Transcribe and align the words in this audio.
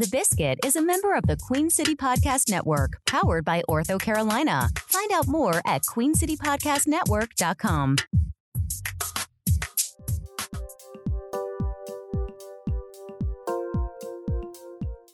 The 0.00 0.08
Biscuit 0.08 0.58
is 0.64 0.74
a 0.76 0.82
member 0.82 1.12
of 1.12 1.26
the 1.26 1.36
Queen 1.36 1.68
City 1.68 1.94
Podcast 1.94 2.48
Network, 2.48 2.96
powered 3.06 3.44
by 3.44 3.62
Ortho 3.68 4.00
Carolina. 4.00 4.70
Find 4.86 5.12
out 5.12 5.28
more 5.28 5.60
at 5.66 5.82
queencitypodcastnetwork.com. 5.82 7.96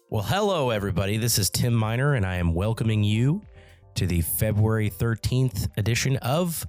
Well, 0.08 0.22
hello, 0.22 0.70
everybody. 0.70 1.16
This 1.16 1.36
is 1.36 1.50
Tim 1.50 1.74
Miner, 1.74 2.14
and 2.14 2.24
I 2.24 2.36
am 2.36 2.54
welcoming 2.54 3.02
you 3.02 3.42
to 3.96 4.06
the 4.06 4.20
February 4.20 4.88
13th 4.88 5.68
edition 5.76 6.16
of 6.18 6.64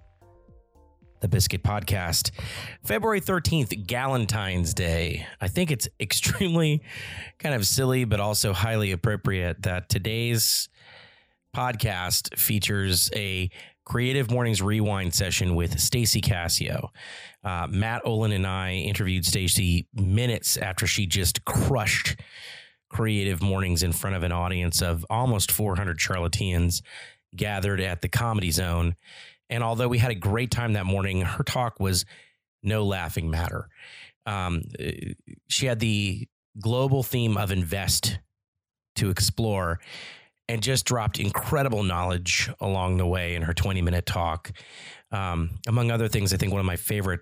the 1.19 1.27
Biscuit 1.27 1.63
Podcast. 1.63 2.31
February 2.83 3.21
13th, 3.21 3.85
Galentine's 3.85 4.73
Day. 4.73 5.25
I 5.41 5.47
think 5.47 5.71
it's 5.71 5.87
extremely 5.99 6.81
kind 7.39 7.55
of 7.55 7.65
silly, 7.65 8.05
but 8.05 8.19
also 8.19 8.53
highly 8.53 8.91
appropriate 8.91 9.63
that 9.63 9.89
today's 9.89 10.69
podcast 11.55 12.37
features 12.37 13.09
a 13.15 13.49
Creative 13.85 14.29
Mornings 14.29 14.61
Rewind 14.61 15.13
session 15.13 15.55
with 15.55 15.79
Stacy 15.79 16.19
Cassio. 16.19 16.91
Uh, 17.43 17.67
Matt 17.69 18.01
Olin 18.03 18.33
and 18.33 18.45
I 18.45 18.73
interviewed 18.73 19.25
Stacy 19.25 19.87
minutes 19.93 20.57
after 20.57 20.85
she 20.85 21.07
just 21.07 21.45
crushed 21.45 22.19
Creative 22.89 23.41
Mornings 23.41 23.83
in 23.83 23.93
front 23.93 24.15
of 24.15 24.23
an 24.23 24.31
audience 24.31 24.81
of 24.81 25.05
almost 25.09 25.51
400 25.51 25.97
Charlotteans 25.99 26.81
gathered 27.35 27.79
at 27.79 28.01
the 28.01 28.09
Comedy 28.09 28.51
Zone. 28.51 28.95
And 29.49 29.63
although 29.63 29.87
we 29.87 29.97
had 29.97 30.11
a 30.11 30.15
great 30.15 30.51
time 30.51 30.73
that 30.73 30.85
morning, 30.85 31.21
her 31.21 31.43
talk 31.43 31.79
was 31.79 32.05
no 32.63 32.85
laughing 32.85 33.29
matter. 33.29 33.69
Um, 34.25 34.63
she 35.47 35.67
had 35.67 35.79
the 35.79 36.27
global 36.59 37.03
theme 37.03 37.37
of 37.37 37.51
invest 37.51 38.19
to 38.95 39.09
explore 39.09 39.79
and 40.49 40.61
just 40.63 40.85
dropped 40.85 41.19
incredible 41.19 41.83
knowledge 41.83 42.49
along 42.59 42.97
the 42.97 43.05
way 43.05 43.35
in 43.35 43.41
her 43.43 43.53
20 43.53 43.81
minute 43.81 44.05
talk. 44.05 44.51
Um, 45.11 45.59
among 45.67 45.91
other 45.91 46.07
things, 46.07 46.33
I 46.33 46.37
think 46.37 46.51
one 46.51 46.59
of 46.59 46.65
my 46.65 46.75
favorite 46.75 47.21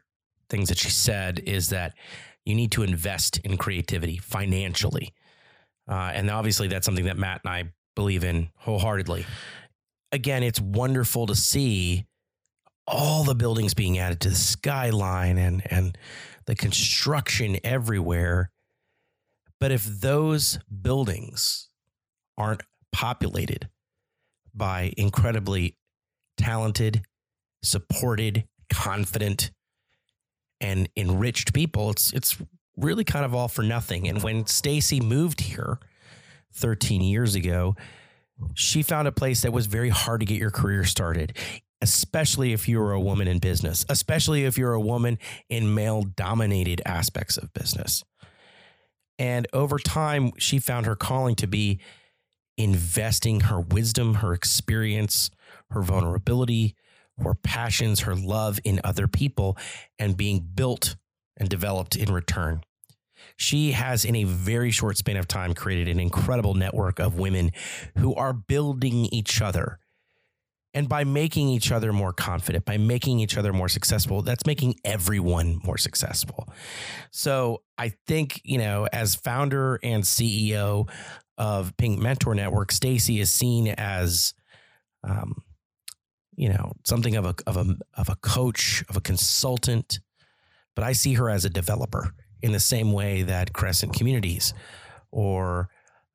things 0.50 0.70
that 0.70 0.78
she 0.78 0.90
said 0.90 1.40
is 1.40 1.70
that 1.70 1.94
you 2.46 2.56
need 2.56 2.72
to 2.74 2.84
invest 2.84 3.40
in 3.40 3.58
creativity 3.58 4.18
financially. 4.18 5.14
Uh, 5.88 6.12
and 6.14 6.30
obviously, 6.30 6.68
that's 6.68 6.86
something 6.86 7.06
that 7.06 7.18
Matt 7.18 7.42
and 7.44 7.54
I 7.54 7.72
believe 7.96 8.24
in 8.24 8.50
wholeheartedly. 8.58 9.26
Again, 10.12 10.44
it's 10.44 10.62
wonderful 10.62 11.26
to 11.28 11.36
see 11.36 12.06
all 12.88 13.24
the 13.24 13.36
buildings 13.36 13.74
being 13.74 13.98
added 13.98 14.20
to 14.22 14.30
the 14.30 14.36
skyline 14.36 15.38
and, 15.38 15.64
and 15.72 15.98
the 16.46 16.56
construction 16.56 17.58
everywhere. 17.64 18.52
But 19.60 19.72
if 19.72 19.86
those 19.86 20.60
buildings 20.82 21.70
aren't 22.38 22.64
populated 22.92 23.70
by 24.54 24.94
incredibly 24.98 25.78
talented, 26.38 27.04
supported, 27.64 28.46
confident, 28.70 29.52
and 30.62 30.90
enriched 30.96 31.54
people, 31.54 31.90
it's 31.90 32.14
it's 32.14 32.38
really 32.78 33.04
kind 33.04 33.26
of 33.26 33.34
all 33.34 33.48
for 33.48 33.64
nothing. 33.64 34.08
And 34.08 34.22
when 34.22 34.46
Stacy 34.46 35.00
moved 35.00 35.42
here 35.42 35.80
13 36.54 37.02
years 37.02 37.36
ago, 37.36 37.76
she 38.54 38.84
found 38.84 39.08
a 39.08 39.12
place 39.12 39.42
that 39.42 39.54
was 39.54 39.66
very 39.66 39.90
hard 39.90 40.20
to 40.20 40.26
get 40.26 40.38
your 40.38 40.52
career 40.52 40.84
started, 40.84 41.38
especially 41.86 42.52
if 42.52 42.68
you're 42.68 42.94
a 42.94 43.00
woman 43.00 43.28
in 43.28 43.38
business, 43.38 43.86
especially 43.90 44.44
if 44.44 44.58
you're 44.58 44.74
a 44.74 44.82
woman 44.82 45.20
in 45.50 45.76
male 45.76 46.02
dominated 46.02 46.82
aspects 46.84 47.38
of 47.38 47.54
business. 47.54 48.04
And 49.20 49.46
over 49.54 49.78
time, 49.78 50.32
she 50.40 50.58
found 50.58 50.88
her 50.88 50.96
calling 50.96 51.36
to 51.36 51.46
be 51.46 51.80
investing 52.58 53.42
her 53.42 53.60
wisdom, 53.60 54.16
her 54.16 54.34
experience, 54.34 55.30
her 55.70 55.84
vulnerability, 55.84 56.76
her 57.20 57.36
passions, 57.36 58.00
her 58.02 58.16
love 58.16 58.60
in 58.64 58.82
other 58.84 59.08
people, 59.08 59.56
and 60.00 60.18
being 60.18 60.40
built 60.56 60.96
and 61.38 61.48
developed 61.50 61.96
in 61.96 62.12
return. 62.12 62.64
She 63.38 63.74
has, 63.74 64.06
in 64.06 64.16
a 64.16 64.24
very 64.24 64.72
short 64.72 64.98
span 64.98 65.18
of 65.18 65.28
time, 65.28 65.54
created 65.54 65.88
an 65.88 66.00
incredible 66.00 66.56
network 66.56 66.98
of 66.98 67.20
women 67.20 67.52
who 68.00 68.16
are 68.16 68.34
building 68.34 69.06
each 69.12 69.40
other. 69.40 69.78
And 70.76 70.90
by 70.90 71.06
making 71.06 71.48
each 71.48 71.72
other 71.72 71.94
more 71.94 72.12
confident, 72.12 72.66
by 72.66 72.78
making 72.78 73.20
each 73.20 73.38
other 73.38 73.54
more 73.54 73.70
successful, 73.70 74.22
that's 74.22 74.46
making 74.46 74.76
everyone 74.84 75.62
more 75.64 75.78
successful. 75.78 76.50
So 77.12 77.64
I 77.78 77.94
think, 78.06 78.42
you 78.44 78.58
know, 78.58 78.86
as 78.92 79.16
founder 79.16 79.80
and 79.82 80.04
CEO 80.04 80.90
of 81.38 81.76
Pink 81.78 82.00
Mentor 82.00 82.36
Network, 82.36 82.74
Stacy 82.74 83.22
is 83.22 83.32
seen 83.32 83.70
as, 83.70 84.34
um, 85.04 85.42
you 86.36 86.50
know, 86.50 86.74
something 86.86 87.16
of 87.16 87.26
a 87.26 87.36
of 87.48 87.56
a 87.56 87.78
of 87.94 88.10
a 88.10 88.16
coach, 88.18 88.84
of 88.90 88.98
a 88.98 89.02
consultant, 89.02 90.02
but 90.76 90.84
I 90.84 90.92
see 90.92 91.14
her 91.14 91.30
as 91.30 91.46
a 91.46 91.50
developer 91.50 92.14
in 92.42 92.52
the 92.52 92.60
same 92.60 92.92
way 92.92 93.22
that 93.24 93.54
Crescent 93.54 93.94
Communities 93.94 94.54
or 95.10 95.70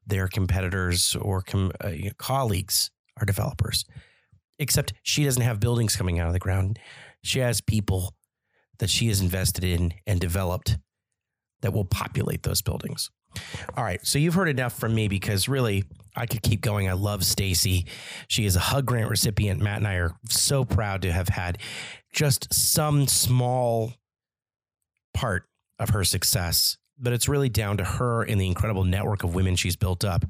their 0.06 0.28
competitors 0.28 1.16
or 1.16 1.40
com- 1.40 1.72
uh, 1.80 1.92
colleagues 2.18 2.90
are 3.16 3.24
developers. 3.24 3.84
Except 4.60 4.92
she 5.02 5.24
doesn't 5.24 5.42
have 5.42 5.58
buildings 5.58 5.96
coming 5.96 6.20
out 6.20 6.28
of 6.28 6.32
the 6.32 6.38
ground. 6.38 6.78
She 7.24 7.40
has 7.40 7.60
people 7.60 8.14
that 8.78 8.90
she 8.90 9.08
has 9.08 9.20
invested 9.20 9.64
in 9.64 9.94
and 10.06 10.20
developed 10.20 10.78
that 11.62 11.72
will 11.72 11.84
populate 11.84 12.44
those 12.44 12.62
buildings. 12.62 13.10
All 13.76 13.84
right, 13.84 14.04
so 14.04 14.18
you've 14.18 14.34
heard 14.34 14.48
enough 14.48 14.78
from 14.78 14.94
me 14.94 15.08
because 15.08 15.48
really 15.48 15.84
I 16.16 16.26
could 16.26 16.42
keep 16.42 16.60
going. 16.60 16.88
I 16.88 16.92
love 16.92 17.24
Stacy. 17.24 17.86
She 18.28 18.44
is 18.44 18.56
a 18.56 18.60
Hug 18.60 18.86
Grant 18.86 19.08
recipient. 19.08 19.60
Matt 19.60 19.78
and 19.78 19.86
I 19.88 19.94
are 19.94 20.14
so 20.28 20.64
proud 20.64 21.02
to 21.02 21.12
have 21.12 21.28
had 21.28 21.58
just 22.12 22.52
some 22.52 23.06
small 23.06 23.92
part 25.14 25.44
of 25.78 25.90
her 25.90 26.04
success, 26.04 26.76
but 27.00 27.12
it's 27.12 27.28
really 27.28 27.48
down 27.48 27.76
to 27.78 27.84
her 27.84 28.22
and 28.22 28.40
the 28.40 28.46
incredible 28.46 28.84
network 28.84 29.24
of 29.24 29.34
women 29.34 29.56
she's 29.56 29.76
built 29.76 30.04
up. 30.04 30.24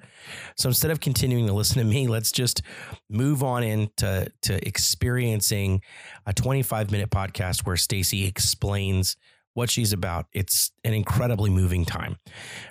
So 0.57 0.69
instead 0.69 0.91
of 0.91 1.01
continuing 1.01 1.47
to 1.47 1.53
listen 1.53 1.79
to 1.79 1.85
me, 1.85 2.07
let's 2.07 2.33
just 2.33 2.63
move 3.09 3.43
on 3.43 3.63
into 3.63 4.31
to 4.43 4.67
experiencing 4.67 5.83
a 6.27 6.33
25 6.33 6.91
minute 6.91 7.11
podcast 7.11 7.67
where 7.67 7.77
Stacy 7.77 8.27
explains 8.27 9.17
what 9.55 9.71
she's 9.71 9.93
about. 9.93 10.27
It's 10.33 10.71
an 10.85 10.95
incredibly 10.95 11.51
moving 11.51 11.85
time. 11.85 12.17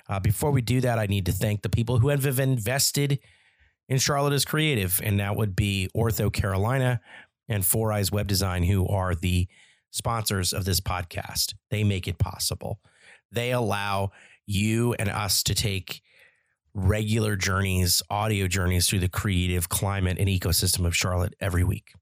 Uh, 0.08 0.20
before 0.20 0.50
we 0.50 0.62
do 0.62 0.80
that, 0.80 0.98
I 0.98 1.06
need 1.06 1.26
to 1.26 1.32
thank 1.32 1.62
the 1.62 1.68
people 1.68 1.98
who 1.98 2.08
have 2.08 2.38
invested 2.38 3.20
in 3.88 3.98
Charlotte 3.98 4.32
as 4.32 4.44
creative, 4.44 5.00
and 5.02 5.20
that 5.20 5.36
would 5.36 5.54
be 5.54 5.88
Ortho 5.94 6.32
Carolina 6.32 7.00
and 7.48 7.66
Four 7.66 7.92
Eyes 7.92 8.12
Web 8.12 8.28
Design, 8.28 8.62
who 8.62 8.86
are 8.86 9.14
the 9.14 9.48
sponsors 9.90 10.52
of 10.52 10.64
this 10.64 10.80
podcast. 10.80 11.54
They 11.70 11.84
make 11.84 12.06
it 12.06 12.18
possible. 12.18 12.80
They 13.32 13.52
allow 13.52 14.10
you 14.46 14.94
and 14.94 15.08
us 15.08 15.42
to 15.44 15.54
take 15.54 16.02
regular 16.74 17.36
journeys, 17.36 18.02
audio 18.10 18.46
journeys 18.46 18.88
through 18.88 19.00
the 19.00 19.08
creative 19.08 19.68
climate 19.68 20.18
and 20.18 20.28
ecosystem 20.28 20.86
of 20.86 20.96
Charlotte 20.96 21.34
every 21.40 21.64
week. 21.64 21.92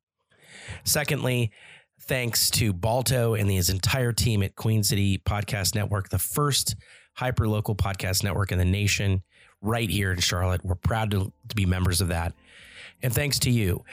Secondly, 0.84 1.50
thanks 2.02 2.50
to 2.50 2.72
Balto 2.72 3.34
and 3.34 3.50
his 3.50 3.70
entire 3.70 4.12
team 4.12 4.42
at 4.42 4.56
Queen 4.56 4.82
City 4.82 5.18
Podcast 5.18 5.74
Network, 5.74 6.08
the 6.10 6.18
first 6.18 6.76
hyper 7.14 7.48
local 7.48 7.74
podcast 7.74 8.22
network 8.22 8.52
in 8.52 8.58
the 8.58 8.64
nation, 8.64 9.22
right 9.60 9.90
here 9.90 10.12
in 10.12 10.20
Charlotte. 10.20 10.64
We're 10.64 10.76
proud 10.76 11.10
to, 11.10 11.32
to 11.48 11.56
be 11.56 11.66
members 11.66 12.00
of 12.00 12.08
that. 12.08 12.32
And 13.02 13.12
thanks 13.12 13.38
to 13.40 13.50
you. 13.50 13.84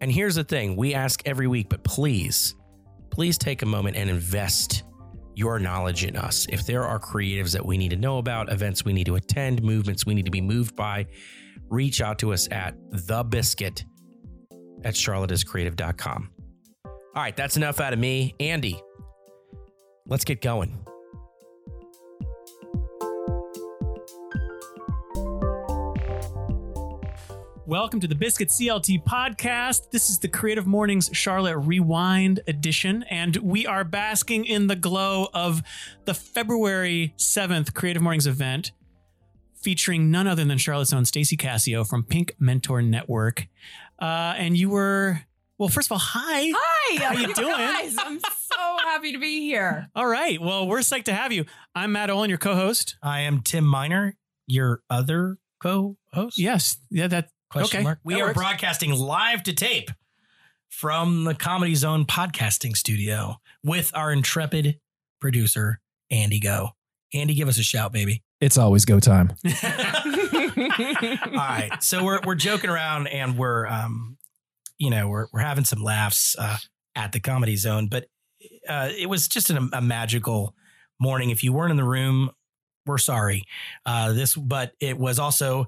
And 0.00 0.12
here's 0.12 0.34
the 0.34 0.44
thing 0.44 0.76
we 0.76 0.94
ask 0.94 1.22
every 1.24 1.46
week, 1.46 1.68
but 1.68 1.82
please 1.84 2.54
please 3.10 3.38
take 3.38 3.62
a 3.62 3.66
moment 3.66 3.96
and 3.96 4.10
invest 4.10 4.82
your 5.36 5.58
knowledge 5.58 6.04
in 6.04 6.16
us. 6.16 6.46
If 6.48 6.66
there 6.66 6.82
are 6.82 6.98
creatives 6.98 7.52
that 7.52 7.64
we 7.64 7.76
need 7.76 7.90
to 7.90 7.96
know 7.96 8.18
about, 8.18 8.50
events 8.50 8.84
we 8.84 8.94
need 8.94 9.04
to 9.04 9.16
attend, 9.16 9.62
movements 9.62 10.06
we 10.06 10.14
need 10.14 10.24
to 10.24 10.30
be 10.30 10.40
moved 10.40 10.74
by, 10.74 11.06
reach 11.68 12.00
out 12.00 12.18
to 12.20 12.32
us 12.32 12.48
at 12.50 12.74
the 12.90 13.22
biscuit 13.22 13.84
at 14.82 14.94
charlottescreative.com. 14.94 16.30
All 16.84 17.22
right, 17.22 17.36
that's 17.36 17.56
enough 17.56 17.80
out 17.80 17.92
of 17.92 17.98
me. 17.98 18.34
Andy, 18.40 18.80
let's 20.06 20.24
get 20.24 20.40
going. 20.40 20.78
Welcome 27.66 27.98
to 27.98 28.06
the 28.06 28.14
Biscuit 28.14 28.50
CLT 28.50 29.02
podcast. 29.02 29.90
This 29.90 30.08
is 30.08 30.20
the 30.20 30.28
Creative 30.28 30.68
Mornings 30.68 31.10
Charlotte 31.12 31.58
Rewind 31.58 32.38
edition, 32.46 33.02
and 33.10 33.34
we 33.38 33.66
are 33.66 33.82
basking 33.82 34.44
in 34.44 34.68
the 34.68 34.76
glow 34.76 35.26
of 35.34 35.64
the 36.04 36.14
February 36.14 37.12
7th 37.18 37.74
Creative 37.74 38.00
Mornings 38.00 38.28
event 38.28 38.70
featuring 39.56 40.12
none 40.12 40.28
other 40.28 40.44
than 40.44 40.58
Charlotte's 40.58 40.92
own 40.92 41.04
Stacy 41.06 41.36
Cassio 41.36 41.82
from 41.82 42.04
Pink 42.04 42.36
Mentor 42.38 42.82
Network. 42.82 43.48
Uh, 44.00 44.34
and 44.36 44.56
you 44.56 44.70
were, 44.70 45.22
well, 45.58 45.68
first 45.68 45.88
of 45.88 45.92
all, 45.92 45.98
hi. 45.98 46.52
Hi. 46.56 47.02
How 47.02 47.16
are 47.16 47.20
you 47.20 47.34
doing? 47.34 47.48
Guys, 47.48 47.96
I'm 47.98 48.20
so 48.20 48.76
happy 48.84 49.10
to 49.10 49.18
be 49.18 49.40
here. 49.40 49.88
All 49.96 50.06
right. 50.06 50.40
Well, 50.40 50.68
we're 50.68 50.78
psyched 50.78 51.06
to 51.06 51.14
have 51.14 51.32
you. 51.32 51.46
I'm 51.74 51.90
Matt 51.90 52.10
Olin, 52.10 52.30
your 52.30 52.38
co 52.38 52.54
host. 52.54 52.96
I 53.02 53.22
am 53.22 53.40
Tim 53.40 53.64
Miner, 53.64 54.16
your 54.46 54.82
other 54.88 55.38
co-host? 55.60 56.38
Yes. 56.38 56.78
Yeah, 56.90 57.08
that 57.08 57.30
Question 57.56 57.78
okay. 57.78 57.84
mark. 57.84 57.98
We 58.04 58.14
That 58.14 58.20
are 58.20 58.26
works. 58.26 58.38
broadcasting 58.38 58.92
live 58.92 59.42
to 59.44 59.52
tape 59.52 59.90
from 60.68 61.24
the 61.24 61.34
Comedy 61.34 61.74
Zone 61.74 62.04
podcasting 62.04 62.76
studio 62.76 63.36
with 63.64 63.90
our 63.94 64.12
intrepid 64.12 64.78
producer, 65.20 65.80
Andy 66.10 66.40
Go. 66.40 66.70
Andy, 67.14 67.34
give 67.34 67.48
us 67.48 67.58
a 67.58 67.62
shout, 67.62 67.92
baby. 67.92 68.22
It's 68.38 68.58
always 68.58 68.84
go 68.84 69.00
time. 69.00 69.34
All 69.46 69.50
right. 71.34 71.70
So 71.80 72.04
we're 72.04 72.20
we're 72.26 72.34
joking 72.34 72.68
around 72.68 73.06
and 73.06 73.38
we're 73.38 73.66
um 73.66 74.18
you 74.78 74.90
know, 74.90 75.08
we're 75.08 75.26
we're 75.32 75.40
having 75.40 75.64
some 75.64 75.82
laughs 75.82 76.36
uh 76.38 76.58
at 76.94 77.12
the 77.12 77.20
Comedy 77.20 77.56
Zone, 77.56 77.88
but 77.88 78.04
uh 78.68 78.90
it 78.96 79.08
was 79.08 79.28
just 79.28 79.48
an, 79.48 79.70
a 79.72 79.80
magical 79.80 80.54
morning. 81.00 81.30
If 81.30 81.42
you 81.44 81.54
weren't 81.54 81.70
in 81.70 81.78
the 81.78 81.84
room, 81.84 82.30
we're 82.84 82.98
sorry. 82.98 83.44
Uh 83.86 84.12
this 84.12 84.34
but 84.34 84.72
it 84.80 84.98
was 84.98 85.18
also 85.18 85.66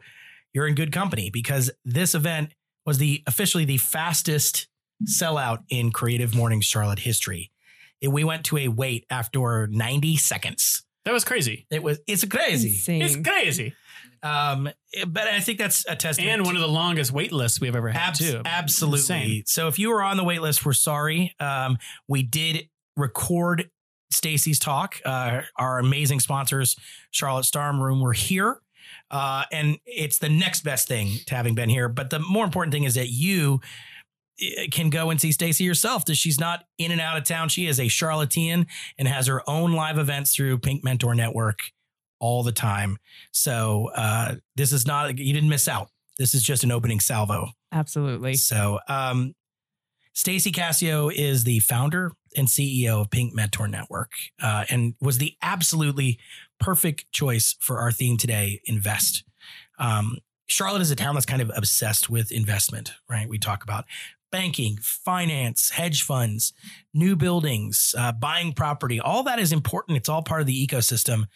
you're 0.59 0.67
in 0.67 0.75
good 0.75 0.91
company 0.91 1.31
because 1.31 1.71
this 1.85 2.17
event 2.17 2.53
was 2.85 2.99
the 2.99 3.23
officially 3.29 3.65
the 3.65 3.77
fastest 3.77 4.67
sellout 5.05 5.59
in 5.69 5.93
Creative 5.93 6.35
Mornings 6.35 6.65
Charlotte 6.65 6.99
history. 6.99 7.53
It, 8.01 8.09
we 8.09 8.25
went 8.25 8.45
to 8.47 8.57
a 8.59 8.67
wait 8.67 9.07
after 9.09 9.69
90 9.69 10.17
seconds. 10.17 10.83
That 11.05 11.13
was 11.13 11.25
crazy. 11.25 11.69
It 11.71 11.81
was 11.81 12.01
it's 12.09 12.25
crazy. 12.25 12.71
Insane. 12.71 13.03
It's 13.03 13.17
crazy. 13.17 13.73
Um, 14.21 14.69
but 15.07 15.29
I 15.29 15.39
think 15.39 15.61
that's 15.61 15.87
a 15.89 15.95
testament. 15.95 16.29
And 16.33 16.45
one 16.45 16.57
of 16.57 16.61
the 16.61 16.67
longest 16.67 17.13
wait 17.13 17.31
lists 17.31 17.61
we've 17.61 17.77
ever 17.77 17.91
had, 17.91 18.09
Abs- 18.09 18.19
too. 18.19 18.43
absolutely. 18.45 18.99
Insane. 18.99 19.43
So 19.47 19.69
if 19.69 19.79
you 19.79 19.91
were 19.91 20.03
on 20.03 20.17
the 20.17 20.25
wait 20.25 20.43
list, 20.43 20.67
we're 20.67 20.73
sorry. 20.73 21.37
Um, 21.39 21.79
we 22.09 22.25
did 22.25 22.69
record 22.97 23.71
Stacy's 24.11 24.59
talk. 24.59 25.01
Uh, 25.05 25.43
our 25.57 25.79
amazing 25.79 26.19
sponsors, 26.19 26.75
Charlotte 27.13 27.45
Storm 27.45 27.81
Room, 27.81 28.01
were 28.01 28.13
here. 28.13 28.61
Uh, 29.11 29.45
and 29.53 29.79
it's 29.87 30.19
the 30.19 30.29
next 30.29 30.63
best 30.63 30.89
thing 30.89 31.19
to 31.27 31.35
having 31.35 31.55
been 31.55 31.69
here. 31.69 31.89
But 31.89 32.11
the 32.11 32.19
more 32.19 32.45
important 32.45 32.73
thing 32.73 32.85
is 32.85 32.95
that 32.95 33.09
you 33.09 33.61
eh, 34.41 34.67
can 34.71 34.91
go 34.91 35.11
and 35.11 35.21
see 35.21 35.33
Stacy 35.33 35.65
yourself. 35.65 36.05
That 36.05 36.17
she's 36.17 36.39
not 36.39 36.65
in 36.79 36.93
and 36.93 37.01
out 37.01 37.17
of 37.17 37.25
town. 37.25 37.49
She 37.49 37.67
is 37.67 37.81
a 37.81 37.89
Charlottean 37.89 38.67
and 38.99 39.09
has 39.09 39.27
her 39.27 39.49
own 39.49 39.73
live 39.73 39.99
events 39.99 40.35
through 40.35 40.59
Pink 40.59 40.85
Mentor 40.85 41.15
Network 41.15 41.59
all 42.21 42.43
the 42.43 42.53
time. 42.53 42.99
So 43.33 43.91
uh, 43.95 44.37
this 44.57 44.73
is 44.73 44.87
not 44.87 45.17
you 45.17 45.33
didn't 45.33 45.49
miss 45.49 45.69
out. 45.69 45.89
This 46.19 46.35
is 46.35 46.43
just 46.43 46.65
an 46.65 46.73
opening 46.73 47.01
salvo. 47.01 47.51
Absolutely. 47.73 48.35
So, 48.35 48.81
um, 48.89 49.35
Stacy 50.15 50.51
Cassio 50.51 51.11
is 51.11 51.45
the 51.45 51.61
founder 51.61 52.11
and 52.37 52.49
CEO 52.49 53.03
of 53.03 53.11
Pink 53.11 53.35
Mentor 53.35 53.69
Network, 53.69 54.13
uh, 54.43 54.65
and 54.69 54.95
was 55.01 55.19
the 55.19 55.37
absolutely 55.43 56.19
perfect 56.61 57.11
choice 57.13 57.57
for 57.61 57.79
our 57.79 57.93
theme 57.93 58.17
today: 58.17 58.61
invest. 58.65 59.25
Um, 59.79 60.19
Charlotte 60.47 60.83
is 60.83 60.91
a 60.91 60.97
town 60.97 61.15
that's 61.15 61.27
kind 61.27 61.43
of 61.43 61.51
obsessed 61.55 62.09
with 62.09 62.33
investment, 62.33 62.93
right? 63.09 63.29
We 63.29 63.39
talk 63.39 63.63
about 63.63 63.85
banking, 64.31 64.79
finance, 64.81 65.71
hedge 65.71 66.03
funds, 66.03 66.53
new 66.95 67.17
buildings, 67.17 67.95
uh, 67.97 68.13
buying 68.13 68.53
property. 68.53 69.01
All 69.01 69.23
that 69.25 69.39
is 69.39 69.53
important. 69.53 69.97
It's 69.99 70.09
all 70.09 70.23
part 70.23 70.41
of 70.41 70.47
the 70.47 70.67
ecosystem. 70.67 71.27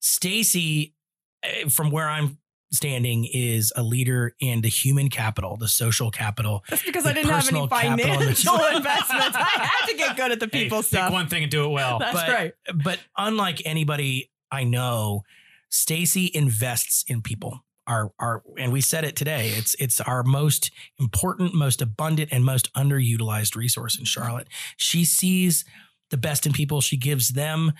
Stacy, 0.00 0.94
eh, 1.42 1.68
from 1.68 1.90
where 1.90 2.08
I'm 2.08 2.38
standing, 2.72 3.28
is 3.32 3.72
a 3.76 3.82
leader 3.82 4.34
in 4.40 4.60
the 4.60 4.68
human 4.68 5.08
capital, 5.08 5.56
the 5.56 5.68
social 5.68 6.10
capital. 6.10 6.64
That's 6.68 6.82
because 6.84 7.04
I 7.06 7.12
didn't 7.12 7.30
have 7.30 7.48
any 7.48 7.66
personal 7.66 7.68
capital 7.68 7.90
and 7.90 8.20
the- 8.22 8.34
financial 8.34 8.66
investments. 8.76 9.36
I 9.36 9.40
had 9.40 9.86
to 9.90 9.96
get 9.96 10.16
good 10.16 10.32
at 10.32 10.40
the 10.40 10.46
Hey, 10.52 10.64
people 10.64 10.78
pick 10.78 10.86
stuff. 10.86 11.12
one 11.12 11.28
thing 11.28 11.42
and 11.42 11.50
do 11.50 11.64
it 11.64 11.68
well. 11.70 11.98
That's 11.98 12.14
but, 12.14 12.28
right. 12.28 12.52
But 12.74 12.98
unlike 13.16 13.62
anybody 13.64 14.30
I 14.52 14.64
know, 14.64 15.22
Stacy 15.68 16.30
invests 16.34 17.04
in 17.06 17.22
people. 17.22 17.60
Our, 17.86 18.12
our, 18.20 18.42
and 18.56 18.72
we 18.72 18.80
said 18.82 19.04
it 19.04 19.16
today. 19.16 19.48
It's 19.56 19.74
it's 19.80 20.00
our 20.00 20.22
most 20.22 20.70
important, 21.00 21.54
most 21.54 21.82
abundant, 21.82 22.28
and 22.30 22.44
most 22.44 22.72
underutilized 22.74 23.56
resource 23.56 23.98
in 23.98 24.04
Charlotte. 24.04 24.46
She 24.76 25.04
sees 25.04 25.64
the 26.10 26.16
best 26.16 26.46
in 26.46 26.52
people. 26.52 26.80
She 26.80 26.96
gives 26.96 27.30
them 27.30 27.72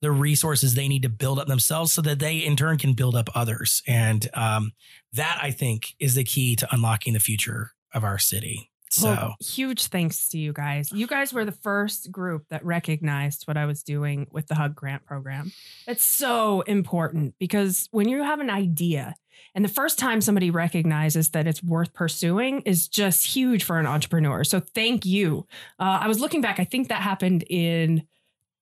the 0.00 0.10
resources 0.10 0.74
they 0.74 0.88
need 0.88 1.02
to 1.02 1.08
build 1.08 1.38
up 1.38 1.48
themselves, 1.48 1.92
so 1.92 2.02
that 2.02 2.18
they 2.18 2.38
in 2.38 2.56
turn 2.56 2.78
can 2.78 2.92
build 2.92 3.16
up 3.16 3.28
others. 3.34 3.82
And 3.86 4.28
um, 4.34 4.72
that 5.12 5.38
I 5.42 5.50
think 5.50 5.94
is 5.98 6.14
the 6.14 6.24
key 6.24 6.56
to 6.56 6.68
unlocking 6.70 7.14
the 7.14 7.20
future 7.20 7.72
of 7.94 8.04
our 8.04 8.18
city. 8.18 8.70
So 8.90 9.08
Well, 9.08 9.36
huge 9.40 9.86
thanks 9.86 10.28
to 10.30 10.38
you 10.38 10.52
guys. 10.52 10.92
You 10.92 11.06
guys 11.06 11.32
were 11.32 11.44
the 11.44 11.52
first 11.52 12.10
group 12.10 12.44
that 12.50 12.64
recognized 12.64 13.44
what 13.46 13.56
I 13.56 13.66
was 13.66 13.82
doing 13.82 14.26
with 14.30 14.46
the 14.46 14.54
Hug 14.54 14.74
Grant 14.74 15.04
program. 15.04 15.52
It's 15.86 16.04
so 16.04 16.60
important 16.62 17.34
because 17.38 17.88
when 17.90 18.08
you 18.08 18.22
have 18.22 18.40
an 18.40 18.50
idea 18.50 19.14
and 19.54 19.64
the 19.64 19.68
first 19.70 19.98
time 19.98 20.20
somebody 20.20 20.50
recognizes 20.50 21.30
that 21.30 21.46
it's 21.46 21.62
worth 21.62 21.92
pursuing 21.94 22.60
is 22.62 22.88
just 22.88 23.26
huge 23.26 23.64
for 23.64 23.78
an 23.78 23.86
entrepreneur. 23.86 24.44
So 24.44 24.60
thank 24.60 25.04
you. 25.04 25.46
Uh, 25.78 26.00
I 26.02 26.08
was 26.08 26.20
looking 26.20 26.40
back, 26.40 26.58
I 26.60 26.64
think 26.64 26.88
that 26.88 27.02
happened 27.02 27.44
in 27.48 28.06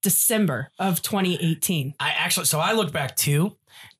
December 0.04 0.70
of 0.78 1.00
2018. 1.02 1.94
I 1.98 2.10
actually 2.10 2.46
so 2.46 2.60
I 2.60 2.72
looked 2.72 2.92
back 2.92 3.16
too, 3.16 3.56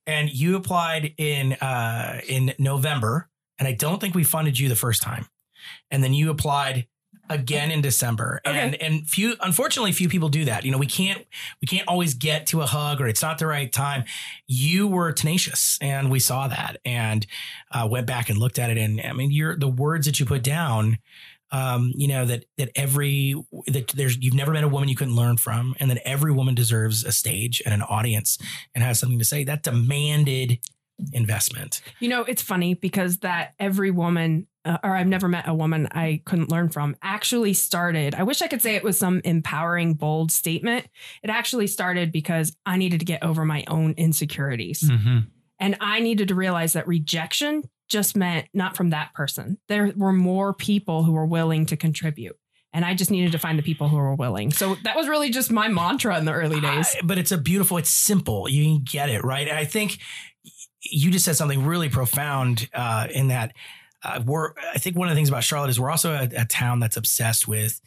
and 0.07 0.31
you 0.31 0.55
applied 0.57 1.15
in 1.17 1.55
uh 1.55 2.21
in 2.29 2.53
November, 2.59 3.31
and 3.59 3.67
I 3.67 3.73
don't 3.73 4.01
think 4.01 4.15
we 4.15 4.23
funded 4.23 4.59
you 4.59 4.69
the 4.69 4.77
first 4.77 5.01
time, 5.01 5.27
and 5.91 6.03
then 6.03 6.13
you 6.13 6.31
applied 6.31 6.87
again 7.31 7.71
in 7.71 7.81
December, 7.81 8.41
and 8.45 8.75
and 8.83 9.09
few 9.09 9.35
unfortunately 9.41 9.93
few 9.93 10.09
people 10.09 10.29
do 10.29 10.45
that. 10.45 10.65
You 10.65 10.73
know, 10.73 10.79
we 10.79 10.87
can't 10.87 11.25
we 11.61 11.67
can't 11.67 11.89
always 11.89 12.15
get 12.15 12.47
to 12.49 12.61
a 12.61 12.67
hug 12.67 13.01
or 13.01 13.09
it's 13.09 13.23
not 13.23 13.39
the 13.39 13.47
right 13.47 13.73
time. 13.73 14.05
You 14.47 14.87
were 14.87 15.13
tenacious, 15.13 15.79
and 15.81 16.11
we 16.11 16.21
saw 16.21 16.49
that, 16.49 16.79
and 16.85 17.27
uh, 17.73 17.89
went 17.91 18.07
back 18.07 18.29
and 18.29 18.39
looked 18.39 18.59
at 18.59 18.71
it, 18.71 18.79
and 18.79 19.01
I 19.01 19.13
mean, 19.13 19.31
you're 19.31 19.57
the 19.57 19.69
words 19.69 20.07
that 20.07 20.21
you 20.21 20.27
put 20.27 20.43
down 20.43 20.99
um, 21.55 21.93
you 21.95 22.09
know 22.09 22.25
that 22.25 22.47
that 22.59 22.71
every 22.75 23.35
that 23.69 23.89
there's 23.89 24.19
you've 24.19 24.35
never 24.35 24.53
met 24.53 24.65
a 24.65 24.69
woman 24.69 24.89
you 24.89 24.97
couldn't 24.97 25.15
learn 25.15 25.37
from, 25.37 25.77
and 25.79 25.89
that 25.89 26.03
every 26.05 26.33
woman 26.33 26.55
deserves 26.55 27.05
a 27.05 27.13
stage 27.13 27.63
and 27.65 27.73
an 27.73 27.83
audience 27.83 28.39
and 28.75 28.83
has 28.83 28.99
something 28.99 29.21
to 29.21 29.25
say. 29.25 29.45
That 29.45 29.63
demanded 29.63 30.59
investment. 31.13 31.81
You 32.01 32.09
know, 32.09 32.23
it's 32.23 32.43
funny 32.43 32.75
because 32.75 33.19
that 33.19 33.55
every 33.59 33.91
woman, 33.91 34.47
uh, 34.65 34.79
or 34.83 34.97
I've 34.97 35.07
never 35.07 35.29
met 35.29 35.49
a 35.49 35.55
woman 35.55 35.89
I 35.91 36.23
couldn't 36.25 36.51
learn 36.51 36.69
from, 36.69 36.97
actually 37.03 37.55
started. 37.55 38.15
I 38.15 38.23
wish 38.23 38.43
I 38.43 38.49
could 38.49 38.63
say 38.63 38.77
it 38.77 38.85
was 38.85 38.99
some 38.99 39.21
empowering, 39.25 39.95
bold 39.95 40.31
statement. 40.31 40.87
It 41.23 41.31
actually 41.31 41.67
started 41.67 42.13
because 42.13 42.57
I 42.65 42.77
needed 42.77 43.01
to 43.01 43.07
get 43.07 43.23
over 43.23 43.45
my 43.45 43.65
own 43.69 43.95
insecurities. 43.97 44.81
Mm-hmm. 44.83 45.19
And 45.61 45.77
I 45.81 46.01
needed 46.01 46.29
to 46.29 46.35
realize 46.35 46.73
that 46.75 46.87
rejection 46.87 47.63
just 47.89 48.17
meant 48.17 48.49
not 48.55 48.77
from 48.77 48.91
that 48.91 49.15
person. 49.15 49.59
There 49.69 49.93
were 49.97 50.13
more 50.13 50.53
people 50.55 51.05
who 51.05 51.13
were 51.13 51.27
willing 51.27 51.67
to 51.67 51.77
contribute. 51.77 52.37
And 52.73 52.85
I 52.85 52.95
just 52.95 53.11
needed 53.11 53.31
to 53.33 53.39
find 53.39 53.57
the 53.57 53.63
people 53.63 53.89
who 53.89 53.97
were 53.97 54.17
willing. 54.17 54.51
So 54.51 54.75
that 54.83 54.97
was 54.97 55.07
really 55.07 55.31
just 55.31 55.53
my 55.53 55.69
mantra 55.69 56.19
in 56.19 56.25
the 56.25 56.33
early 56.33 56.61
days. 56.61 56.97
I- 56.99 57.05
but 57.05 57.19
it's 57.19 57.31
a 57.31 57.39
beautiful. 57.39 57.77
It's 57.77 57.91
simple. 57.91 58.49
You 58.49 58.65
can 58.65 58.85
get 58.85 59.11
it 59.11 59.23
right. 59.23 59.47
And 59.47 59.57
I 59.57 59.65
think 59.65 59.99
you 60.85 61.11
just 61.11 61.25
said 61.25 61.37
something 61.37 61.65
really 61.65 61.89
profound 61.89 62.69
uh, 62.75 63.07
in 63.11 63.29
that. 63.29 63.53
Uh, 64.03 64.23
we're. 64.25 64.53
I 64.75 64.79
think 64.79 64.97
one 64.97 65.09
of 65.09 65.13
the 65.13 65.17
things 65.17 65.29
about 65.31 65.45
Charlotte 65.45 65.71
is 65.71 65.81
we're 65.81 65.91
also 65.91 66.13
a, 66.13 66.29
a 66.37 66.45
town 66.45 66.81
that's 66.81 66.97
obsessed 66.97 67.49
with 67.49 67.81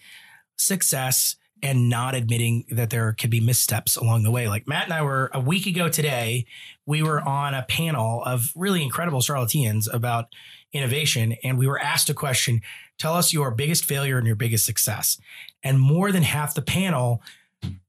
success 0.57 1.35
and 1.63 1.89
not 1.89 2.13
admitting 2.15 2.65
that 2.69 2.89
there 2.91 3.13
could 3.13 3.29
be 3.29 3.39
missteps 3.39 3.95
along 3.95 4.23
the 4.23 4.31
way. 4.31 4.47
Like 4.47 4.67
Matt 4.67 4.85
and 4.85 4.93
I 4.93 5.01
were 5.01 5.29
a 5.33 5.39
week 5.39 5.65
ago 5.65 5.89
today, 5.89 6.45
we 6.85 7.01
were 7.03 7.21
on 7.21 7.53
a 7.53 7.63
panel 7.63 8.23
of 8.23 8.51
really 8.55 8.83
incredible 8.83 9.19
Charlotteans 9.21 9.87
about 9.91 10.25
innovation, 10.73 11.35
and 11.43 11.57
we 11.57 11.67
were 11.67 11.79
asked 11.79 12.09
a 12.09 12.13
question: 12.13 12.61
"Tell 12.99 13.13
us 13.13 13.31
your 13.33 13.51
biggest 13.51 13.85
failure 13.85 14.17
and 14.17 14.25
your 14.27 14.35
biggest 14.35 14.65
success." 14.65 15.19
And 15.63 15.79
more 15.79 16.11
than 16.11 16.23
half 16.23 16.53
the 16.55 16.61
panel 16.61 17.21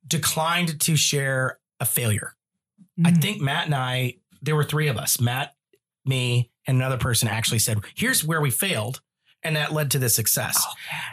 declined 0.06 0.80
to 0.80 0.96
share 0.96 1.58
a 1.80 1.84
failure. 1.84 2.34
I 3.04 3.12
Mm. 3.12 3.22
think 3.22 3.40
Matt 3.40 3.66
and 3.66 3.74
I, 3.74 4.14
there 4.42 4.56
were 4.56 4.64
three 4.64 4.88
of 4.88 4.96
us, 4.96 5.20
Matt, 5.20 5.54
me, 6.04 6.50
and 6.66 6.76
another 6.76 6.98
person 6.98 7.28
actually 7.28 7.58
said, 7.58 7.78
here's 7.94 8.24
where 8.24 8.40
we 8.40 8.50
failed. 8.50 9.00
And 9.44 9.54
that 9.54 9.72
led 9.72 9.92
to 9.92 10.00
the 10.00 10.08
success. 10.08 10.60
Oh, 10.60 10.72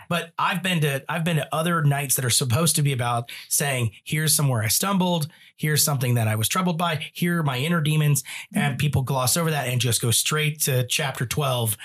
but 0.09 0.33
I've 0.39 0.63
been 0.63 0.81
to 0.81 1.05
I've 1.07 1.23
been 1.23 1.35
to 1.35 1.47
other 1.53 1.83
nights 1.83 2.15
that 2.15 2.25
are 2.25 2.31
supposed 2.31 2.75
to 2.77 2.81
be 2.81 2.91
about 2.91 3.29
saying, 3.49 3.91
here's 4.03 4.35
somewhere 4.35 4.63
I 4.63 4.67
stumbled, 4.67 5.27
here's 5.57 5.85
something 5.85 6.15
that 6.15 6.27
I 6.27 6.35
was 6.35 6.49
troubled 6.49 6.75
by, 6.75 7.05
here 7.13 7.41
are 7.41 7.43
my 7.43 7.59
inner 7.59 7.81
demons. 7.81 8.23
And 8.51 8.63
mm-hmm. 8.63 8.77
people 8.77 9.03
gloss 9.03 9.37
over 9.37 9.51
that 9.51 9.67
and 9.67 9.79
just 9.79 10.01
go 10.01 10.09
straight 10.09 10.59
to 10.61 10.87
chapter 10.87 11.27
12. 11.27 11.77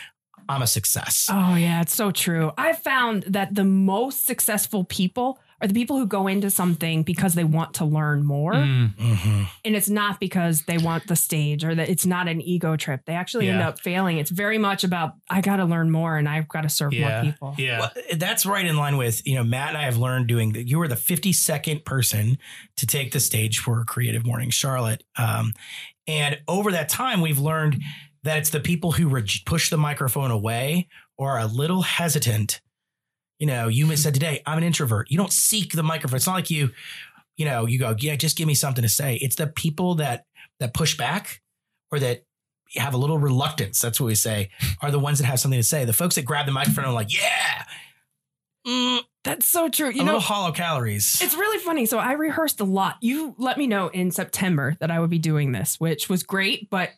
I'm 0.49 0.62
a 0.62 0.66
success. 0.66 1.28
Oh, 1.30 1.54
yeah, 1.56 1.82
it's 1.82 1.94
so 1.94 2.11
true. 2.11 2.52
I 2.56 2.73
found 2.73 3.25
that 3.25 3.54
the 3.54 3.64
most 3.64 4.26
successful 4.26 4.85
people 4.85 5.38
are 5.61 5.69
the 5.69 5.75
people 5.75 5.99
who 5.99 6.07
go 6.07 6.26
into 6.26 6.49
something 6.50 7.02
because 7.02 7.35
they 7.35 7.45
want 7.45 7.75
to 7.75 7.85
learn 7.85 8.25
more. 8.25 8.55
Mm. 8.55 8.95
Mhm. 8.97 9.47
And 9.64 9.76
it's 9.76 9.88
not 9.90 10.19
because 10.21 10.62
they 10.62 10.79
want 10.79 11.07
the 11.07 11.17
stage 11.17 11.64
or 11.64 11.75
that 11.75 11.88
it's 11.88 12.07
not 12.07 12.29
an 12.29 12.40
ego 12.40 12.76
trip. 12.76 13.02
They 13.07 13.12
actually 13.14 13.49
end 13.49 13.61
up 13.62 13.79
failing. 13.81 14.19
It's 14.19 14.31
very 14.31 14.57
much 14.59 14.85
about, 14.85 15.14
I 15.29 15.40
got 15.40 15.57
to 15.57 15.64
learn 15.64 15.90
more 15.90 16.17
and 16.17 16.29
I've 16.29 16.49
got 16.49 16.62
to 16.62 16.69
serve 16.69 16.93
Yeah. 16.95 17.23
more 17.23 17.33
people. 17.33 17.55
Yeah. 17.59 17.81
Well, 17.81 17.90
that's 18.17 18.47
right 18.47 18.64
in 18.64 18.76
line 18.76 18.97
with 18.97 19.26
you 19.26 19.35
know 19.35 19.45
Matt 19.45 19.69
and 19.71 19.79
I 19.79 19.83
have 19.83 19.97
learned 19.99 20.26
doing 20.29 20.52
that. 20.52 20.67
You 20.69 20.79
were 20.79 20.88
the 20.88 20.97
52nd 20.97 21.85
person 21.85 22.38
to 22.76 22.87
take 22.87 23.12
the 23.12 23.21
stage 23.21 23.59
for 23.59 23.85
Creative 23.85 24.25
Morning 24.25 24.50
Charlotte, 24.50 25.05
um, 25.17 25.52
and 26.07 26.40
over 26.49 26.73
that 26.73 26.88
time 26.88 27.21
we've 27.21 27.38
learned 27.38 27.83
that 28.23 28.38
it's 28.38 28.50
the 28.50 28.61
people 28.61 28.93
who 28.93 29.09
re- 29.09 29.25
push 29.47 29.71
the 29.71 29.76
microphone 29.76 30.31
away 30.31 30.88
or 31.17 31.33
are 31.33 31.40
a 31.40 31.47
little 31.47 31.83
hesitant. 31.83 32.61
You 33.40 33.47
know, 33.47 33.66
you 33.68 33.97
said 33.97 34.14
today, 34.14 34.42
I'm 34.47 34.59
an 34.59 34.64
introvert. 34.64 35.11
You 35.11 35.16
don't 35.16 35.32
seek 35.32 35.73
the 35.73 35.82
microphone. 35.82 36.16
It's 36.18 36.26
not 36.26 36.35
like 36.35 36.50
you, 36.50 36.70
you 37.38 37.47
know, 37.47 37.66
you 37.66 37.78
go, 37.78 37.97
yeah, 37.99 38.14
just 38.14 38.37
give 38.37 38.47
me 38.47 38.54
something 38.54 38.82
to 38.82 38.88
say. 38.88 39.16
It's 39.16 39.35
the 39.37 39.47
people 39.49 39.97
that 39.97 40.26
that 40.61 40.75
push 40.75 40.97
back 40.97 41.40
or 41.90 41.99
that 41.99 42.25
have 42.76 42.92
a 42.92 42.99
little 42.99 43.18
reluctance. 43.18 43.80
That's 43.80 43.99
what 43.99 44.06
we 44.06 44.14
say 44.14 44.50
are 44.82 44.90
the 44.90 44.99
ones 44.99 45.18
that 45.18 45.25
have 45.25 45.40
something 45.40 45.59
to 45.59 45.64
say. 45.66 45.87
The 45.87 45.94
folks 45.94 46.14
that 46.16 46.25
grab 46.26 46.44
the 46.47 46.52
microphone 46.52 46.85
are 46.85 46.92
like, 46.92 47.12
yeah, 47.12 47.64
mm, 48.66 49.00
That's 49.25 49.47
so 49.47 49.70
true. 49.70 49.88
a 49.88 49.92
You 49.92 49.99
know, 50.00 50.04
little 50.04 50.20
hollow 50.20 50.52
calories. 50.52 51.18
It's 51.23 51.35
really 51.35 51.59
funny. 51.64 51.87
So 51.87 51.99
I 51.99 52.12
rehearsed 52.12 52.61
a 52.61 52.64
lot. 52.64 52.97
You 53.00 53.35
let 53.38 53.56
me 53.56 53.66
know 53.66 53.88
in 53.88 54.11
September 54.11 54.76
that 54.80 54.90
I 54.90 55.00
would 55.00 55.11
be 55.11 55.18
doing 55.18 55.52
this, 55.52 55.80
which 55.80 56.09
was 56.11 56.23
great, 56.23 56.68
but 56.68 56.90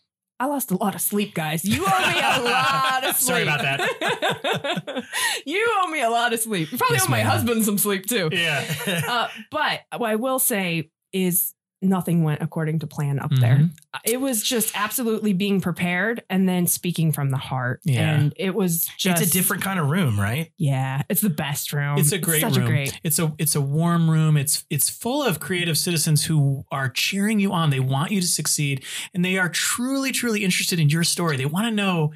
I 0.42 0.46
lost 0.46 0.72
a 0.72 0.76
lot 0.76 0.96
of 0.96 1.00
sleep, 1.00 1.34
guys. 1.34 1.64
You 1.64 1.84
owe 1.86 2.12
me 2.12 2.18
a 2.18 2.42
lot 2.50 3.04
of 3.04 3.14
sleep. 3.14 3.28
Sorry 3.28 3.42
about 3.44 3.62
that. 3.62 5.04
you 5.46 5.70
owe 5.78 5.86
me 5.86 6.02
a 6.02 6.10
lot 6.10 6.32
of 6.32 6.40
sleep. 6.40 6.72
You 6.72 6.78
probably 6.78 6.96
Yes, 6.96 7.06
owe 7.06 7.10
my 7.10 7.20
husband 7.20 7.64
some 7.64 7.78
sleep 7.78 8.06
too. 8.06 8.28
Yeah. 8.32 8.64
Uh, 9.08 9.28
but 9.52 9.82
what 9.98 10.10
I 10.10 10.16
will 10.16 10.40
say 10.40 10.90
is 11.12 11.54
nothing 11.82 12.22
went 12.22 12.40
according 12.42 12.78
to 12.80 12.86
plan 12.86 13.18
up 13.18 13.30
there. 13.40 13.56
Mhm. 13.56 13.70
It 14.04 14.20
was 14.20 14.42
just 14.42 14.72
absolutely 14.74 15.32
being 15.32 15.60
prepared 15.60 16.22
and 16.30 16.48
then 16.48 16.66
speaking 16.66 17.12
from 17.12 17.30
the 17.30 17.36
heart. 17.36 17.80
Yeah. 17.84 18.10
And 18.14 18.32
it 18.36 18.54
was 18.54 18.86
just 18.96 19.20
it's 19.22 19.30
a 19.30 19.32
different 19.32 19.62
kind 19.62 19.78
of 19.78 19.90
room, 19.90 20.18
right? 20.18 20.50
Yeah, 20.58 21.02
it's 21.08 21.20
the 21.20 21.30
best 21.30 21.72
room. 21.72 21.98
It's 21.98 22.12
a 22.12 22.18
great 22.18 22.40
such 22.40 22.56
room. 22.56 22.66
a 22.66 22.70
great. 22.70 23.00
It's 23.02 23.18
a 23.18 23.34
it's 23.38 23.54
a 23.54 23.60
warm 23.60 24.08
room. 24.10 24.36
It's 24.36 24.64
it's 24.70 24.88
full 24.88 25.22
of 25.22 25.40
creative 25.40 25.76
citizens 25.76 26.24
who 26.24 26.64
are 26.70 26.88
cheering 26.88 27.40
you 27.40 27.52
on. 27.52 27.70
They 27.70 27.80
want 27.80 28.12
you 28.12 28.20
to 28.20 28.26
succeed, 28.26 28.84
and 29.12 29.24
they 29.24 29.36
are 29.38 29.48
truly 29.48 30.12
truly 30.12 30.44
interested 30.44 30.78
in 30.78 30.88
your 30.88 31.04
story. 31.04 31.36
They 31.36 31.46
want 31.46 31.66
to 31.66 31.70
know, 31.70 32.12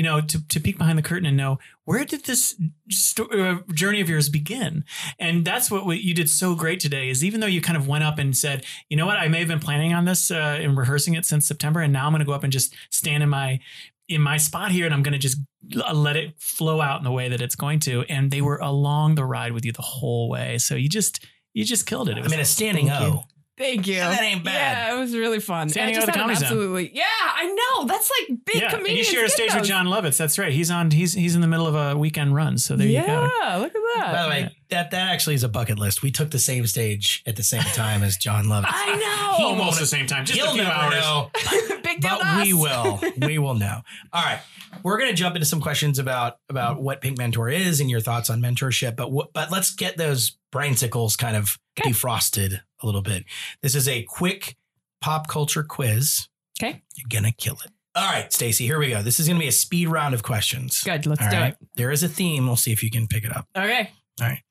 you 0.00 0.04
know, 0.04 0.22
to 0.22 0.48
to 0.48 0.58
peek 0.58 0.78
behind 0.78 0.96
the 0.96 1.02
curtain 1.02 1.26
and 1.26 1.36
know 1.36 1.58
where 1.84 2.06
did 2.06 2.24
this 2.24 2.58
sto- 2.88 3.26
uh, 3.26 3.58
journey 3.74 4.00
of 4.00 4.08
yours 4.08 4.30
begin. 4.30 4.82
And 5.18 5.44
that's 5.44 5.70
what 5.70 5.84
we, 5.84 5.98
you 5.98 6.14
did 6.14 6.30
so 6.30 6.54
great 6.54 6.80
today. 6.80 7.10
Is 7.10 7.22
even 7.22 7.40
though 7.40 7.46
you 7.46 7.60
kind 7.60 7.76
of 7.76 7.86
went 7.86 8.02
up 8.02 8.18
and 8.18 8.34
said, 8.34 8.64
you 8.88 8.96
know 8.96 9.04
what, 9.04 9.18
I 9.18 9.28
may 9.28 9.40
have 9.40 9.48
been 9.48 9.60
planning 9.60 9.92
on 9.92 10.06
this 10.06 10.30
uh, 10.30 10.56
and 10.58 10.74
rehearsing 10.74 11.12
it 11.12 11.26
since 11.26 11.46
September, 11.46 11.80
and 11.80 11.92
now 11.92 12.06
I'm 12.06 12.12
going 12.12 12.20
to 12.20 12.24
go 12.24 12.32
up 12.32 12.44
and 12.44 12.50
just 12.50 12.74
stand 12.88 13.22
in 13.22 13.28
my 13.28 13.60
in 14.08 14.22
my 14.22 14.38
spot 14.38 14.70
here 14.70 14.86
and 14.86 14.94
I'm 14.94 15.02
going 15.02 15.12
to 15.12 15.18
just 15.18 15.38
let 15.68 16.16
it 16.16 16.32
flow 16.38 16.80
out 16.80 16.96
in 16.96 17.04
the 17.04 17.12
way 17.12 17.28
that 17.28 17.42
it's 17.42 17.54
going 17.54 17.80
to. 17.80 18.00
And 18.08 18.30
they 18.30 18.40
were 18.40 18.56
along 18.56 19.16
the 19.16 19.26
ride 19.26 19.52
with 19.52 19.66
you 19.66 19.72
the 19.72 19.82
whole 19.82 20.30
way. 20.30 20.56
So 20.56 20.76
you 20.76 20.88
just, 20.88 21.26
you 21.52 21.66
just 21.66 21.84
killed 21.84 22.08
it. 22.08 22.16
it 22.16 22.24
I 22.24 22.28
mean, 22.28 22.40
a 22.40 22.44
standing. 22.46 22.88
O. 22.88 23.24
Thank 23.60 23.86
you. 23.86 23.94
Yeah, 23.96 24.08
that 24.08 24.22
ain't 24.22 24.42
bad. 24.42 24.88
Yeah, 24.88 24.96
it 24.96 24.98
was 24.98 25.14
really 25.14 25.38
fun. 25.38 25.68
Standing 25.68 25.96
I 25.96 25.98
out 25.98 26.08
of 26.08 26.14
the 26.14 26.18
Comedy 26.18 26.36
Zone. 26.38 26.44
absolutely. 26.46 26.90
Yeah, 26.94 27.04
I 27.04 27.44
know. 27.76 27.86
That's 27.86 28.10
like 28.10 28.38
big 28.46 28.56
yeah, 28.56 28.62
and 28.64 28.72
you 28.72 28.78
comedians. 28.78 29.06
share 29.08 29.20
a 29.24 29.26
get 29.28 29.32
stage 29.32 29.54
with. 29.54 29.64
Jon 29.64 29.86
Lovitz. 29.86 30.16
That's 30.16 30.38
right. 30.38 30.50
He's 30.52 30.70
on. 30.70 30.90
He's 30.90 31.12
he's 31.12 31.34
in 31.34 31.42
the 31.42 31.46
middle 31.46 31.66
of 31.66 31.74
a 31.74 31.96
weekend 31.98 32.34
run. 32.34 32.56
So 32.58 32.74
there 32.74 32.86
yeah, 32.86 33.00
you 33.02 33.06
go. 33.06 33.30
Yeah, 33.42 33.56
look 33.56 33.74
at 33.74 33.82
that. 33.96 34.12
By 34.14 34.22
the 34.22 34.28
way, 34.30 34.56
that 34.70 34.90
that 34.92 35.12
actually 35.12 35.34
is 35.34 35.44
a 35.44 35.48
bucket 35.48 35.78
list. 35.78 36.02
We 36.02 36.10
took 36.10 36.30
the 36.30 36.38
same 36.38 36.66
stage 36.66 37.22
at 37.26 37.36
the 37.36 37.42
same 37.42 37.60
time 37.62 38.02
as 38.02 38.16
Jon 38.16 38.46
Lovitz. 38.46 38.64
I 38.68 38.96
know. 38.96 39.36
He 39.36 39.44
Almost 39.44 39.78
the 39.78 39.86
same 39.86 40.06
time. 40.06 40.24
Just 40.24 40.38
He'll 40.40 40.50
a 40.50 40.54
few 40.54 40.62
never 40.62 40.74
hours. 40.74 40.94
know, 40.94 41.30
big 41.82 42.00
deal. 42.00 42.18
but 42.18 42.36
to 42.38 42.42
we 42.42 42.54
will. 42.54 43.00
We 43.26 43.38
will 43.38 43.54
know. 43.54 43.82
All 44.12 44.22
right, 44.24 44.40
we're 44.82 44.98
going 44.98 45.10
to 45.10 45.16
jump 45.16 45.36
into 45.36 45.46
some 45.46 45.60
questions 45.60 45.98
about 45.98 46.38
about 46.48 46.80
what 46.80 47.00
Pink 47.02 47.18
Mentor 47.18 47.50
is 47.50 47.80
and 47.80 47.90
your 47.90 48.00
thoughts 48.00 48.30
on 48.30 48.40
mentorship. 48.40 48.96
But 48.96 49.10
wh- 49.10 49.30
but 49.34 49.50
let's 49.50 49.74
get 49.74 49.96
those 49.98 50.38
brain 50.50 50.76
sickles 50.76 51.16
kind 51.16 51.36
of 51.36 51.58
Okay. 51.80 51.90
defrosted 51.90 52.60
a 52.82 52.86
little 52.86 53.02
bit. 53.02 53.24
This 53.62 53.74
is 53.74 53.88
a 53.88 54.02
quick 54.04 54.56
pop 55.00 55.28
culture 55.28 55.62
quiz. 55.62 56.28
Okay. 56.62 56.82
You're 56.96 57.08
gonna 57.08 57.32
kill 57.32 57.56
it. 57.64 57.70
All 57.94 58.08
right, 58.10 58.32
Stacy, 58.32 58.66
here 58.66 58.78
we 58.78 58.90
go. 58.90 59.02
This 59.02 59.18
is 59.18 59.26
gonna 59.26 59.40
be 59.40 59.48
a 59.48 59.52
speed 59.52 59.88
round 59.88 60.14
of 60.14 60.22
questions. 60.22 60.82
Good. 60.82 61.06
Let's 61.06 61.22
All 61.22 61.30
do 61.30 61.36
right. 61.36 61.56
There 61.76 61.90
is 61.90 62.02
a 62.02 62.08
theme. 62.08 62.46
We'll 62.46 62.56
see 62.56 62.72
if 62.72 62.82
you 62.82 62.90
can 62.90 63.06
pick 63.08 63.24
it 63.24 63.34
up. 63.36 63.46
Okay. 63.56 63.90
All 64.20 64.28
right. 64.28 64.42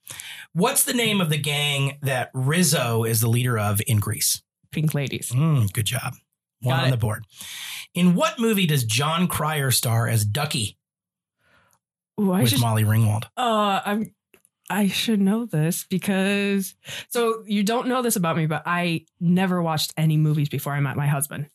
What's 0.53 0.83
the 0.83 0.93
name 0.93 1.21
of 1.21 1.29
the 1.29 1.38
gang 1.38 1.98
that 2.01 2.31
Rizzo 2.33 3.03
is 3.03 3.21
the 3.21 3.29
leader 3.29 3.57
of 3.59 3.81
in 3.88 4.00
Grease? 4.00 4.41
Pink 4.71 4.93
ladies. 4.93 5.29
Mm, 5.31 5.71
good 5.71 5.86
job. 5.86 6.15
One 6.62 6.75
Got 6.75 6.81
on 6.83 6.88
it. 6.89 6.91
the 6.91 6.98
board. 6.98 7.25
In 7.93 8.15
what 8.15 8.39
movie 8.39 8.65
does 8.65 8.83
Jon 8.83 9.27
Cryer 9.27 9.71
star 9.71 10.07
as 10.07 10.25
Ducky 10.25 10.77
Ooh, 12.19 12.27
with 12.31 12.50
should. 12.50 12.59
Molly 12.59 12.83
Ringwald? 12.83 13.25
Uh, 13.38 13.81
I'm. 13.86 14.13
I 14.69 14.88
should 14.88 15.19
know 15.19 15.45
this 15.45 15.85
because. 15.89 16.75
So 17.09 17.43
you 17.47 17.63
don't 17.63 17.88
know 17.88 18.01
this 18.01 18.15
about 18.15 18.38
me, 18.38 18.45
but 18.45 18.63
I 18.65 19.05
never 19.19 19.61
watched 19.61 19.93
any 19.97 20.15
movies 20.17 20.49
before 20.49 20.73
I 20.73 20.79
met 20.79 20.95
my 20.95 21.07
husband. 21.07 21.47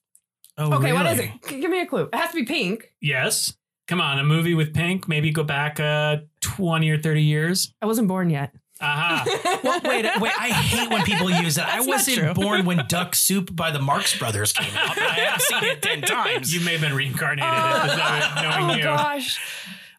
Oh, 0.58 0.72
okay, 0.74 0.92
what 0.92 1.06
is 1.06 1.18
it? 1.20 1.30
G- 1.48 1.60
Give 1.60 1.70
me 1.70 1.80
a 1.80 1.86
clue. 1.86 2.08
It 2.12 2.14
has 2.14 2.30
to 2.30 2.36
be 2.36 2.44
pink. 2.44 2.92
Yes. 3.00 3.54
Come 3.86 4.00
on, 4.00 4.18
a 4.18 4.24
movie 4.24 4.54
with 4.54 4.72
Pink. 4.72 5.06
Maybe 5.08 5.30
go 5.30 5.42
back 5.44 5.78
uh, 5.78 6.18
twenty 6.40 6.88
or 6.90 6.98
thirty 6.98 7.22
years. 7.22 7.74
I 7.82 7.86
wasn't 7.86 8.08
born 8.08 8.30
yet. 8.30 8.52
Aha. 8.80 9.24
Well, 9.64 9.80
wait, 9.84 10.04
wait. 10.20 10.32
I 10.38 10.48
hate 10.50 10.90
when 10.90 11.02
people 11.04 11.30
use 11.30 11.54
that. 11.54 11.68
I 11.68 11.76
That's 11.76 11.86
not 11.86 11.96
wasn't 12.18 12.34
born 12.34 12.66
when 12.66 12.82
Duck 12.86 13.14
Soup 13.14 13.54
by 13.56 13.70
the 13.70 13.78
Marx 13.78 14.18
Brothers 14.18 14.52
came 14.52 14.74
out, 14.76 14.98
I 14.98 15.20
have 15.20 15.40
seen 15.40 15.64
it 15.64 15.80
10 15.80 16.02
times. 16.02 16.52
you 16.54 16.60
may 16.62 16.72
have 16.72 16.82
been 16.82 16.92
reincarnated 16.94 17.44
Oh, 17.50 17.82
without 17.82 18.42
knowing 18.42 18.70
oh 18.72 18.74
you. 18.74 18.82
gosh. 18.82 19.40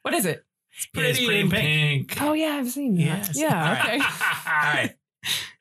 What 0.04 0.14
is 0.14 0.28
it? 0.28 0.45
It's 0.78 0.86
Pretty, 0.88 1.26
pretty 1.26 1.40
in 1.42 1.50
pink. 1.50 2.10
pink. 2.10 2.22
Oh 2.22 2.34
yeah, 2.34 2.58
I've 2.60 2.70
seen 2.70 2.96
that. 2.96 3.02
Yes. 3.02 3.32
Yeah. 3.38 3.48
All 3.56 3.74
right. 3.74 3.86
Okay. 3.86 3.98
All 4.48 4.74
right. 4.74 4.96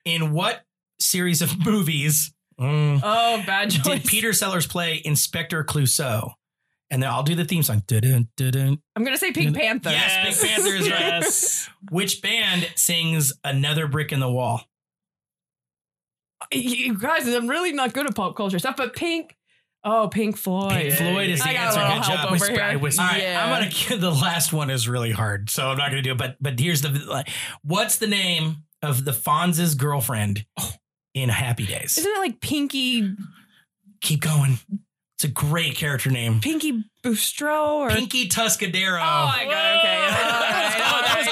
In 0.05 0.33
what 0.33 0.65
series 0.99 1.41
of 1.43 1.65
movies 1.65 2.33
mm, 2.61 3.01
Oh, 3.03 3.43
bad 3.47 3.71
choice. 3.71 3.85
did 3.85 4.05
Peter 4.05 4.33
Sellers 4.33 4.67
play 4.67 5.01
Inspector 5.05 5.63
Clouseau? 5.65 6.33
And 6.91 7.03
then 7.03 7.11
I'll 7.11 7.23
do 7.23 7.35
the 7.35 7.45
theme 7.45 7.63
song. 7.63 7.83
Dun, 7.87 8.29
dun, 8.37 8.51
dun. 8.51 8.79
I'm 8.95 9.05
gonna 9.05 9.17
say 9.17 9.33
Pink 9.33 9.57
Panther. 9.57 9.91
Yes. 9.91 10.41
Pink 10.41 10.51
Panther 10.53 10.75
is 10.75 10.91
right. 10.91 11.01
yes. 11.01 11.71
Which 11.91 12.21
band 12.21 12.69
sings 12.77 13.33
Another 13.45 13.87
Brick 13.89 14.13
in 14.13 14.21
the 14.21 14.31
Wall? 14.31 14.63
You 16.53 16.99
guys, 16.99 17.27
I'm 17.27 17.49
really 17.49 17.73
not 17.73 17.95
good 17.95 18.07
at 18.07 18.15
pop 18.15 18.37
culture 18.37 18.59
stuff, 18.59 18.77
but 18.77 18.95
Pink. 18.95 19.37
Oh, 19.85 20.09
Pink 20.09 20.37
Floyd. 20.39 20.73
Pink 20.73 20.95
Floyd 20.95 21.29
is 21.31 21.41
the 21.43 21.49
I 21.49 21.53
got 21.53 21.67
answer. 21.67 21.81
a 21.81 21.83
little 21.83 21.97
Good 21.99 22.05
help 22.07 22.17
job. 22.19 22.25
over 22.27 22.33
Whisper, 22.33 22.53
here. 22.53 22.63
I 22.63 22.77
whisper. 22.77 23.03
All 23.03 23.09
right, 23.09 23.23
Yeah. 23.23 23.45
I'm 23.45 23.51
gonna. 23.51 23.71
get- 23.71 24.01
The 24.01 24.11
last 24.11 24.53
one 24.53 24.71
is 24.71 24.89
really 24.89 25.11
hard, 25.13 25.51
so 25.51 25.69
I'm 25.69 25.77
not 25.77 25.91
gonna 25.91 26.03
do 26.03 26.13
it. 26.13 26.19
But 26.19 26.37
but 26.41 26.59
here's 26.59 26.81
the. 26.83 26.89
like, 26.91 27.29
What's 27.63 27.99
the 27.99 28.07
name 28.07 28.65
of 28.83 29.05
the 29.05 29.13
Fonz's 29.13 29.75
girlfriend 29.75 30.47
in 31.15 31.29
Happy 31.29 31.67
Days? 31.67 31.99
Isn't 31.99 32.11
it 32.11 32.19
like 32.19 32.41
Pinky 32.41 33.15
Keep 34.01 34.21
going. 34.23 34.59
It's 35.17 35.25
a 35.25 35.29
great 35.29 35.77
character 35.77 36.11
name. 36.11 36.41
Pinky 36.41 36.83
Bustro 37.03 37.77
or 37.77 37.89
Pinky 37.91 38.29
Tuscadero. 38.29 38.99
Oh 39.01 39.27
my 39.27 39.45
god, 39.49 39.79
okay. 39.79 39.97
Whoa. 39.97 40.25
All 40.35 40.41
right, 40.41 40.93
all 40.93 41.03
That 41.03 41.15
was 41.19 41.29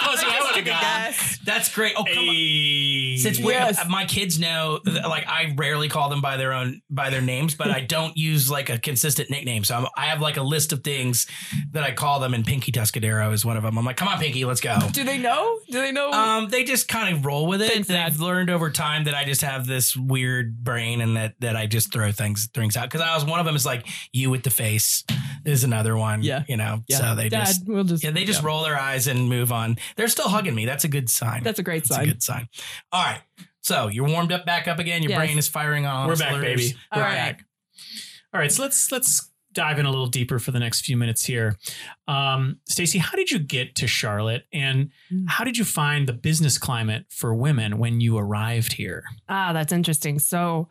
That's 1.44 1.72
great. 1.74 1.94
Oh, 1.96 2.04
come 2.04 2.28
on. 2.28 2.34
Hey. 2.34 3.16
Since 3.18 3.38
we 3.40 3.52
Yes. 3.52 3.84
my 3.88 4.04
kids 4.04 4.38
know, 4.38 4.80
like 4.84 5.26
I 5.26 5.54
rarely 5.56 5.88
call 5.88 6.08
them 6.08 6.20
by 6.20 6.36
their 6.36 6.52
own 6.52 6.80
by 6.90 7.10
their 7.10 7.20
names, 7.20 7.54
but 7.54 7.70
I 7.70 7.80
don't 7.96 8.16
use 8.16 8.50
like 8.50 8.70
a 8.70 8.78
consistent 8.78 9.30
nickname. 9.30 9.64
So 9.64 9.76
I'm, 9.76 9.86
I 9.96 10.06
have 10.06 10.20
like 10.20 10.36
a 10.36 10.42
list 10.42 10.72
of 10.72 10.82
things 10.84 11.26
that 11.72 11.82
I 11.82 11.92
call 11.92 12.20
them, 12.20 12.34
and 12.34 12.44
Pinky 12.44 12.72
Tuscadero 12.72 13.32
is 13.32 13.44
one 13.44 13.56
of 13.56 13.62
them. 13.62 13.78
I'm 13.78 13.84
like, 13.84 13.96
come 13.96 14.08
on, 14.08 14.18
Pinky, 14.18 14.44
let's 14.44 14.60
go. 14.60 14.78
Do 14.92 15.04
they 15.04 15.18
know? 15.18 15.58
Do 15.70 15.80
they 15.80 15.92
know? 15.92 16.10
Um, 16.10 16.48
they 16.48 16.64
just 16.64 16.88
kind 16.88 17.14
of 17.14 17.24
roll 17.26 17.46
with 17.46 17.62
it. 17.62 17.70
Thanks, 17.70 17.88
Dad. 17.88 18.12
They've 18.12 18.20
learned 18.20 18.50
over 18.50 18.70
time 18.70 19.04
that 19.04 19.14
I 19.14 19.24
just 19.24 19.42
have 19.42 19.66
this 19.66 19.96
weird 19.96 20.62
brain, 20.62 21.00
and 21.00 21.16
that 21.16 21.34
that 21.40 21.56
I 21.56 21.66
just 21.66 21.92
throw 21.92 22.12
things 22.12 22.48
things 22.54 22.76
out. 22.76 22.84
Because 22.84 23.00
I 23.00 23.14
was 23.14 23.24
one 23.24 23.40
of 23.40 23.46
them 23.46 23.56
is 23.56 23.66
like 23.66 23.86
you 24.12 24.30
with 24.30 24.42
the 24.42 24.50
face 24.50 25.04
is 25.44 25.64
another 25.64 25.96
one. 25.96 26.22
Yeah. 26.22 26.44
you 26.48 26.56
know. 26.56 26.82
yeah. 26.88 26.98
So 26.98 27.14
they 27.16 27.28
Dad, 27.28 27.46
just 27.46 27.66
we'll 27.66 27.84
just 27.84 28.04
yeah 28.04 28.10
they 28.10 28.24
just 28.24 28.42
yeah. 28.42 28.46
roll 28.46 28.62
their 28.62 28.78
eyes 28.78 29.06
and 29.06 29.28
move 29.28 29.50
on. 29.52 29.76
They're 29.96 30.08
still 30.08 30.28
hugging 30.28 30.54
me. 30.54 30.66
That's 30.66 30.84
a 30.84 30.88
good 30.88 31.10
sign. 31.10 31.31
That's 31.40 31.58
a 31.58 31.62
great 31.62 31.86
sign. 31.86 32.06
That's 32.08 32.26
sign. 32.26 32.36
a 32.36 32.40
good 32.44 32.54
sign. 32.56 32.66
All 32.92 33.04
right. 33.04 33.20
So 33.60 33.88
you're 33.88 34.06
warmed 34.08 34.32
up 34.32 34.44
back 34.44 34.66
up 34.68 34.78
again. 34.78 35.02
Your 35.02 35.10
Yes. 35.10 35.18
brain 35.18 35.38
is 35.38 35.48
firing 35.48 35.86
on. 35.86 35.94
all 36.02 36.08
We're 36.08 36.16
back, 36.16 36.28
cylinders. 36.30 36.60
baby. 36.72 36.78
We're 36.94 37.02
All 37.02 37.08
right. 37.08 37.14
back. 37.14 37.44
All 38.34 38.40
right, 38.40 38.50
so 38.50 38.62
let's 38.62 38.90
let's 38.90 39.28
dive 39.52 39.78
in 39.78 39.84
a 39.84 39.90
little 39.90 40.06
deeper 40.06 40.38
for 40.38 40.50
the 40.50 40.58
next 40.58 40.80
few 40.86 40.96
minutes 40.96 41.26
here. 41.26 41.58
Um, 42.08 42.58
Stacy, 42.66 42.98
how 42.98 43.14
did 43.14 43.30
you 43.30 43.38
get 43.38 43.74
to 43.76 43.86
Charlotte, 43.86 44.46
and 44.52 44.90
Mm. 45.12 45.26
how 45.28 45.44
did 45.44 45.58
you 45.58 45.64
find 45.64 46.08
the 46.08 46.14
business 46.14 46.56
climate 46.56 47.04
for 47.10 47.34
women 47.34 47.76
when 47.76 48.00
you 48.00 48.16
arrived 48.16 48.72
here? 48.72 49.04
Ah, 49.28 49.52
that's 49.52 49.70
interesting. 49.72 50.18
So, 50.18 50.70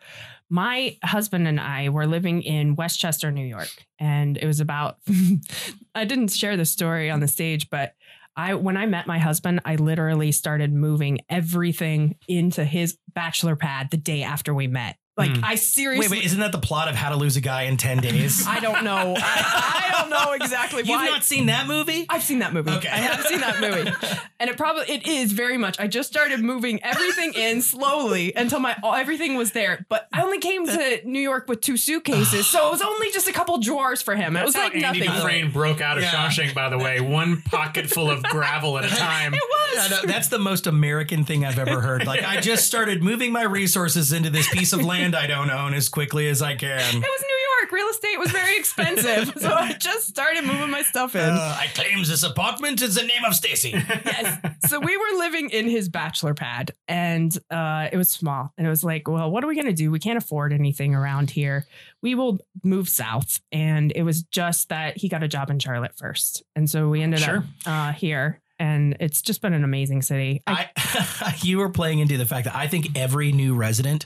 my 0.49 0.97
husband 1.03 1.47
and 1.47 1.59
I 1.59 1.89
were 1.89 2.07
living 2.07 2.41
in 2.41 2.75
Westchester, 2.75 3.29
New 3.31 3.45
York, 3.45 3.69
and 3.99 4.35
it 4.37 4.47
was 4.47 4.59
about. 4.59 4.97
I 5.95 6.03
didn't 6.05 6.29
share 6.33 6.57
the 6.57 6.65
story 6.65 7.11
on 7.11 7.19
the 7.19 7.27
stage, 7.27 7.69
but 7.69 7.93
I 8.41 8.55
when 8.55 8.75
I 8.75 8.87
met 8.87 9.05
my 9.05 9.19
husband, 9.19 9.61
I 9.65 9.75
literally 9.75 10.31
started 10.31 10.73
moving 10.73 11.19
everything 11.29 12.15
into 12.27 12.65
his 12.65 12.97
bachelor 13.13 13.55
pad 13.55 13.91
the 13.91 13.97
day 13.97 14.23
after 14.23 14.51
we 14.51 14.65
met. 14.65 14.95
Like 15.17 15.35
Hmm. 15.35 15.43
I 15.43 15.55
seriously 15.55 16.07
Wait, 16.07 16.19
wait, 16.19 16.25
isn't 16.25 16.39
that 16.39 16.53
the 16.53 16.57
plot 16.57 16.87
of 16.87 16.95
How 16.95 17.09
to 17.09 17.15
Lose 17.17 17.35
a 17.35 17.41
Guy 17.41 17.63
in 17.63 17.75
10 17.77 17.97
Days? 17.97 18.47
I 18.47 18.59
don't 18.61 18.83
know. 18.85 19.13
I, 19.17 19.91
I 19.93 19.99
don't 20.01 20.09
know 20.09 20.31
exactly 20.31 20.79
You've 20.79 20.89
why. 20.89 21.05
not 21.07 21.23
seen 21.25 21.47
that 21.47 21.67
movie? 21.67 22.05
I've 22.09 22.23
seen 22.23 22.39
that 22.39 22.53
movie. 22.53 22.71
Okay. 22.71 22.87
I 22.87 22.95
have 22.97 23.25
seen 23.25 23.41
that 23.41 23.59
movie. 23.59 23.91
And 24.41 24.49
it 24.49 24.57
probably 24.57 24.85
it 24.91 25.05
is 25.05 25.33
very 25.33 25.59
much. 25.59 25.79
I 25.79 25.85
just 25.85 26.09
started 26.09 26.39
moving 26.39 26.81
everything 26.83 27.33
in 27.35 27.61
slowly 27.61 28.33
until 28.35 28.59
my 28.59 28.75
everything 28.83 29.35
was 29.35 29.51
there. 29.51 29.85
But 29.87 30.07
I 30.11 30.23
only 30.23 30.39
came 30.39 30.65
to 30.65 31.01
New 31.05 31.19
York 31.19 31.47
with 31.47 31.61
two 31.61 31.77
suitcases, 31.77 32.47
so 32.47 32.67
it 32.67 32.71
was 32.71 32.81
only 32.81 33.11
just 33.11 33.27
a 33.27 33.33
couple 33.33 33.59
drawers 33.59 34.01
for 34.01 34.15
him. 34.15 34.35
It 34.35 34.43
was 34.43 34.55
That's 34.55 34.73
like 34.73 34.81
how 34.83 34.87
Andy 34.89 35.01
nothing. 35.01 35.13
Dufresne 35.15 35.51
broke 35.51 35.79
out 35.79 35.97
of 35.99 36.03
Yeah. 36.05 36.09
Shawshank, 36.27 36.55
by 36.55 36.69
the 36.69 36.79
way. 36.79 36.99
One 37.01 37.43
pocket 37.43 37.85
full 37.87 38.09
of 38.09 38.23
gravel 38.23 38.79
at 38.79 38.85
a 38.85 38.95
time. 38.95 39.33
It 39.41 39.41
was. 39.43 39.91
Yeah, 39.91 39.97
no, 39.97 40.11
that's 40.11 40.29
the 40.29 40.39
most 40.39 40.65
American 40.65 41.23
thing 41.23 41.45
I've 41.45 41.59
ever 41.59 41.79
heard. 41.79 42.07
Like, 42.07 42.23
I 42.23 42.41
just 42.41 42.65
started 42.65 43.03
moving 43.03 43.31
my 43.31 43.43
resources 43.43 44.11
into 44.11 44.31
this 44.31 44.49
piece 44.49 44.73
of 44.73 44.83
land 44.83 45.00
I 45.15 45.27
don't 45.27 45.49
own 45.49 45.73
as 45.73 45.89
quickly 45.89 46.27
as 46.29 46.41
I 46.41 46.55
can. 46.55 46.79
It 46.79 46.93
was 46.95 46.95
New 47.27 47.37
York. 47.61 47.71
Real 47.71 47.87
estate 47.89 48.17
was 48.19 48.31
very 48.31 48.57
expensive, 48.57 49.33
so 49.41 49.51
I 49.53 49.73
just 49.73 50.07
started 50.07 50.43
moving 50.43 50.69
my 50.69 50.81
stuff 50.81 51.15
in. 51.15 51.21
Uh, 51.21 51.57
I 51.59 51.67
claims 51.73 52.09
this 52.09 52.23
apartment 52.23 52.81
is 52.81 52.95
the 52.95 53.03
name 53.03 53.23
of 53.25 53.33
Stacy. 53.35 53.69
yes. 53.71 54.39
So 54.67 54.79
we 54.79 54.97
were 54.97 55.17
living 55.19 55.49
in 55.51 55.67
his 55.69 55.87
bachelor 55.89 56.33
pad 56.33 56.71
and 56.87 57.35
uh, 57.49 57.87
it 57.91 57.97
was 57.97 58.09
small. 58.11 58.51
And 58.57 58.65
it 58.67 58.69
was 58.69 58.83
like, 58.83 59.07
well, 59.07 59.29
what 59.31 59.43
are 59.43 59.47
we 59.47 59.55
going 59.55 59.67
to 59.67 59.73
do? 59.73 59.89
We 59.91 59.99
can't 59.99 60.17
afford 60.17 60.53
anything 60.53 60.93
around 60.95 61.29
here. 61.29 61.65
We 62.01 62.15
will 62.15 62.39
move 62.63 62.89
south. 62.89 63.39
And 63.51 63.91
it 63.95 64.03
was 64.03 64.23
just 64.23 64.69
that 64.69 64.97
he 64.97 65.07
got 65.07 65.23
a 65.23 65.27
job 65.27 65.49
in 65.49 65.59
Charlotte 65.59 65.93
first. 65.97 66.43
And 66.55 66.69
so 66.69 66.89
we 66.89 67.01
ended 67.01 67.19
Sure. 67.21 67.37
up 67.37 67.43
uh, 67.65 67.91
here. 67.93 68.40
And 68.61 68.95
it's 68.99 69.23
just 69.23 69.41
been 69.41 69.53
an 69.53 69.63
amazing 69.63 70.03
city. 70.03 70.43
I, 70.45 70.69
I, 70.77 71.35
you 71.41 71.57
were 71.57 71.69
playing 71.69 71.97
into 71.97 72.15
the 72.15 72.27
fact 72.27 72.45
that 72.45 72.55
I 72.55 72.67
think 72.67 72.95
every 72.95 73.31
new 73.31 73.55
resident 73.55 74.05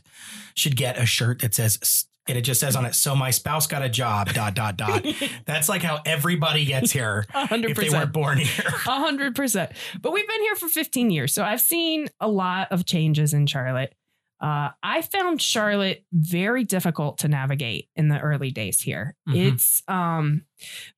should 0.54 0.78
get 0.78 0.98
a 0.98 1.06
shirt 1.06 1.42
that 1.42 1.54
says, 1.54 2.06
and 2.26 2.38
it 2.38 2.42
just 2.44 2.62
says 2.62 2.78
on 2.78 2.86
it, 2.86 2.96
so 2.96 3.18
my 3.18 3.32
spouse 3.32 3.68
got 3.68 3.82
a 3.82 3.90
job, 3.90 4.32
dot, 4.32 4.54
dot, 4.56 4.78
dot. 4.78 5.06
That's 5.46 5.68
like 5.68 5.84
how 5.84 6.00
everybody 6.06 6.64
gets 6.64 6.92
here 6.94 7.26
a 7.34 7.48
hundred 7.48 7.72
if 7.72 7.78
they 7.78 7.90
weren't 7.90 8.14
born 8.14 8.38
here. 8.38 8.66
A 8.66 8.72
hundred 9.00 9.36
percent. 9.36 9.74
But 10.02 10.14
we've 10.14 10.28
been 10.28 10.42
here 10.42 10.56
for 10.56 10.70
15 10.70 11.12
years. 11.12 11.34
So 11.34 11.44
I've 11.44 11.60
seen 11.60 12.08
a 12.22 12.30
lot 12.30 12.72
of 12.72 12.86
changes 12.86 13.34
in 13.34 13.48
Charlotte. 13.48 13.94
Uh, 14.40 14.70
I 14.82 15.02
found 15.02 15.42
Charlotte 15.42 16.06
very 16.14 16.64
difficult 16.64 17.18
to 17.20 17.28
navigate 17.28 17.90
in 17.96 18.08
the 18.08 18.20
early 18.20 18.52
days 18.52 18.80
here. 18.80 19.16
Mhm. 19.28 19.54
It's 19.54 19.84
um 19.90 20.44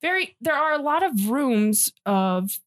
very 0.02 0.36
there 0.42 0.56
are 0.56 0.74
a 0.74 0.82
lot 0.82 1.02
of 1.02 1.30
rooms 1.30 1.92
of 2.06 2.60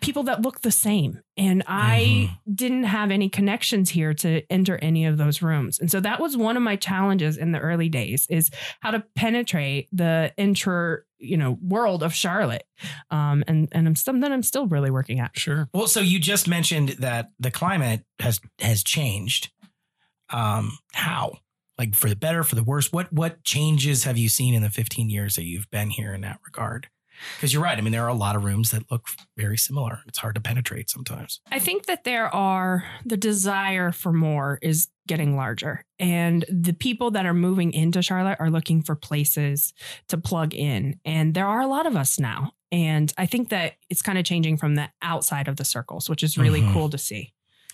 people 0.00 0.24
that 0.24 0.42
look 0.42 0.60
the 0.60 0.70
same. 0.70 1.20
And 1.36 1.62
I 1.66 2.38
didn't 2.52 2.84
have 2.84 3.10
any 3.10 3.28
connections 3.28 3.90
here 3.90 4.14
to 4.14 4.42
enter 4.50 4.78
any 4.80 5.06
of 5.06 5.18
those 5.18 5.42
rooms. 5.42 5.78
And 5.78 5.90
so 5.90 6.00
that 6.00 6.20
was 6.20 6.36
one 6.36 6.56
of 6.56 6.62
my 6.62 6.76
challenges 6.76 7.36
in 7.36 7.52
the 7.52 7.58
early 7.58 7.88
days 7.88 8.26
is 8.30 8.50
how 8.80 8.90
to 8.90 9.04
penetrate 9.14 9.88
the 9.92 10.32
inter, 10.36 11.04
you 11.18 11.36
know, 11.36 11.58
world 11.62 12.02
of 12.02 12.14
Charlotte. 12.14 12.64
Um, 13.10 13.44
and 13.46 13.68
and 13.72 13.86
I'm 13.86 13.96
something 13.96 14.20
that 14.20 14.32
I'm 14.32 14.42
still 14.42 14.66
really 14.66 14.90
working 14.90 15.20
at. 15.20 15.36
Sure. 15.38 15.68
Well, 15.72 15.86
so 15.86 16.00
you 16.00 16.18
just 16.18 16.46
mentioned 16.46 16.90
that 17.00 17.30
the 17.38 17.50
climate 17.50 18.04
has 18.20 18.40
has 18.60 18.82
changed. 18.82 19.50
Um, 20.30 20.78
how? 20.92 21.38
Like 21.78 21.96
for 21.96 22.08
the 22.08 22.16
better, 22.16 22.44
for 22.44 22.54
the 22.54 22.62
worse? 22.62 22.92
What 22.92 23.12
what 23.12 23.42
changes 23.42 24.04
have 24.04 24.16
you 24.16 24.28
seen 24.28 24.54
in 24.54 24.62
the 24.62 24.70
15 24.70 25.10
years 25.10 25.34
that 25.34 25.44
you've 25.44 25.70
been 25.70 25.90
here 25.90 26.14
in 26.14 26.20
that 26.20 26.38
regard? 26.44 26.88
Because 27.36 27.52
you're 27.52 27.62
right. 27.62 27.76
I 27.76 27.80
mean, 27.80 27.92
there 27.92 28.04
are 28.04 28.08
a 28.08 28.14
lot 28.14 28.36
of 28.36 28.44
rooms 28.44 28.70
that 28.70 28.90
look 28.90 29.06
very 29.36 29.56
similar. 29.58 30.00
It's 30.06 30.18
hard 30.18 30.34
to 30.34 30.40
penetrate 30.40 30.90
sometimes. 30.90 31.40
I 31.50 31.58
think 31.58 31.86
that 31.86 32.04
there 32.04 32.34
are 32.34 32.84
the 33.04 33.16
desire 33.16 33.92
for 33.92 34.12
more 34.12 34.58
is 34.62 34.88
getting 35.06 35.36
larger. 35.36 35.84
And 35.98 36.44
the 36.48 36.72
people 36.72 37.10
that 37.12 37.26
are 37.26 37.34
moving 37.34 37.72
into 37.72 38.00
Charlotte 38.02 38.38
are 38.40 38.50
looking 38.50 38.82
for 38.82 38.94
places 38.94 39.74
to 40.08 40.16
plug 40.16 40.54
in. 40.54 40.98
And 41.04 41.34
there 41.34 41.46
are 41.46 41.60
a 41.60 41.66
lot 41.66 41.86
of 41.86 41.94
us 41.96 42.18
now. 42.18 42.52
And 42.72 43.12
I 43.18 43.26
think 43.26 43.50
that 43.50 43.74
it's 43.90 44.02
kind 44.02 44.18
of 44.18 44.24
changing 44.24 44.56
from 44.56 44.74
the 44.74 44.88
outside 45.02 45.46
of 45.46 45.56
the 45.56 45.64
circles, 45.64 46.08
which 46.08 46.22
is 46.22 46.38
really 46.38 46.62
Mhm. 46.62 46.72
cool 46.72 46.88
to 46.90 46.98
see. 46.98 47.32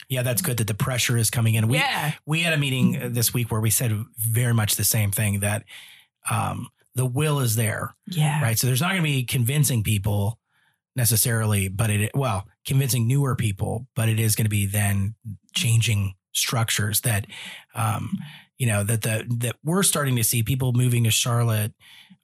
Yeah, 0.09 0.23
that's 0.23 0.43
good 0.43 0.57
that 0.57 0.67
the 0.67 0.75
pressure 0.75 1.17
is 1.17 1.31
coming 1.31 1.55
in. 1.55 1.69
We 1.69 1.77
yeah. 1.79 2.15
we 2.27 2.41
had 2.43 2.53
a 2.53 2.59
meeting 2.59 3.01
uh, 3.01 3.09
this 3.11 3.33
week 3.33 3.53
where 3.53 3.61
we 3.61 3.71
said 3.71 3.93
very 4.19 4.53
much 4.53 4.75
the 4.75 4.85
same 4.85 5.13
thing 5.13 5.39
that 5.41 5.65
um, 6.29 6.69
the 6.95 7.07
will 7.07 7.41
is 7.41 7.57
there, 7.57 7.95
Yeah. 8.07 8.43
right? 8.43 8.59
So 8.59 8.67
there's 8.67 8.81
not 8.81 8.91
going 8.91 9.03
to 9.03 9.09
be 9.09 9.25
convincing 9.25 9.83
people 9.83 10.39
necessarily, 10.97 11.69
but 11.69 11.91
it 11.91 12.11
well, 12.15 12.47
convincing 12.67 13.07
newer 13.07 13.37
people, 13.37 13.87
but 13.95 14.09
it 14.09 14.19
is 14.21 14.35
going 14.35 14.45
to 14.47 14.51
be 14.51 14.67
then 14.67 15.15
changing 15.55 16.15
structures 16.33 17.01
that 17.03 17.27
um, 17.75 18.11
you 18.59 18.67
know 18.67 18.83
that 18.85 19.03
the 19.03 19.25
that 19.39 19.57
we're 19.65 19.83
starting 19.83 20.17
to 20.17 20.25
see 20.25 20.43
people 20.43 20.73
moving 20.73 21.05
to 21.05 21.11
Charlotte 21.11 21.73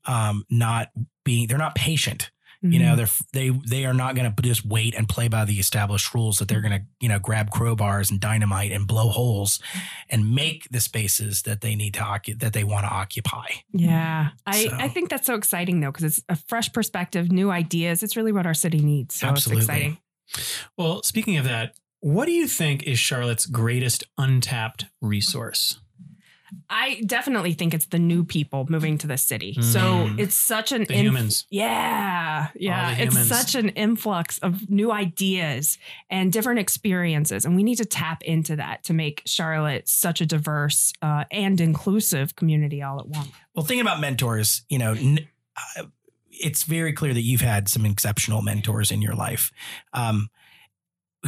um, 0.07 0.45
not 0.51 0.88
being 1.25 1.47
they're 1.49 1.59
not 1.59 1.75
patient. 1.75 2.31
You 2.73 2.79
know, 2.81 2.95
Mhm. 2.95 2.97
they're 2.97 3.09
they 3.33 3.49
they 3.69 3.85
are 3.85 3.95
not 3.95 4.15
going 4.15 4.33
to 4.35 4.43
just 4.43 4.65
wait 4.65 4.95
and 4.95 5.09
play 5.09 5.29
by 5.29 5.45
the 5.45 5.59
established 5.59 6.15
rules. 6.15 6.39
That 6.39 6.49
they're 6.49 6.61
going 6.61 6.79
to 6.81 6.87
you 7.01 7.09
know 7.09 7.19
grab 7.19 7.51
crowbars 7.51 8.11
and 8.11 8.21
dynamite 8.21 8.73
and 8.73 8.87
blow 8.87 9.09
holes 9.11 9.61
and 10.11 10.35
make 10.35 10.69
the 10.71 10.81
spaces 10.81 11.43
that 11.43 11.61
they 11.61 11.75
need 11.77 11.95
to 11.95 12.01
occup- 12.01 12.39
that 12.41 12.53
they 12.53 12.65
want 12.65 12.85
to 12.87 12.91
occupy. 12.93 13.47
yeah. 13.73 14.31
I, 14.47 14.65
So- 14.65 14.77
I 14.79 14.89
think 14.89 15.11
that's 15.11 15.27
so 15.27 15.35
exciting 15.35 15.81
though, 15.81 15.91
because 15.93 16.05
it's 16.05 16.23
a 16.29 16.37
fresh 16.37 16.73
perspective, 16.73 17.31
new 17.33 17.51
ideas. 17.51 18.03
It's 18.03 18.17
really 18.17 18.33
what 18.33 18.47
our 18.47 18.55
city 18.55 18.81
needs. 18.81 19.15
So 19.15 19.29
Absolutely. 19.29 19.63
it's 19.63 19.69
exciting. 19.69 19.99
Well, 20.77 21.03
speaking 21.03 21.37
of 21.37 21.45
that, 21.45 21.75
what 22.01 22.27
do 22.27 22.33
you 22.33 22.47
think 22.47 22.83
is 22.85 22.99
Charlotte's 22.99 23.47
greatest 23.47 24.05
untapped 24.19 24.87
resource? 25.01 25.81
I 26.71 27.03
definitely 27.07 27.55
think 27.55 27.75
it's 27.75 27.87
the 27.87 27.99
new 27.99 28.25
people 28.25 28.67
moving 28.69 28.99
to 28.99 29.07
the 29.07 29.17
city. 29.19 29.55
So 29.63 29.81
Mm. 29.81 30.19
it's 30.21 30.35
such 30.35 30.71
an 30.73 30.85
The 30.85 30.95
inf- 30.95 31.03
humans. 31.05 31.47
Yeah, 31.51 32.49
yeah. 32.55 32.93
It's 32.93 33.15
humans. 33.15 33.29
such 33.29 33.55
an 33.55 33.71
influx 33.71 34.39
of 34.39 34.71
new 34.71 34.93
ideas 34.93 35.79
and 36.09 36.33
different 36.33 36.61
experiences, 36.61 37.45
and 37.45 37.57
we 37.57 37.63
need 37.63 37.77
to 37.77 37.85
tap 37.85 38.23
into 38.23 38.57
that 38.57 38.85
to 38.85 38.95
make 38.95 39.23
Charlotte 39.27 39.89
such 39.89 40.21
a 40.21 40.27
diverse 40.27 40.93
uh, 41.03 41.25
and 41.31 41.61
inclusive 41.61 42.37
community 42.37 42.83
all 42.83 43.01
at 43.01 43.09
once. 43.09 43.29
Well, 43.55 43.65
thinking 43.65 43.81
about 43.83 44.01
mentors, 44.01 44.63
you 44.69 44.79
know, 44.79 44.93
n- 44.93 45.27
uh, 45.77 45.85
it's 46.31 46.65
very 46.65 46.93
clear 46.93 47.15
that 47.15 47.23
you've 47.23 47.41
had 47.41 47.69
some 47.69 47.85
exceptional 47.87 48.43
mentors 48.43 48.91
in 48.91 49.01
your 49.03 49.15
life. 49.15 49.51
Um, 49.93 50.29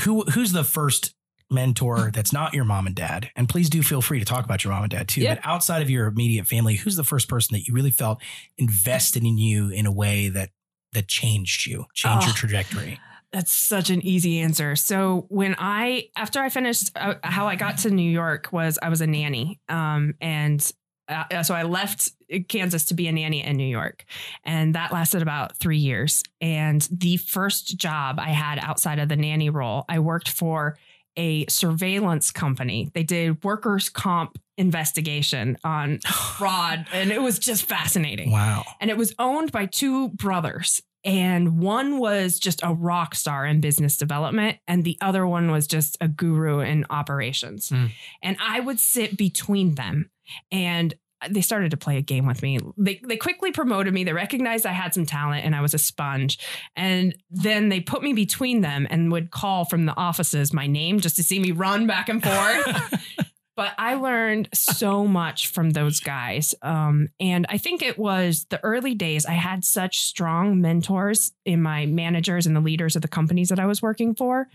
who 0.03 0.23
who's 0.25 0.53
the 0.53 0.65
first 0.65 1.15
mentor 1.51 2.11
that's 2.13 2.33
not 2.33 2.55
your 2.55 2.65
mom 2.65 2.87
and 2.87 2.95
dad? 2.95 3.31
And 3.37 3.49
please 3.49 3.71
do 3.71 3.83
feel 3.83 4.03
free 4.03 4.19
to 4.19 4.25
talk 4.25 4.45
about 4.45 4.65
your 4.65 4.73
mom 4.73 4.83
and 4.85 4.91
dad 4.91 5.09
too. 5.09 5.23
Yeah. 5.23 5.35
But 5.37 5.45
outside 5.47 5.83
of 5.83 5.91
your 5.91 6.07
immediate 6.07 6.47
family, 6.47 6.77
who's 6.77 6.97
the 6.97 7.05
first 7.05 7.29
person 7.29 7.55
that 7.55 7.67
you 7.67 7.75
really 7.75 7.91
felt 7.91 8.21
invested 8.57 9.25
in 9.25 9.39
you 9.39 9.71
in 9.71 9.87
a 9.87 9.93
way 9.93 10.29
that 10.29 10.51
that 10.93 11.07
changed 11.09 11.67
you, 11.67 11.85
changed 11.95 12.27
your 12.27 12.33
Oh. 12.33 12.37
trajectory? 12.37 12.99
That's 13.31 13.53
such 13.53 13.91
an 13.91 14.01
easy 14.07 14.41
answer. 14.41 14.75
So 14.75 15.27
when 15.29 15.55
I 15.59 16.09
after 16.17 16.41
I 16.41 16.49
finished 16.49 16.91
uh, 16.97 17.15
how 17.23 17.47
I 17.47 17.57
got 17.57 17.77
to 17.79 17.91
New 17.91 18.11
York 18.11 18.49
was 18.53 18.79
I 18.83 18.89
was 18.89 19.03
a 19.03 19.07
nanny, 19.07 19.61
um, 19.69 20.15
and 20.21 20.73
uh, 21.09 21.43
so 21.43 21.55
I 21.55 21.63
left 21.65 22.11
Kansas 22.49 22.87
to 22.87 22.95
be 22.95 23.07
a 23.07 23.13
nanny 23.13 23.43
in 23.43 23.57
New 23.59 23.67
York, 23.69 24.05
and 24.45 24.75
that 24.75 24.93
lasted 24.93 25.21
about 25.21 25.59
three 25.59 25.77
years. 25.77 26.23
And 26.41 26.87
the 26.91 27.19
first 27.19 27.77
job 27.77 28.19
I 28.19 28.31
had 28.31 28.59
outside 28.61 28.99
of 28.99 29.11
the 29.11 29.17
nanny 29.17 29.51
role, 29.51 29.85
I 29.91 29.99
worked 29.99 30.29
for 30.31 30.79
a 31.19 31.45
surveillance 31.49 32.31
company. 32.31 32.91
They 32.95 33.03
did 33.03 33.45
workers' 33.45 33.91
comp 33.91 34.39
investigation 34.57 35.57
on 35.65 35.99
fraud, 36.07 36.87
and 36.93 37.11
it 37.11 37.21
was 37.21 37.39
just 37.39 37.65
fascinating 37.67 38.31
Wow. 38.31 38.65
and 38.81 38.91
it 38.91 38.97
was 38.97 39.15
owned 39.19 39.53
by 39.53 39.67
two 39.67 40.09
brothers 40.11 40.81
and 41.05 41.61
one 41.61 41.99
was 42.01 42.41
just 42.41 42.61
a 42.65 42.75
rock 42.75 43.15
star 43.15 43.47
in 43.47 43.61
business 43.61 43.97
development 43.97 44.59
and 44.67 44.83
the 44.83 44.99
other 45.01 45.27
one 45.29 45.51
was 45.53 45.69
just 45.69 45.97
a 46.01 46.09
guru 46.09 46.59
in 46.59 46.85
operations 46.91 47.69
Hmm. 47.69 47.87
and 48.21 48.37
i 48.41 48.59
would 48.59 48.81
sit 48.81 49.17
between 49.17 49.77
them 49.77 50.11
and 50.51 50.95
they 51.29 51.41
started 51.41 51.71
to 51.73 51.77
play 51.77 51.97
a 51.97 52.03
game 52.03 52.27
with 52.27 52.43
me. 52.43 52.59
They 52.77 53.01
they 53.07 53.17
quickly 53.17 53.51
promoted 53.51 53.93
me. 53.93 54.05
They 54.05 54.13
recognized 54.13 54.67
I 54.67 54.73
had 54.73 54.95
some 54.95 55.07
talent 55.07 55.45
and 55.45 55.55
I 55.55 55.61
was 55.61 55.75
a 55.75 55.79
sponge. 55.79 56.39
And 56.77 57.17
then 57.31 57.69
they 57.69 57.81
put 57.81 58.03
me 58.03 58.13
between 58.13 58.61
them 58.61 58.87
and 58.91 59.11
would 59.13 59.31
call 59.31 59.65
from 59.65 59.87
the 59.87 59.97
offices 59.97 60.53
my 60.53 60.67
name 60.67 61.01
just 61.01 61.17
to 61.17 61.23
see 61.23 61.41
me 61.41 61.51
run 61.51 61.87
back 61.87 62.09
and 62.09 62.23
forth. 62.23 63.25
but 63.59 63.73
I 63.77 63.95
learned 63.95 64.49
so 64.55 65.05
much 65.05 65.49
from 65.49 65.71
those 65.71 65.99
guys. 65.99 66.55
Um, 66.63 67.09
and 67.19 67.45
I 67.49 67.59
think 67.59 67.83
it 67.83 67.99
was 67.99 68.47
the 68.51 68.63
early 68.63 68.95
days. 68.95 69.27
I 69.27 69.33
had 69.33 69.65
such 69.65 69.99
strong 69.99 70.61
mentors 70.61 71.33
in 71.45 71.61
my 71.61 71.85
managers 71.85 72.47
and 72.47 72.55
the 72.55 72.61
leaders 72.61 72.95
of 72.95 73.03
the 73.03 73.09
companies 73.09 73.49
that 73.49 73.59
I 73.59 73.67
was 73.67 73.83
working 73.83 74.15
for 74.15 74.47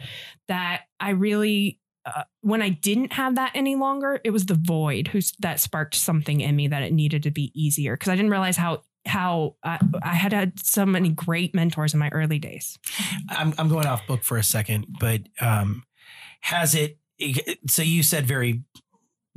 that 0.48 0.84
I 1.02 1.10
really, 1.10 1.80
uh, 2.06 2.24
when 2.42 2.62
I 2.62 2.70
didn't 2.70 3.14
have 3.14 3.36
that 3.36 3.52
any 3.56 3.76
longer, 3.76 4.20
it 4.24 4.32
was 4.32 4.46
the 4.46 4.56
void 4.56 5.08
who's 5.08 5.34
that 5.40 5.60
sparked 5.60 5.96
something 5.96 6.42
in 6.42 6.56
me 6.56 6.68
that 6.68 6.84
it 6.84 6.94
needed 6.94 7.24
to 7.24 7.32
be 7.32 7.52
easier 7.54 7.96
because 7.96 8.10
I 8.10 8.16
didn't 8.16 8.32
realize 8.32 8.58
how 8.58 8.84
how 9.06 9.56
I, 9.64 9.80
I 10.02 10.14
had 10.14 10.34
had 10.34 10.60
so 10.60 10.86
many 10.86 11.10
great 11.10 11.54
mentors 11.54 11.94
in 11.94 12.00
my 12.00 12.10
early 12.10 12.40
days. 12.40 12.78
I'm 13.30 13.54
I'm 13.58 13.70
going 13.70 13.86
off 13.86 14.06
book 14.08 14.24
for 14.24 14.38
a 14.38 14.44
second, 14.44 14.88
but 15.00 15.22
um, 15.40 15.84
has 16.42 16.76
it? 16.76 16.98
So 17.68 17.82
you 17.82 18.04
said 18.04 18.26
very 18.26 18.64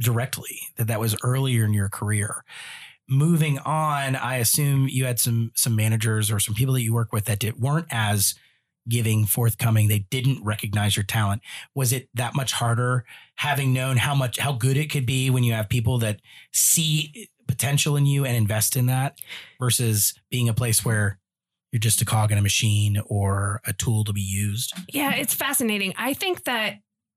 directly 0.00 0.59
that 0.76 0.88
that 0.88 1.00
was 1.00 1.16
earlier 1.22 1.64
in 1.64 1.72
your 1.72 1.88
career. 1.88 2.44
Moving 3.09 3.59
on, 3.61 4.16
I 4.16 4.37
assume 4.37 4.88
you 4.88 5.05
had 5.05 5.20
some 5.20 5.52
some 5.55 5.76
managers 5.76 6.31
or 6.31 6.40
some 6.40 6.55
people 6.55 6.74
that 6.74 6.83
you 6.83 6.92
work 6.92 7.12
with 7.12 7.26
that 7.26 7.38
did, 7.38 7.61
weren't 7.61 7.87
as 7.90 8.35
giving, 8.88 9.27
forthcoming. 9.27 9.88
They 9.88 10.01
didn't 10.11 10.44
recognize 10.44 10.96
your 10.96 11.05
talent. 11.05 11.42
Was 11.75 11.92
it 11.92 12.09
that 12.14 12.35
much 12.35 12.53
harder 12.53 13.05
having 13.37 13.72
known 13.72 13.96
how 13.96 14.14
much 14.14 14.38
how 14.38 14.53
good 14.53 14.77
it 14.77 14.90
could 14.90 15.07
be 15.07 15.31
when 15.31 15.44
you 15.44 15.53
have 15.53 15.68
people 15.68 15.99
that 15.99 16.20
see 16.53 17.29
potential 17.46 17.96
in 17.96 18.07
you 18.07 18.25
and 18.25 18.37
invest 18.37 18.77
in 18.77 18.87
that 18.87 19.18
versus 19.61 20.14
being 20.31 20.49
a 20.49 20.55
place 20.55 20.85
where 20.85 21.18
you're 21.72 21.81
just 21.81 22.01
a 22.01 22.05
cog 22.05 22.33
in 22.33 22.38
a 22.38 22.42
machine 22.42 23.01
or 23.07 23.61
a 23.66 23.72
tool 23.72 24.05
to 24.05 24.12
be 24.12 24.20
used? 24.20 24.72
Yeah, 24.92 25.14
it's 25.14 25.35
fascinating. 25.35 25.94
I 25.96 26.14
think 26.14 26.44
that 26.44 26.77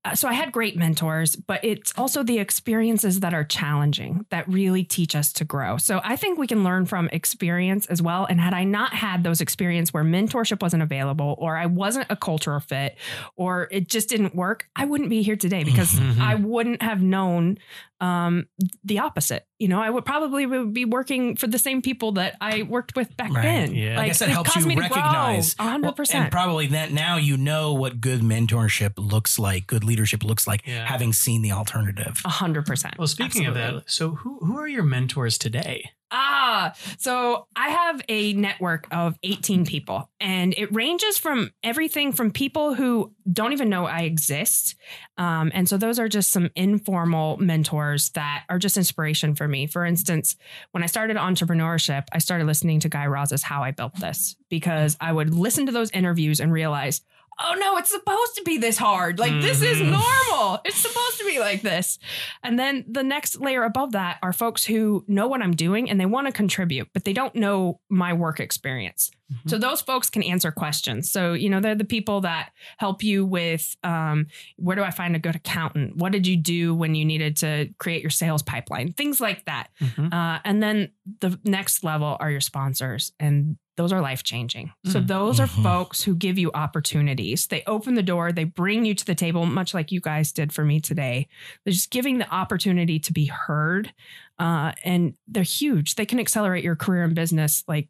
Uh, 0.09 0.15
so 0.15 0.27
I 0.27 0.33
had 0.33 0.51
great 0.51 0.75
mentors, 0.75 1.35
but 1.35 1.63
it's 1.63 1.93
also 1.97 2.23
the 2.23 2.39
experiences 2.39 3.19
that 3.19 3.33
are 3.33 3.43
challenging 3.43 4.25
that 4.29 4.47
really 4.47 4.83
teach 4.83 5.15
us 5.15 5.31
to 5.33 5.45
grow. 5.45 5.77
So 5.77 6.01
I 6.03 6.15
think 6.15 6.39
we 6.39 6.47
can 6.47 6.63
learn 6.63 6.85
from 6.85 7.09
experience 7.11 7.85
as 7.87 8.01
well. 8.01 8.25
And 8.25 8.39
had 8.39 8.53
I 8.53 8.63
not 8.63 8.93
had 8.93 9.23
those 9.23 9.41
experiences 9.41 9.93
where 9.93 10.03
mentorship 10.03 10.61
wasn't 10.61 10.83
available, 10.83 11.35
or 11.37 11.57
I 11.57 11.67
wasn't 11.67 12.07
a 12.09 12.15
cultural 12.15 12.59
fit, 12.59 12.97
or 13.35 13.67
it 13.71 13.87
just 13.87 14.09
didn't 14.09 14.35
work, 14.35 14.67
I 14.75 14.85
wouldn't 14.85 15.09
be 15.09 15.21
here 15.21 15.35
today 15.35 15.63
because. 15.63 15.99
I 16.19 16.35
wouldn't 16.35 16.81
have 16.81 17.01
known 17.01 17.57
um, 18.01 18.47
the 18.83 18.99
opposite. 18.99 19.45
You 19.57 19.67
know, 19.67 19.81
I 19.81 19.89
would 19.89 20.05
probably 20.05 20.45
would 20.45 20.73
be 20.73 20.85
working 20.85 21.35
for 21.35 21.47
the 21.47 21.59
same 21.59 21.81
people 21.81 22.13
that 22.13 22.35
I 22.39 22.63
worked 22.63 22.95
with 22.95 23.15
back 23.17 23.31
Right. 23.33 23.41
then. 23.43 23.75
Yeah. 23.75 23.99
I 23.99 24.07
guess 24.07 24.19
that 24.19 24.29
helps 24.29 24.51
caused 24.53 24.65
you 24.65 24.69
me 24.69 24.75
to 24.75 24.81
grow 24.81 24.89
recognize 24.89 25.55
a 25.59 25.63
hundred 25.63 25.87
Well, 25.87 25.93
percent. 25.93 26.23
And 26.23 26.31
probably 26.31 26.67
that 26.67 26.91
now 26.93 27.17
you 27.17 27.35
know 27.35 27.73
what 27.73 27.99
good 27.99 28.21
mentorship 28.21 28.93
looks 28.97 29.37
like, 29.37 29.67
good 29.67 29.83
leadership 29.83 30.23
looks 30.23 30.47
like, 30.47 30.65
Yeah. 30.65 30.85
having 30.85 31.11
seen 31.13 31.41
the 31.41 31.51
alternative. 31.51 32.21
A 32.25 32.29
hundred 32.29 32.65
percent. 32.65 32.97
Well, 32.97 33.07
speaking 33.07 33.45
of 33.47 33.53
that, 33.55 33.83
so 33.87 34.11
who 34.11 34.39
who 34.45 34.57
are 34.57 34.67
your 34.67 34.83
mentors 34.83 35.37
today? 35.37 35.91
Ah, 36.11 36.73
so 36.97 37.47
I 37.55 37.69
have 37.69 38.01
a 38.09 38.33
network 38.33 38.87
of 38.91 39.17
18 39.23 39.65
people, 39.65 40.09
and 40.19 40.53
it 40.57 40.73
ranges 40.73 41.17
from 41.17 41.51
everything 41.63 42.11
from 42.11 42.31
people 42.31 42.73
who 42.73 43.13
don't 43.31 43.53
even 43.53 43.69
know 43.69 43.85
I 43.85 44.01
exist. 44.01 44.75
Um, 45.17 45.51
and 45.53 45.69
so 45.69 45.77
those 45.77 45.99
are 45.99 46.07
just 46.07 46.31
some 46.31 46.49
informal 46.55 47.37
mentors 47.37 48.09
that 48.11 48.45
are 48.49 48.57
just 48.57 48.77
inspiration 48.77 49.35
for 49.35 49.47
me. 49.47 49.67
For 49.67 49.85
instance, 49.85 50.35
when 50.71 50.83
I 50.83 50.87
started 50.87 51.17
entrepreneurship, 51.17 52.05
I 52.11 52.17
started 52.17 52.47
listening 52.47 52.79
to 52.81 52.89
Guy 52.89 53.05
Raz's 53.05 53.43
How 53.43 53.63
I 53.63 53.71
Built 53.71 53.99
This 53.99 54.35
because 54.49 54.97
I 54.99 55.11
would 55.11 55.33
listen 55.33 55.65
to 55.67 55.71
those 55.71 55.91
interviews 55.91 56.39
and 56.39 56.51
realize, 56.51 57.01
oh 57.41 57.55
no, 57.59 57.77
it's 57.77 57.89
supposed 57.89 58.35
to 58.35 58.43
be 58.43 58.57
this 58.57 58.77
hard. 58.77 59.19
Like 59.19 59.33
this 59.41 59.61
is 59.61 59.77
Mhm. 59.81 59.91
normal. 59.91 60.59
It's 60.65 60.77
supposed 60.77 61.17
to 61.19 61.25
be 61.25 61.39
like 61.39 61.61
this. 61.61 61.97
And 62.43 62.57
then 62.59 62.85
the 62.87 63.03
next 63.03 63.39
layer 63.39 63.63
above 63.63 63.93
that 63.93 64.17
are 64.21 64.33
folks 64.33 64.65
who 64.65 65.03
know 65.07 65.27
what 65.27 65.41
I'm 65.41 65.55
doing 65.55 65.89
and 65.89 65.99
they 65.99 66.05
want 66.05 66.27
to 66.27 66.33
contribute, 66.33 66.89
but 66.93 67.03
they 67.05 67.13
don't 67.13 67.35
know 67.35 67.79
my 67.89 68.13
work 68.13 68.39
experience. 68.39 69.11
So 69.47 69.57
those 69.57 69.81
folks 69.81 70.09
can 70.09 70.23
answer 70.23 70.51
questions. 70.51 71.11
So, 71.11 71.33
you 71.33 71.49
know, 71.49 71.59
they're 71.59 71.75
the 71.75 71.85
people 71.85 72.21
that 72.21 72.51
help 72.77 73.03
you 73.03 73.25
with 73.25 73.75
um, 73.83 74.25
where 74.57 74.75
do 74.75 74.83
I 74.83 74.91
find 74.91 75.15
a 75.15 75.19
good 75.19 75.35
accountant? 75.35 75.97
What 75.97 76.11
did 76.11 76.25
you 76.25 76.35
do 76.37 76.73
when 76.73 76.95
you 76.95 77.05
needed 77.05 77.37
to 77.37 77.69
create 77.77 78.01
your 78.01 78.09
sales 78.09 78.41
pipeline? 78.41 78.93
Things 78.93 79.21
like 79.21 79.45
that. 79.45 79.69
Mhm. 79.79 80.13
Uh, 80.13 80.39
and 80.43 80.63
then 80.63 80.91
the 81.19 81.39
next 81.43 81.83
level 81.83 82.17
are 82.19 82.31
your 82.31 82.41
sponsors, 82.41 83.11
and 83.19 83.57
those 83.77 83.93
are 83.93 84.01
life 84.01 84.23
changing. 84.23 84.71
So 84.85 84.99
Mm. 84.99 85.07
those 85.07 85.39
are 85.39 85.47
Mhm. 85.47 85.63
folks 85.63 86.03
who 86.03 86.13
give 86.15 86.37
you 86.37 86.51
opportunities. 86.53 87.47
They 87.47 87.63
open 87.65 87.93
the 87.93 88.03
door, 88.03 88.31
they 88.33 88.43
bring 88.43 88.83
you 88.83 88.93
to 88.93 89.05
the 89.05 89.15
table, 89.15 89.45
much 89.45 89.73
like 89.73 89.91
you 89.91 90.01
guys 90.01 90.31
did 90.33 90.51
for 90.51 90.65
me 90.65 90.79
today. 90.81 91.27
They're 91.63 91.71
just 91.71 91.89
giving 91.91 92.17
the 92.17 92.29
opportunity 92.33 92.99
to 92.99 93.13
be 93.13 93.25
heard, 93.27 93.93
uh, 94.37 94.73
and 94.83 95.13
they're 95.27 95.43
huge. 95.43 95.95
They 95.95 96.05
can 96.05 96.19
accelerate 96.19 96.63
your 96.63 96.75
career 96.75 97.03
and 97.03 97.15
business 97.15 97.63
like 97.67 97.87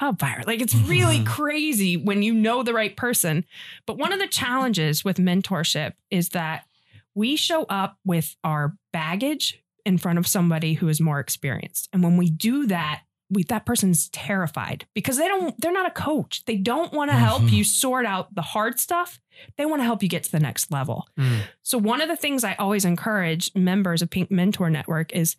wildfire. 0.00 0.42
Like 0.46 0.60
it's 0.60 0.74
really 0.74 1.18
Mhm. 1.20 1.26
crazy 1.26 1.96
when 1.96 2.22
you 2.22 2.32
know 2.34 2.62
the 2.62 2.74
right 2.74 2.96
person. 2.96 3.44
But 3.86 3.98
one 3.98 4.12
of 4.12 4.18
the 4.18 4.26
challenges 4.28 5.04
with 5.04 5.18
mentorship 5.18 5.92
is 6.10 6.30
that 6.30 6.66
we 7.14 7.36
show 7.36 7.64
up 7.64 7.98
with 8.04 8.36
our 8.42 8.76
baggage 8.92 9.60
in 9.84 9.98
front 9.98 10.18
of 10.18 10.26
somebody 10.26 10.74
who 10.74 10.88
is 10.88 11.00
more 11.00 11.20
experienced. 11.20 11.88
And 11.92 12.02
when 12.02 12.16
we 12.16 12.30
do 12.30 12.66
that, 12.68 13.02
we 13.30 13.42
that 13.44 13.64
person's 13.64 14.08
terrified 14.10 14.86
because 14.94 15.16
they 15.16 15.26
don't 15.26 15.58
they're 15.60 15.72
not 15.72 15.86
a 15.86 15.90
coach. 15.90 16.44
They 16.44 16.56
don't 16.56 16.92
want 16.92 17.10
to 17.10 17.16
help 17.16 17.42
Mhm. 17.42 17.50
you 17.52 17.64
sort 17.64 18.04
out 18.04 18.34
the 18.34 18.42
hard 18.42 18.78
stuff. 18.78 19.20
They 19.56 19.64
want 19.64 19.80
to 19.80 19.84
help 19.84 20.02
you 20.02 20.08
get 20.08 20.22
to 20.24 20.30
the 20.32 20.38
next 20.40 20.70
level. 20.70 21.08
Mm. 21.18 21.40
So 21.62 21.78
one 21.78 22.02
of 22.02 22.08
the 22.08 22.16
things 22.16 22.44
I 22.44 22.54
always 22.54 22.84
encourage 22.84 23.50
members 23.54 24.02
of 24.02 24.10
Pink 24.10 24.30
Mentor 24.30 24.68
Network 24.68 25.12
is 25.12 25.36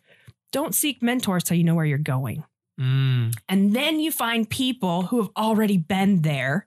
don't 0.50 0.74
seek 0.74 1.02
mentors 1.02 1.44
till 1.44 1.56
you 1.56 1.62
know 1.64 1.74
where 1.76 1.84
you're 1.86 1.98
going. 1.98 2.42
Mm. 2.80 3.34
And 3.48 3.74
then 3.74 4.00
you 4.00 4.10
find 4.10 4.48
people 4.48 5.02
who 5.02 5.20
have 5.20 5.30
already 5.36 5.78
been 5.78 6.22
there 6.22 6.66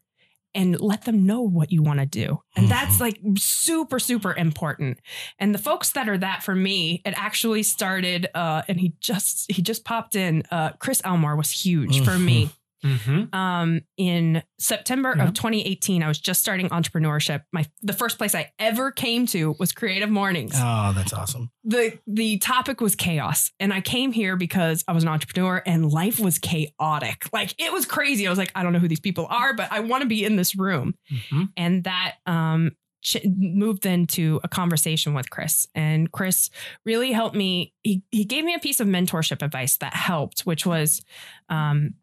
and 0.56 0.80
let 0.80 1.04
them 1.06 1.26
know 1.26 1.41
what 1.41 1.72
you 1.72 1.84
want 1.84 2.00
to 2.00 2.06
do. 2.06 2.41
And 2.56 2.67
that's 2.70 2.96
Mhm. 2.96 3.00
like 3.02 3.20
super, 3.38 4.00
super 4.00 4.34
important. 4.34 4.98
And 5.38 5.54
the 5.54 5.60
folks 5.60 5.91
that 5.91 6.10
are 6.10 6.17
that 6.17 6.41
for 6.43 6.56
me, 6.56 7.02
it 7.06 7.13
actually 7.15 7.62
started, 7.63 8.28
uh, 8.34 8.63
and 8.67 8.80
he 8.80 8.93
just 9.00 9.52
he 9.52 9.62
just 9.62 9.84
popped 9.86 10.15
in. 10.15 10.43
Uh, 10.50 10.70
Chris 10.80 11.02
Elmore 11.04 11.36
was 11.36 11.52
huge 11.52 12.04
for 12.04 12.17
me. 12.17 12.50
Mhm. 12.84 13.34
Um, 13.34 13.82
in 13.98 14.44
September 14.60 15.13
Yeah. 15.18 15.24
of 15.26 15.34
2018, 15.34 16.04
I 16.04 16.08
was 16.08 16.20
just 16.20 16.40
starting 16.42 16.70
entrepreneurship. 16.70 17.42
My 17.52 17.66
the 17.82 17.94
first 17.94 18.18
place 18.18 18.36
I 18.36 18.52
ever 18.60 18.92
came 18.92 19.26
to 19.28 19.56
was 19.60 19.72
Creative 19.72 20.10
Mornings 20.10 20.54
Oh, 20.56 20.94
that's 20.96 21.12
awesome. 21.13 21.50
the 21.63 21.98
the 22.06 22.38
topic 22.38 22.80
was 22.80 22.96
chaos 22.96 23.52
and 23.60 23.74
i 23.74 23.82
came 23.82 24.12
here 24.13 24.36
because 24.38 24.84
i 24.88 24.94
was 24.94 25.04
an 25.04 25.10
entrepreneur 25.10 25.62
and 25.66 25.92
life 25.92 26.18
was 26.20 26.38
chaotic 26.40 27.26
like 27.34 27.54
it 27.58 27.74
was 27.74 27.86
crazy 27.86 28.26
i 28.26 28.30
was 28.30 28.40
like 28.40 28.52
i 28.56 28.63
don't 28.63 28.72
know 28.74 28.80
who 28.80 28.88
these 28.88 29.00
people 29.02 29.28
are 29.30 29.54
but 29.54 29.70
i 29.72 29.80
want 29.82 30.02
to 30.02 30.08
be 30.08 30.24
in 30.24 30.36
this 30.38 30.56
room 30.56 30.96
Mhm. 31.12 31.50
and 31.58 31.84
that 31.84 32.16
um 32.26 32.72
ch- 33.04 33.18
moved 33.26 33.86
into 33.86 34.40
a 34.44 34.48
conversation 34.48 35.13
with 35.13 35.30
chris 35.30 35.68
and 35.76 36.12
chris 36.12 36.50
really 36.86 37.12
helped 37.12 37.36
me 37.36 37.74
he, 37.84 38.02
he 38.12 38.24
gave 38.24 38.46
me 38.46 38.54
a 38.54 38.60
piece 38.60 38.80
of 38.80 38.88
mentorship 38.88 39.42
advice 39.42 39.76
that 39.78 39.94
helped 39.94 40.42
which 40.42 40.66
was 40.66 41.04
um 41.50 41.96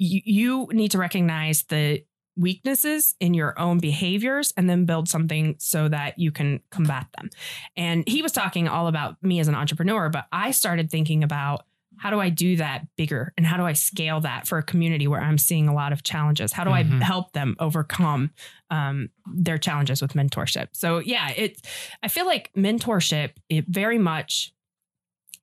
you, 0.00 0.20
you 0.24 0.68
need 0.72 0.90
to 0.90 0.98
recognize 0.98 1.62
the 1.68 2.02
weaknesses 2.36 3.14
in 3.20 3.34
your 3.34 3.58
own 3.58 3.78
behaviors 3.78 4.52
and 4.56 4.68
then 4.70 4.86
build 4.86 5.08
something 5.08 5.56
so 5.58 5.88
that 5.88 6.18
you 6.18 6.32
can 6.32 6.60
combat 6.70 7.06
them 7.16 7.28
and 7.76 8.08
he 8.08 8.22
was 8.22 8.32
talking 8.32 8.66
all 8.66 8.86
about 8.86 9.16
me 9.22 9.40
as 9.40 9.48
an 9.48 9.54
entrepreneur, 9.54 10.08
but 10.08 10.26
I 10.32 10.52
started 10.52 10.90
thinking 10.90 11.22
about 11.22 11.64
how 11.98 12.08
do 12.08 12.18
I 12.18 12.30
do 12.30 12.56
that 12.56 12.86
bigger 12.96 13.34
and 13.36 13.44
how 13.44 13.58
do 13.58 13.64
I 13.64 13.74
scale 13.74 14.20
that 14.20 14.46
for 14.46 14.56
a 14.56 14.62
community 14.62 15.06
where 15.06 15.20
I'm 15.20 15.36
seeing 15.36 15.68
a 15.68 15.74
lot 15.74 15.92
of 15.92 16.02
challenges? 16.02 16.50
How 16.52 16.64
do 16.64 16.70
Mhm. 16.70 17.02
I 17.02 17.04
help 17.04 17.32
them 17.32 17.56
overcome 17.58 18.30
um, 18.70 19.10
their 19.34 19.58
challenges 19.58 20.00
with 20.00 20.14
mentorship? 20.14 20.68
So 20.72 21.00
yeah, 21.00 21.28
it. 21.30 21.60
I 22.02 22.08
feel 22.08 22.24
like 22.24 22.50
mentorship 22.56 23.32
it 23.50 23.66
very 23.68 23.98
much 23.98 24.52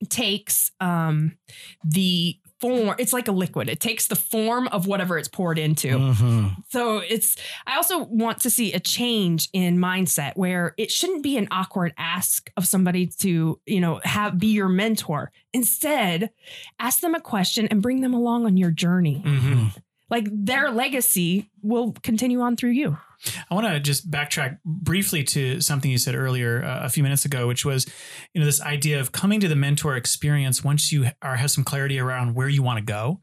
takes 0.10 0.72
um, 0.80 1.38
the 1.84 2.40
form. 2.60 2.96
It's 2.98 3.14
like 3.14 3.28
a 3.28 3.32
liquid. 3.32 3.70
It 3.70 3.80
takes 3.80 4.08
the 4.08 4.16
form 4.16 4.68
of 4.70 4.88
whatever 4.88 5.18
it's 5.18 5.28
poured 5.28 5.60
into. 5.60 5.90
Mhm. 5.90 6.56
So 6.70 6.98
it's, 7.00 7.36
I 7.68 7.76
also 7.76 8.04
want 8.06 8.40
to 8.42 8.50
see 8.50 8.74
a 8.74 8.80
change 8.80 9.50
in 9.54 9.78
mindset 9.78 10.34
where 10.36 10.74
it 10.78 10.92
shouldn't 10.92 11.22
be 11.24 11.38
an 11.38 11.48
awkward 11.52 11.94
ask 11.98 12.52
of 12.58 12.66
somebody 12.66 13.08
to, 13.20 13.60
you 13.66 13.80
know, 13.80 14.02
have 14.04 14.40
be 14.40 14.48
your 14.48 14.70
mentor. 14.70 15.32
Instead, 15.54 16.32
ask 16.80 17.00
them 17.02 17.14
a 17.16 17.22
question 17.22 17.68
and 17.68 17.82
bring 17.82 18.02
them 18.02 18.14
along 18.14 18.46
on 18.46 18.58
your 18.58 18.72
journey. 18.72 19.22
Mhm. 19.24 19.76
Like 20.10 20.28
their 20.32 20.72
legacy 20.72 21.50
will 21.62 21.92
continue 22.02 22.42
on 22.42 22.56
through 22.56 22.72
you. 22.72 22.98
I 23.50 23.56
want 23.56 23.68
to 23.68 23.80
just 23.80 24.10
backtrack 24.10 24.60
briefly 24.64 25.24
to 25.26 25.60
something 25.62 25.90
you 25.90 25.98
said 25.98 26.16
earlier 26.16 26.64
uh, 26.64 26.86
a 26.86 26.90
few 26.90 27.04
minutes 27.04 27.26
ago, 27.26 27.48
which 27.48 27.66
was, 27.66 27.86
you 28.34 28.40
know, 28.40 28.46
this 28.46 28.62
idea 28.62 29.00
of 29.00 29.12
coming 29.12 29.40
to 29.40 29.48
the 29.48 29.56
mentor 29.56 29.96
experience 29.96 30.64
once 30.64 30.92
you 30.92 31.08
are 31.22 31.36
have 31.36 31.52
some 31.52 31.64
clarity 31.64 32.00
around 32.00 32.36
where 32.36 32.48
you 32.48 32.62
want 32.62 32.78
to 32.78 32.86
go. 32.86 33.20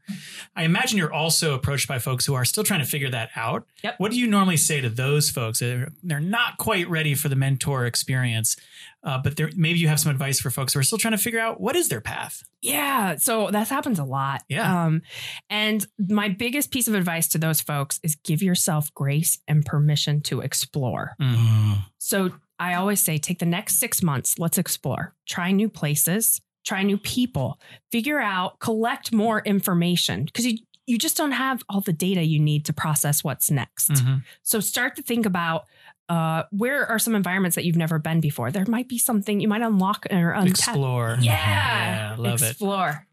I 0.55 0.63
imagine 0.63 0.97
you're 0.97 1.13
also 1.13 1.53
approached 1.53 1.87
by 1.87 1.99
folks 1.99 2.25
who 2.25 2.33
are 2.33 2.45
still 2.45 2.63
trying 2.63 2.81
to 2.81 2.85
figure 2.85 3.09
that 3.09 3.29
out. 3.35 3.65
Yep. 3.83 3.95
What 3.97 4.11
do 4.11 4.19
you 4.19 4.27
normally 4.27 4.57
say 4.57 4.81
to 4.81 4.89
those 4.89 5.29
folks? 5.29 5.59
They're, 5.59 5.91
they're 6.03 6.19
not 6.19 6.57
quite 6.57 6.89
ready 6.89 7.15
for 7.15 7.29
the 7.29 7.35
mentor 7.35 7.85
experience, 7.85 8.57
uh, 9.03 9.19
but 9.19 9.37
there, 9.37 9.49
maybe 9.55 9.79
you 9.79 9.87
have 9.87 9.99
some 9.99 10.11
advice 10.11 10.39
for 10.39 10.49
folks 10.49 10.73
who 10.73 10.79
are 10.79 10.83
still 10.83 10.97
trying 10.97 11.13
to 11.13 11.17
figure 11.17 11.39
out 11.39 11.61
what 11.61 11.75
is 11.75 11.89
their 11.89 12.01
path. 12.01 12.43
Yeah. 12.61 13.15
So 13.17 13.51
that 13.51 13.67
happens 13.69 13.99
a 13.99 14.03
lot. 14.03 14.41
Yeah. 14.49 14.85
Um, 14.85 15.03
and 15.49 15.85
my 15.99 16.29
biggest 16.29 16.71
piece 16.71 16.87
of 16.87 16.95
advice 16.95 17.27
to 17.29 17.37
those 17.37 17.61
folks 17.61 17.99
is 18.01 18.15
give 18.15 18.41
yourself 18.41 18.91
grace 18.95 19.37
and 19.47 19.63
permission 19.63 19.84
to 20.21 20.41
explore. 20.41 21.15
Mhm. 21.21 21.83
So 21.97 22.31
I 22.59 22.73
always 22.75 23.01
say, 23.01 23.17
take 23.17 23.39
the 23.39 23.45
next 23.45 23.79
six 23.79 24.01
months, 24.01 24.39
let's 24.39 24.57
explore, 24.57 25.13
try 25.27 25.51
new 25.51 25.69
places, 25.69 26.41
try 26.65 26.83
new 26.83 26.97
people, 26.97 27.59
figure 27.91 28.19
out, 28.19 28.59
collect 28.59 29.11
more 29.11 29.41
information 29.45 30.25
because 30.25 30.45
you 30.45 30.57
you 30.87 30.99
just 30.99 31.17
don't 31.17 31.31
have 31.31 31.63
all 31.67 31.81
the 31.81 31.91
data 31.91 32.21
you 32.23 32.39
need 32.39 32.63
to 32.65 32.71
process 32.71 33.23
what's 33.23 33.49
next. 33.49 33.89
Mhm. 33.89 34.23
So 34.43 34.59
start 34.59 34.95
to 34.97 35.01
think 35.01 35.25
about 35.25 35.65
uh, 36.07 36.43
where 36.51 36.85
are 36.85 36.99
some 36.99 37.15
environments 37.15 37.55
that 37.55 37.65
you've 37.65 37.75
never 37.75 37.97
been 37.97 38.19
before. 38.21 38.51
There 38.51 38.63
might 38.67 38.87
be 38.87 38.99
something 38.99 39.39
you 39.39 39.47
might 39.47 39.63
unlock 39.63 40.05
or 40.11 40.33
untap. 40.37 40.49
Explore. 40.49 41.17
Yeah, 41.19 42.11
Yeah, 42.11 42.15
love 42.19 42.43
it. 42.43 42.49
explore. 42.51 43.07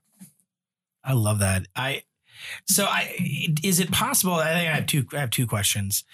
I 1.03 1.15
love 1.15 1.39
that. 1.39 1.67
I 1.75 2.03
so 2.69 2.85
I 2.85 3.57
is 3.63 3.81
it 3.81 3.91
possible? 3.91 4.35
I 4.35 4.53
think 4.53 4.69
I 4.69 4.75
have 4.75 4.87
two. 4.87 5.07
I 5.15 5.21
have 5.21 5.31
two 5.31 5.47
questions. 5.47 6.05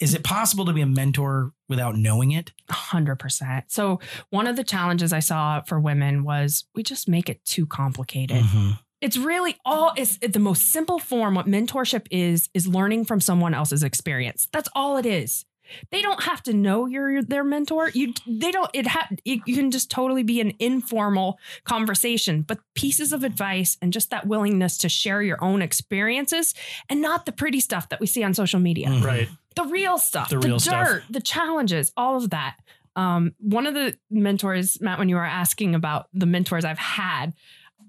Is 0.00 0.14
it 0.14 0.24
possible 0.24 0.64
to 0.64 0.72
be 0.72 0.80
a 0.80 0.86
mentor 0.86 1.52
without 1.68 1.96
knowing 1.96 2.32
it? 2.32 2.52
Hundred 2.68 3.16
percent. 3.16 3.66
So 3.68 4.00
one 4.30 4.46
of 4.46 4.56
the 4.56 4.64
challenges 4.64 5.12
I 5.12 5.20
saw 5.20 5.60
for 5.62 5.78
women 5.80 6.24
was 6.24 6.64
we 6.74 6.82
just 6.82 7.08
make 7.08 7.28
it 7.28 7.44
too 7.44 7.66
complicated. 7.66 8.42
Mhm. 8.42 8.78
It's 9.00 9.16
really 9.16 9.56
all 9.64 9.92
it's 9.96 10.16
the 10.18 10.38
most 10.38 10.70
simple 10.72 10.98
form. 10.98 11.34
What 11.34 11.46
mentorship 11.46 12.06
is 12.10 12.48
is 12.54 12.66
learning 12.66 13.04
from 13.04 13.20
someone 13.20 13.54
else's 13.54 13.82
experience. 13.82 14.48
That's 14.52 14.68
all 14.74 14.96
it 14.96 15.06
is. 15.06 15.44
They 15.90 16.02
don't 16.02 16.22
have 16.24 16.42
to 16.44 16.52
know 16.52 16.86
you're 16.86 17.22
their 17.22 17.44
mentor. 17.44 17.90
You 17.90 18.12
they 18.26 18.50
don't. 18.50 18.70
It 18.72 18.86
ha, 18.86 19.08
it, 19.24 19.40
you 19.46 19.54
can 19.56 19.70
just 19.70 19.90
totally 19.90 20.22
be 20.22 20.40
an 20.40 20.52
informal 20.58 21.38
conversation, 21.64 22.42
but 22.42 22.58
pieces 22.74 23.12
of 23.12 23.24
advice 23.24 23.76
and 23.82 23.92
just 23.92 24.10
that 24.10 24.26
willingness 24.26 24.78
to 24.78 24.88
share 24.88 25.22
your 25.22 25.42
own 25.42 25.62
experiences 25.62 26.54
and 26.88 27.00
not 27.00 27.26
the 27.26 27.32
pretty 27.32 27.60
stuff 27.60 27.88
that 27.88 28.00
we 28.00 28.06
see 28.06 28.22
on 28.22 28.34
social 28.34 28.60
media 28.60 28.88
Mhm. 28.88 29.04
Right. 29.04 29.28
the 29.56 29.64
real 29.64 29.98
stuff, 29.98 30.28
The 30.28 30.38
the, 30.38 30.46
real 30.48 30.60
stuff. 30.60 30.86
dirt, 30.86 31.04
the 31.10 31.20
challenges, 31.20 31.92
all 31.96 32.16
of 32.16 32.30
that. 32.30 32.56
Um, 32.96 33.34
one 33.38 33.66
of 33.66 33.74
the 33.74 33.96
mentors, 34.10 34.80
Matt, 34.80 34.98
when 34.98 35.08
you 35.08 35.16
were 35.16 35.24
asking 35.24 35.74
about 35.74 36.08
the 36.12 36.26
mentors 36.26 36.64
I've 36.64 36.78
had, 36.78 37.34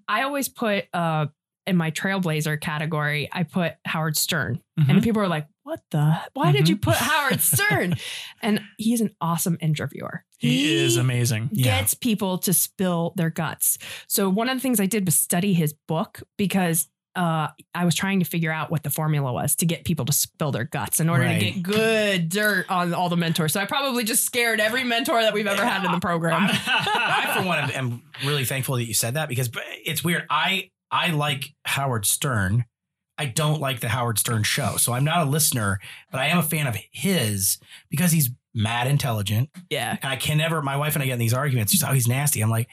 I 0.08 0.24
always 0.24 0.50
put 0.50 0.86
uh, 0.94 1.28
in 1.68 1.78
my 1.78 1.92
trailblazer 1.92 2.60
category, 2.62 3.28
I 3.32 3.44
put 3.44 3.74
Howard 3.86 4.18
Stern. 4.18 4.62
Mhm. 4.80 4.90
And 4.90 5.04
people 5.04 5.22
are 5.22 5.28
like, 5.28 5.48
what 5.66 5.82
the? 5.92 6.22
Why 6.34 6.52
did 6.54 6.66
Mhm. 6.66 6.70
you 6.70 6.78
put 6.78 6.96
Howard 6.96 7.42
Stern? 7.54 7.96
and 8.42 8.62
he's 8.78 9.02
an 9.02 9.14
awesome 9.20 9.58
interviewer. 9.60 10.24
He 10.38 10.74
is 10.74 10.96
amazing. 10.96 11.50
Yeah. 11.52 11.80
Gets 11.82 11.94
people 11.96 12.38
to 12.40 12.54
spill 12.54 13.14
their 13.18 13.30
guts. 13.30 13.78
So 14.08 14.30
one 14.30 14.48
of 14.48 14.56
the 14.56 14.62
things 14.62 14.80
I 14.80 14.86
did 14.86 15.06
was 15.06 15.16
study 15.16 15.54
his 15.54 15.74
book 15.88 16.22
because 16.38 16.88
uh, 17.16 17.48
I 17.74 17.86
was 17.86 17.96
trying 17.96 18.20
to 18.20 18.26
figure 18.26 18.52
out 18.52 18.70
what 18.70 18.84
the 18.84 18.90
formula 18.90 19.32
was 19.32 19.56
to 19.56 19.66
get 19.66 19.86
people 19.86 20.04
to 20.06 20.12
spill 20.12 20.52
their 20.52 20.66
guts 20.66 21.00
in 21.00 21.08
order 21.10 21.24
Right. 21.24 21.40
to 21.40 21.46
get 21.52 21.64
good 21.64 22.28
dirt 22.30 22.66
on 22.70 22.94
all 22.94 23.08
the 23.08 23.16
mentors. 23.16 23.54
So 23.54 23.62
I 23.62 23.66
probably 23.66 24.04
just 24.04 24.26
scared 24.26 24.60
every 24.60 24.84
mentor 24.84 25.22
that 25.22 25.34
we've 25.34 25.48
ever 25.48 25.66
had 25.66 25.86
in 25.86 25.94
the 25.94 26.00
program. 26.02 26.42
I, 26.52 27.34
for 27.38 27.46
one, 27.48 27.72
am 27.72 28.04
really 28.26 28.44
thankful 28.44 28.76
that 28.76 28.84
you 28.84 28.94
said 28.94 29.14
that 29.14 29.30
because 29.30 29.50
it's 29.86 30.04
weird. 30.04 30.26
I 30.30 30.70
I 30.92 31.12
like 31.12 31.46
Howard 31.66 32.06
Stern. 32.06 32.66
I 33.18 33.26
don't 33.26 33.62
like 33.62 33.80
the 33.80 33.90
Howard 33.90 34.20
Stern 34.20 34.44
show, 34.44 34.76
so 34.78 34.94
I'm 34.94 35.04
not 35.04 35.26
a 35.26 35.30
listener, 35.30 35.80
but 36.12 36.20
I 36.20 36.28
am 36.28 36.38
a 36.38 36.44
fan 36.44 36.68
of 36.68 36.78
his 36.92 37.60
because 37.90 38.12
he's 38.12 38.30
mad 38.54 38.88
intelligent, 38.88 39.50
yeah. 39.70 39.98
and 40.02 40.12
I 40.12 40.16
can 40.16 40.38
never. 40.38 40.62
My 40.62 40.78
wife 40.78 40.96
and 40.96 41.04
I 41.04 41.06
get 41.06 41.14
in 41.14 41.20
these 41.20 41.34
arguments. 41.34 41.72
She's 41.72 41.84
oh, 41.84 41.92
he's 41.92 42.08
nasty. 42.08 42.42
I'm 42.42 42.50
like, 42.50 42.68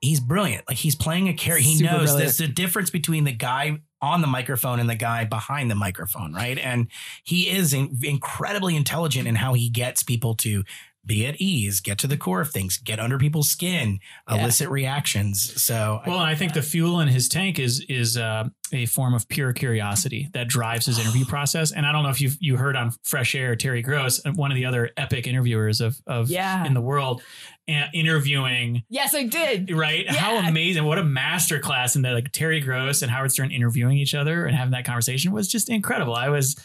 he's 0.00 0.20
brilliant. 0.20 0.64
Like 0.68 0.78
he's 0.78 0.96
playing 0.96 1.28
a 1.28 1.34
character. 1.34 1.68
He 1.68 1.76
Super 1.76 1.92
knows 1.92 2.10
brilliant. 2.10 2.18
there's 2.18 2.40
a 2.40 2.48
difference 2.48 2.90
between 2.90 3.24
the 3.24 3.32
guy 3.32 3.78
on 4.02 4.22
the 4.22 4.26
microphone 4.26 4.80
and 4.80 4.88
the 4.88 4.94
guy 4.94 5.24
behind 5.24 5.70
the 5.70 5.74
microphone, 5.74 6.32
right? 6.32 6.58
And 6.58 6.88
he 7.22 7.50
is 7.50 7.74
in, 7.74 7.98
incredibly 8.02 8.74
intelligent 8.74 9.28
in 9.28 9.34
how 9.34 9.52
he 9.52 9.68
gets 9.68 10.02
people 10.02 10.34
to 10.36 10.64
be 11.04 11.26
at 11.26 11.40
ease, 11.40 11.80
get 11.80 11.98
to 11.98 12.06
the 12.06 12.16
core 12.16 12.40
of 12.42 12.50
things, 12.50 12.76
get 12.76 13.00
under 13.00 13.18
people's 13.18 13.48
skin, 13.48 13.98
Yeah. 14.28 14.42
elicit 14.42 14.68
reactions. 14.68 15.62
So 15.62 16.00
Well, 16.06 16.18
and 16.20 16.26
I 16.28 16.34
think 16.34 16.52
the 16.52 16.62
fuel 16.62 17.00
in 17.00 17.08
his 17.08 17.28
tank 17.28 17.58
is 17.58 17.84
is 17.88 18.16
uh, 18.18 18.44
a 18.72 18.86
form 18.86 19.14
of 19.14 19.26
pure 19.28 19.52
curiosity 19.52 20.28
that 20.34 20.46
drives 20.48 20.86
his 20.86 20.98
interview 20.98 21.24
process. 21.28 21.72
And 21.72 21.86
I 21.86 21.92
don't 21.92 22.02
know 22.02 22.10
if 22.10 22.20
you 22.20 22.30
you 22.38 22.56
heard 22.56 22.76
on 22.76 22.92
Fresh 23.02 23.34
Air 23.34 23.56
Terry 23.56 23.82
Gross, 23.82 24.20
uh, 24.24 24.32
one 24.32 24.50
of 24.50 24.56
the 24.56 24.66
other 24.66 24.90
epic 24.96 25.26
interviewers 25.26 25.80
of 25.80 25.96
of 26.06 26.30
Yeah. 26.30 26.64
in 26.66 26.74
the 26.74 26.80
world, 26.82 27.22
and 27.66 27.88
interviewing. 27.94 28.82
Yes, 28.90 29.14
I 29.14 29.24
did. 29.24 29.70
Right? 29.72 30.08
How 30.10 30.36
amazing! 30.46 30.84
What 30.84 30.98
a 30.98 31.04
master 31.04 31.58
class 31.60 31.96
in 31.96 32.02
that! 32.02 32.12
Like 32.12 32.30
Terry 32.32 32.60
Gross 32.60 33.00
and 33.02 33.10
Howard 33.10 33.32
Stern 33.32 33.50
interviewing 33.50 33.96
each 33.98 34.14
other 34.14 34.44
and 34.44 34.54
having 34.56 34.72
that 34.72 34.84
conversation 34.84 35.32
was 35.32 35.48
just 35.48 35.70
incredible. 35.70 36.14
I 36.14 36.28
was 36.28 36.56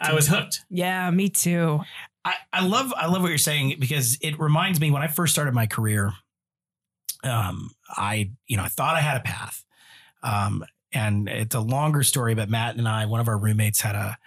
I 0.00 0.12
was 0.14 0.26
hooked. 0.26 0.64
Yeah, 0.68 1.10
me 1.10 1.28
too. 1.28 1.80
I, 2.24 2.34
I 2.52 2.66
love 2.66 2.92
I 2.96 3.06
love 3.06 3.22
what 3.22 3.28
you're 3.28 3.38
saying 3.38 3.76
because 3.78 4.16
it 4.20 4.38
reminds 4.38 4.80
me 4.80 4.90
when 4.90 5.02
I 5.02 5.08
first 5.08 5.32
started 5.32 5.54
my 5.54 5.66
career, 5.66 6.12
um, 7.22 7.70
I 7.90 8.30
you 8.46 8.56
know 8.56 8.62
I 8.62 8.68
thought 8.68 8.96
I 8.96 9.00
had 9.00 9.18
a 9.18 9.24
path, 9.24 9.64
um, 10.22 10.64
and 10.92 11.28
it's 11.28 11.54
a 11.54 11.60
longer 11.60 12.02
story. 12.02 12.34
But 12.34 12.48
Matt 12.48 12.76
and 12.76 12.88
I, 12.88 13.06
one 13.06 13.20
of 13.20 13.28
our 13.28 13.38
roommates, 13.38 13.80
had 13.82 13.94
a 13.94 14.18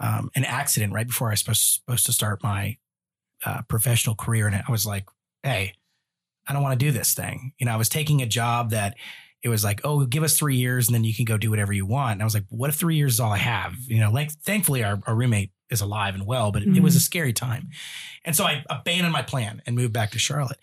um, 0.00 0.30
an 0.34 0.44
accident 0.44 0.92
right 0.92 1.06
before 1.06 1.28
I 1.28 1.32
was 1.32 1.40
supposed, 1.40 1.62
supposed 1.62 2.06
to 2.06 2.12
start 2.12 2.42
my 2.42 2.76
uh, 3.44 3.62
professional 3.68 4.16
career, 4.16 4.46
and 4.46 4.56
I 4.56 4.70
was 4.70 4.84
like, 4.84 5.06
hey, 5.42 5.74
I 6.46 6.52
don't 6.52 6.62
want 6.62 6.78
to 6.78 6.84
do 6.84 6.90
this 6.92 7.14
thing. 7.14 7.52
You 7.58 7.66
know, 7.66 7.72
I 7.72 7.76
was 7.76 7.88
taking 7.88 8.20
a 8.20 8.26
job 8.26 8.70
that 8.70 8.96
it 9.44 9.48
was 9.48 9.62
like, 9.62 9.82
oh, 9.84 10.04
give 10.06 10.22
us 10.22 10.38
three 10.38 10.56
years 10.56 10.88
and 10.88 10.94
then 10.94 11.04
you 11.04 11.14
can 11.14 11.26
go 11.26 11.36
do 11.36 11.50
whatever 11.50 11.72
you 11.72 11.84
want. 11.84 12.12
And 12.12 12.22
I 12.22 12.24
was 12.24 12.32
like, 12.32 12.46
what 12.48 12.70
if 12.70 12.76
three 12.76 12.96
years 12.96 13.14
is 13.14 13.20
all 13.20 13.32
I 13.32 13.38
have? 13.38 13.74
You 13.86 14.00
know, 14.00 14.10
like 14.10 14.32
thankfully 14.32 14.82
our, 14.82 14.98
our 15.06 15.14
roommate 15.14 15.50
is 15.74 15.82
alive 15.82 16.14
and 16.14 16.26
well, 16.26 16.50
but 16.50 16.62
it, 16.62 16.76
it 16.76 16.82
was 16.82 16.94
a 16.94 16.98
mm-hmm. 16.98 17.02
scary 17.02 17.32
time. 17.34 17.68
And 18.24 18.34
so 18.34 18.44
I 18.44 18.64
abandoned 18.70 19.12
my 19.12 19.20
plan 19.20 19.60
and 19.66 19.76
moved 19.76 19.92
back 19.92 20.12
to 20.12 20.18
Charlotte. 20.18 20.58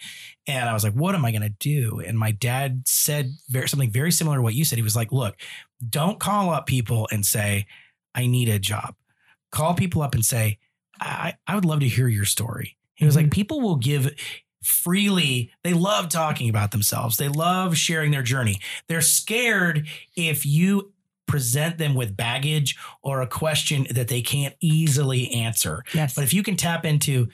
And 0.47 0.67
I 0.67 0.73
was 0.73 0.83
like, 0.83 0.93
what 0.93 1.13
am 1.13 1.23
I 1.23 1.31
going 1.31 1.43
to 1.43 1.49
do? 1.49 1.99
And 1.99 2.17
my 2.17 2.31
dad 2.31 2.87
said 2.87 3.35
very, 3.49 3.69
something 3.69 3.91
very 3.91 4.11
similar 4.11 4.37
to 4.37 4.41
what 4.41 4.55
you 4.55 4.65
said. 4.65 4.77
He 4.77 4.83
was 4.83 4.95
like, 4.95 5.11
look, 5.11 5.35
don't 5.87 6.19
call 6.19 6.49
up 6.49 6.65
people 6.65 7.07
and 7.11 7.23
say, 7.23 7.67
I 8.15 8.25
need 8.25 8.49
a 8.49 8.57
job. 8.57 8.95
Call 9.51 9.75
people 9.75 10.01
up 10.01 10.15
and 10.15 10.25
say, 10.25 10.57
I, 10.99 11.35
I 11.45 11.55
would 11.55 11.65
love 11.65 11.81
to 11.81 11.87
hear 11.87 12.07
your 12.07 12.25
story. 12.25 12.77
He 12.95 13.05
was 13.05 13.15
like, 13.15 13.25
mm-hmm. 13.25 13.31
people 13.31 13.61
will 13.61 13.75
give 13.75 14.15
freely. 14.63 15.51
They 15.63 15.73
love 15.73 16.09
talking 16.09 16.49
about 16.49 16.71
themselves. 16.71 17.17
They 17.17 17.27
love 17.27 17.77
sharing 17.77 18.11
their 18.11 18.23
journey. 18.23 18.59
They're 18.87 19.01
scared 19.01 19.87
if 20.15 20.45
you 20.45 20.93
present 21.31 21.77
them 21.77 21.95
with 21.95 22.17
baggage 22.17 22.77
or 23.01 23.21
a 23.21 23.27
question 23.27 23.87
that 23.89 24.09
they 24.09 24.21
can't 24.21 24.53
easily 24.59 25.31
answer. 25.31 25.81
Yes. 25.93 26.13
But 26.13 26.25
if 26.25 26.33
you 26.33 26.43
can 26.43 26.57
tap 26.57 26.85
into 26.85 27.29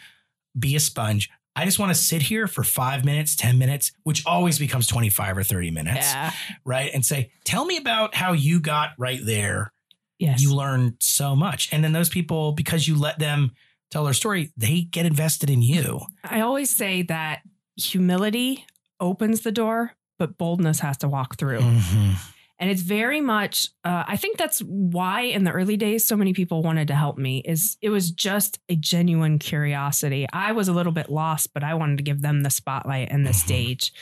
be 0.57 0.75
a 0.75 0.79
sponge, 0.79 1.31
I 1.55 1.65
just 1.65 1.79
want 1.79 1.89
to 1.89 1.95
sit 1.95 2.21
here 2.21 2.45
for 2.45 2.63
five 2.63 3.03
minutes, 3.03 3.35
10 3.35 3.57
minutes, 3.57 3.91
which 4.03 4.23
always 4.27 4.59
becomes 4.59 4.85
25 4.85 5.39
or 5.39 5.43
30 5.43 5.71
minutes, 5.71 6.13
yeah. 6.13 6.31
right? 6.63 6.91
And 6.93 7.03
say, 7.03 7.31
tell 7.43 7.65
me 7.65 7.77
about 7.77 8.13
how 8.13 8.33
you 8.33 8.59
got 8.59 8.91
right 8.99 9.19
there. 9.23 9.73
Yes. 10.19 10.43
You 10.43 10.53
learn 10.53 10.97
so 10.99 11.35
much. 11.35 11.69
And 11.71 11.83
then 11.83 11.91
those 11.91 12.09
people, 12.09 12.51
because 12.51 12.87
you 12.87 12.99
let 12.99 13.17
them 13.17 13.53
tell 13.89 14.03
their 14.03 14.13
story, 14.13 14.51
they 14.55 14.81
get 14.81 15.07
invested 15.07 15.49
in 15.49 15.63
you. 15.63 16.01
I 16.23 16.41
always 16.41 16.69
say 16.69 17.01
that 17.03 17.41
humility 17.75 18.63
opens 18.99 19.41
the 19.41 19.51
door, 19.51 19.93
but 20.19 20.37
boldness 20.37 20.81
has 20.81 20.97
to 20.99 21.07
walk 21.07 21.37
through. 21.37 21.61
Mm-hmm. 21.61 22.13
And 22.59 22.71
it's 22.71 22.81
very 22.81 23.21
much, 23.21 23.69
uh, 23.83 24.03
I 24.07 24.17
think 24.17 24.37
that's 24.37 24.59
why 24.61 25.21
in 25.21 25.43
the 25.43 25.51
early 25.51 25.77
days, 25.77 26.05
so 26.05 26.15
many 26.15 26.33
people 26.33 26.63
wanted 26.63 26.87
to 26.87 26.95
help 26.95 27.17
me 27.17 27.43
is 27.45 27.77
it 27.81 27.89
was 27.89 28.09
just 28.09 28.59
a 28.67 28.75
genuine 28.75 29.37
curiosity. 29.37 30.25
I 30.33 30.53
was 30.53 30.67
a 30.67 30.73
little 30.73 30.91
bit 30.91 31.09
lost, 31.09 31.53
but 31.53 31.63
I 31.63 31.75
wanted 31.75 31.97
to 31.97 32.03
give 32.03 32.21
them 32.21 32.41
the 32.41 32.49
spotlight 32.49 33.09
and 33.11 33.25
the 33.25 33.31
Mhm. 33.31 33.35
stage. 33.35 33.93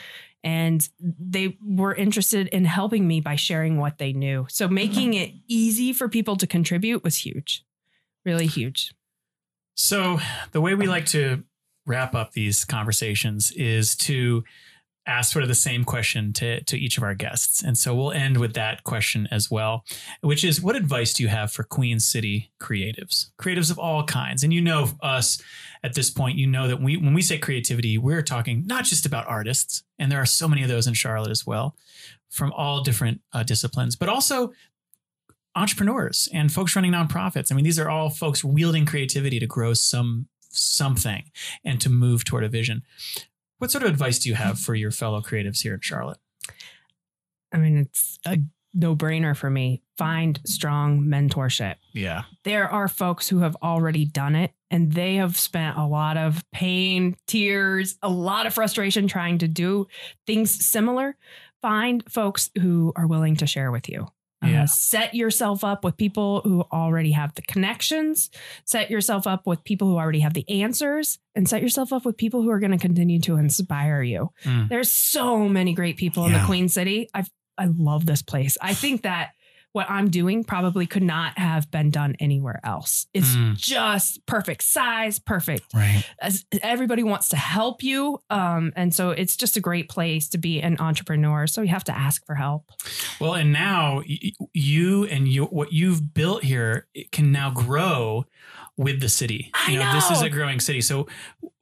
And 0.41 0.87
they 0.99 1.57
were 1.65 1.93
interested 1.93 2.47
in 2.49 2.65
helping 2.65 3.07
me 3.07 3.19
by 3.19 3.35
sharing 3.35 3.77
what 3.77 3.97
they 3.97 4.13
knew. 4.13 4.45
So 4.49 4.67
making 4.69 5.15
it 5.15 5.33
easy 5.47 5.91
for 5.91 6.07
people 6.07 6.37
to 6.37 6.47
contribute 6.47 7.03
was 7.03 7.17
huge, 7.17 7.65
really 8.23 8.47
huge. 8.47 8.93
So 9.73 10.19
the 10.51 10.61
way 10.61 10.75
we 10.75 10.87
like 10.87 11.07
to 11.07 11.43
wrap 11.85 12.15
up 12.15 12.31
these 12.31 12.63
conversations 12.63 13.51
is 13.51 13.95
to 13.95 14.43
ask 15.07 15.31
sort 15.31 15.43
of 15.43 15.49
the 15.49 15.55
same 15.55 15.83
question 15.83 16.33
to, 16.33 16.63
to 16.63 16.77
each 16.77 16.97
of 16.97 17.03
our 17.03 17.13
guests. 17.13 17.61
And 17.61 17.77
so 17.77 17.93
we'll 17.95 18.11
end 18.11 18.37
with 18.37 18.53
that 18.55 18.83
question 18.83 19.27
as 19.31 19.51
well, 19.51 19.85
which 20.21 20.43
is 20.43 20.61
what 20.61 20.75
advice 20.75 21.13
do 21.13 21.23
you 21.23 21.29
have 21.29 21.51
for 21.51 21.63
Queen 21.63 21.99
City 21.99 22.51
creatives? 22.59 23.29
Creatives 23.39 23.69
of 23.69 23.77
all 23.77 24.03
kinds. 24.03 24.43
And 24.43 24.53
you 24.53 24.61
know 24.61 24.89
us 25.01 25.41
at 25.83 25.93
this 25.93 26.09
point, 26.09 26.37
you 26.37 26.47
know 26.47 26.67
that 26.67 26.81
we 26.81 26.97
when 26.97 27.13
we 27.13 27.21
say 27.21 27.37
creativity, 27.37 27.97
we're 27.97 28.23
talking 28.23 28.65
not 28.65 28.85
just 28.85 29.05
about 29.05 29.27
artists, 29.27 29.83
and 29.99 30.11
there 30.11 30.21
are 30.21 30.25
so 30.25 30.47
many 30.47 30.63
of 30.63 30.69
those 30.69 30.87
in 30.87 30.93
Charlotte 30.95 31.31
as 31.31 31.45
well, 31.45 31.75
from 32.29 32.51
all 32.53 32.81
different 32.81 33.21
uh, 33.33 33.43
disciplines, 33.43 33.95
but 33.95 34.09
also 34.09 34.51
entrepreneurs 35.55 36.27
and 36.33 36.51
folks 36.51 36.75
running 36.75 36.91
nonprofits. 36.91 37.51
I 37.51 37.55
mean, 37.55 37.63
these 37.63 37.79
are 37.79 37.89
all 37.89 38.09
folks 38.09 38.43
wielding 38.43 38.85
creativity 38.85 39.39
to 39.39 39.47
grow 39.47 39.73
some 39.73 40.27
something 40.49 41.31
and 41.63 41.79
to 41.81 41.89
move 41.89 42.23
toward 42.23 42.43
a 42.43 42.49
vision. 42.49 42.83
What 43.59 43.71
sort 43.71 43.83
of 43.83 43.89
advice 43.89 44.19
do 44.19 44.29
you 44.29 44.35
have 44.35 44.59
for 44.59 44.75
your 44.75 44.91
fellow 44.91 45.21
creatives 45.21 45.61
here 45.61 45.73
in 45.73 45.81
Charlotte? 45.81 46.17
I 47.53 47.57
mean, 47.57 47.77
it's 47.77 48.19
a 48.25 48.39
no 48.73 48.95
brainer 48.95 49.35
for 49.35 49.49
me. 49.49 49.81
Find 49.97 50.39
strong 50.45 51.01
mentorship. 51.03 51.75
Yeah. 51.93 52.23
there 52.43 52.67
are 52.67 52.89
folks 52.89 53.29
who 53.29 53.39
have 53.39 53.55
already 53.63 54.03
done 54.03 54.35
it 54.35 54.51
and 54.69 54.91
they 54.91 55.15
have 55.15 55.37
spent 55.37 55.77
a 55.77 55.85
lot 55.85 56.17
of 56.17 56.43
pain, 56.51 57.15
tears, 57.27 57.95
a 58.01 58.09
lot 58.09 58.45
of 58.45 58.53
frustration 58.53 59.07
trying 59.07 59.37
to 59.37 59.47
do 59.47 59.87
things 60.27 60.65
similar. 60.65 61.15
find 61.61 62.03
folks 62.11 62.51
who 62.61 62.91
are 62.95 63.07
willing 63.07 63.37
to 63.37 63.47
share 63.47 63.71
with 63.71 63.87
you. 63.89 64.07
Uh, 64.43 64.47
Yeah. 64.47 64.65
set 64.65 65.13
yourself 65.13 65.63
up 65.63 65.83
with 65.83 65.95
people 65.97 66.41
who 66.43 66.61
already 66.71 67.11
have 67.11 67.33
the 67.35 67.41
connections. 67.43 68.29
Set 68.65 68.89
yourself 68.91 69.25
up 69.27 69.47
with 69.47 69.63
people 69.63 69.87
who 69.87 69.97
already 69.97 70.19
have 70.19 70.33
the 70.33 70.47
answers, 70.49 71.19
and 71.35 71.47
set 71.47 71.61
yourself 71.61 71.93
up 71.93 72.05
with 72.05 72.17
people 72.17 72.41
who 72.41 72.49
are 72.49 72.59
going 72.59 72.71
to 72.71 72.77
continue 72.77 73.19
to 73.21 73.37
inspire 73.37 74.01
you. 74.03 74.29
Mm. 74.43 74.67
There's 74.69 74.91
so 74.91 75.47
many 75.47 75.73
great 75.73 75.97
people 75.97 76.25
in 76.25 76.33
the 76.33 76.43
Queen 76.45 76.67
City. 76.69 77.09
I 77.13 77.23
I 77.57 77.67
love 77.77 78.05
this 78.05 78.21
place. 78.21 78.57
I 78.61 78.73
think 78.73 79.03
that 79.03 79.29
what 79.75 79.89
I'm 79.89 80.09
doing 80.09 80.43
probably 80.45 80.87
could 80.87 81.03
not 81.03 81.37
have 81.37 81.69
been 81.69 81.89
done 81.89 82.15
anywhere 82.21 82.61
else. 82.63 83.07
It's 83.13 83.35
Mm. 83.35 83.57
just 83.57 84.25
perfect 84.25 84.63
size, 84.63 85.19
perfect 85.19 85.73
Right. 85.73 86.03
as 86.21 86.45
everybody 86.61 87.03
wants 87.03 87.27
to 87.29 87.35
help 87.35 87.83
you 87.83 88.19
um, 88.29 88.71
and 88.77 88.93
so 88.93 89.09
it's 89.11 89.35
just 89.35 89.57
a 89.57 89.59
great 89.59 89.89
place 89.89 90.29
to 90.29 90.37
be 90.37 90.61
an 90.61 90.77
entrepreneur 90.79 91.45
so 91.45 91.61
you 91.61 91.67
have 91.67 91.83
to 91.83 91.95
ask 91.95 92.25
for 92.25 92.35
help 92.35 92.71
Well, 93.19 93.33
and 93.33 93.51
now 93.51 94.01
you 94.53 95.05
and 95.05 95.27
you, 95.27 95.45
what 95.45 95.73
you've 95.73 96.13
built 96.13 96.43
here 96.43 96.87
it 96.93 97.11
can 97.11 97.31
now 97.31 97.51
grow 97.51 98.25
with 98.77 98.99
the 99.01 99.09
city. 99.09 99.51
I 99.53 99.71
you 99.71 99.79
know, 99.79 99.91
this 99.93 100.09
is 100.11 100.21
a 100.21 100.29
growing 100.29 100.59
city. 100.59 100.81
So, 100.81 101.07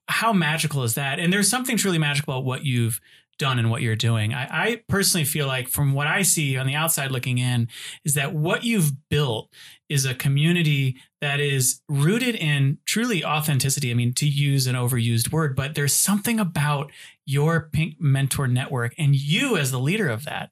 how 0.08 0.34
magical 0.34 0.84
is 0.84 0.96
that? 0.96 1.20
And 1.20 1.32
there's 1.32 1.50
something 1.50 1.78
truly 1.78 1.98
magical 1.98 2.34
about 2.34 2.46
what 2.46 2.66
you've 2.66 3.00
done 3.38 3.60
and 3.60 3.70
what 3.70 3.82
you're 3.82 3.96
doing. 3.96 4.34
I, 4.34 4.48
I 4.52 4.82
personally 4.88 5.26
feel 5.26 5.48
like, 5.48 5.68
from 5.68 5.94
what 5.94 6.08
I 6.08 6.22
see 6.22 6.58
on 6.58 6.68
the 6.68 6.76
outside 6.76 7.12
looking 7.12 7.38
in, 7.38 7.68
is 8.06 8.14
that 8.14 8.34
what 8.34 8.64
you've 8.64 8.92
built 9.10 9.50
is 9.90 10.06
a 10.06 10.16
community 10.16 10.98
that 11.22 11.40
is 11.40 11.82
rooted 11.88 12.36
in 12.36 12.78
truly 12.86 13.24
authenticity. 13.24 13.92
I 13.92 13.94
mean, 13.94 14.14
to 14.14 14.28
use 14.28 14.68
an 14.68 14.76
overused 14.76 15.32
word, 15.32 15.56
but 15.56 15.76
there's 15.76 15.94
something 15.94 16.40
about 16.40 16.92
your 17.26 17.70
Pink 17.72 17.96
Mentor 18.00 18.48
Network 18.48 18.94
and 18.98 19.16
you 19.16 19.56
as 19.58 19.72
the 19.72 19.80
leader 19.80 20.10
of 20.10 20.26
that 20.26 20.50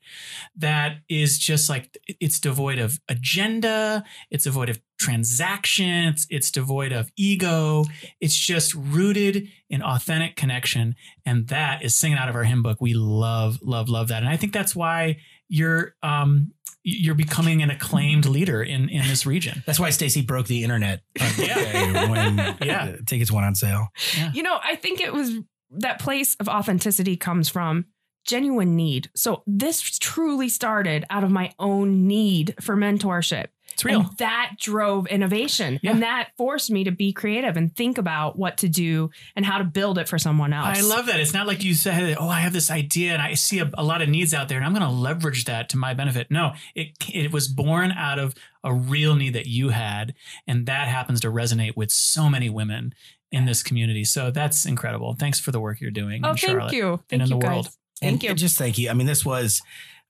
that 0.55 0.97
is 1.10 1.38
just 1.38 1.69
like 1.69 1.97
it's 2.07 2.39
devoid 2.39 2.79
of 2.79 2.99
agenda, 3.10 4.03
it's 4.29 4.45
devoid 4.45 4.69
of 4.69 4.79
transactions, 4.97 6.27
it's 6.29 6.51
devoid 6.51 6.91
of 6.91 7.10
ego. 7.17 7.84
It's 8.19 8.36
just 8.36 8.73
rooted 8.75 9.47
in 9.69 9.81
authentic 9.81 10.36
connection. 10.36 10.95
And 11.25 11.47
that 11.47 11.84
is 11.84 11.95
singing 11.95 12.17
out 12.17 12.29
of 12.29 12.36
our 12.36 12.43
hymn 12.43 12.63
book. 12.63 12.77
We 12.81 12.93
love, 12.93 13.60
love, 13.62 13.89
love 13.89 14.10
that. 14.10 14.23
And 14.23 14.29
I 14.29 14.38
think 14.38 14.53
that's 14.53 14.75
why 14.75 15.17
you're 15.49 15.95
um 16.03 16.51
you're 16.84 17.13
becoming 17.13 17.62
an 17.62 17.69
acclaimed 17.69 18.25
leader 18.25 18.63
in 18.63 18.89
in 18.89 19.05
this 19.07 19.25
region. 19.25 19.62
That's 19.67 19.79
why 19.79 19.91
Stacy 19.91 20.21
broke 20.23 20.47
the 20.47 20.63
internet 20.63 21.01
Yeah. 21.38 22.10
when 22.10 22.38
Yeah. 22.63 22.95
tickets 23.05 23.31
went 23.31 23.45
on 23.45 23.53
sale. 23.55 23.89
you 24.34 24.41
know 24.43 24.57
i 24.63 24.75
think 24.75 24.99
it 25.01 25.13
was 25.13 25.31
that 25.71 25.99
place 25.99 26.36
of 26.36 26.49
authenticity 26.49 27.17
comes 27.17 27.49
from 27.49 27.86
genuine 28.25 28.75
need. 28.75 29.10
So 29.15 29.43
this 29.47 29.97
truly 29.97 30.49
started 30.49 31.05
out 31.10 31.23
of 31.23 31.31
my 31.31 31.53
own 31.60 32.07
need 32.07 32.55
for 32.60 32.75
mentorship 32.75 33.47
It's 33.73 33.86
real. 33.86 34.01
And 34.01 34.17
that 34.17 34.51
drove 34.60 35.07
innovation 35.07 35.79
Yeah. 35.81 35.91
and 35.91 36.03
that 36.03 36.29
forced 36.38 36.69
me 36.71 36.84
to 36.84 36.91
be 36.91 37.13
creative 37.13 37.57
and 37.57 37.75
think 37.75 37.97
about 37.97 38.38
what 38.38 38.57
to 38.60 38.69
do 38.69 39.10
and 39.36 39.45
how 39.45 39.57
to 39.57 39.63
build 39.63 39.97
it 39.97 40.07
for 40.10 40.17
someone 40.17 40.53
else 40.53 40.77
I 40.77 40.81
love 40.81 41.05
that. 41.07 41.19
It's 41.19 41.34
not 41.34 41.47
like 41.47 41.63
you 41.63 41.73
said, 41.73 42.17
"Oh, 42.19 42.27
I 42.29 42.41
have 42.41 42.53
this 42.53 42.69
idea 42.71 43.13
and 43.13 43.21
I 43.21 43.34
see 43.36 43.60
a, 43.60 43.69
a 43.75 43.84
lot 43.84 44.01
of 44.01 44.10
needs 44.10 44.34
out 44.34 44.49
there, 44.49 44.57
and 44.57 44.65
I'm 44.65 44.73
going 44.73 44.88
to 44.88 44.93
leverage 44.95 45.45
that 45.45 45.69
to 45.69 45.77
my 45.77 45.93
benefit." 45.93 46.27
No, 46.29 46.53
it 46.75 46.89
it 47.13 47.31
was 47.31 47.47
born 47.47 47.91
out 47.91 48.19
of 48.19 48.34
a 48.63 48.73
real 48.73 49.15
need 49.15 49.34
that 49.34 49.47
you 49.47 49.69
had, 49.69 50.13
and 50.47 50.65
that 50.67 50.88
happens 50.88 51.19
to 51.21 51.27
resonate 51.31 51.75
with 51.75 51.91
so 51.91 52.29
many 52.29 52.49
women 52.49 52.93
in 53.31 53.45
this 53.45 53.63
community. 53.63 54.03
So 54.03 54.29
that's 54.31 54.65
incredible. 54.65 55.15
Thanks 55.17 55.39
for 55.39 55.51
the 55.51 55.60
work 55.60 55.79
you're 55.79 55.89
doing. 55.91 56.23
oh 56.25 56.31
in 56.31 56.36
thank 56.38 56.39
Charlotte. 56.39 56.73
you 56.73 56.99
thank 57.10 57.21
in 57.23 57.27
you 57.29 57.36
the 57.36 57.39
guys. 57.39 57.49
world. 57.49 57.69
thank 57.99 58.13
and, 58.13 58.23
you 58.23 58.29
and 58.31 58.38
just 58.39 58.57
thank 58.57 58.77
you. 58.77 58.89
I 58.89 58.93
mean, 58.93 59.07
this 59.07 59.25
was 59.25 59.62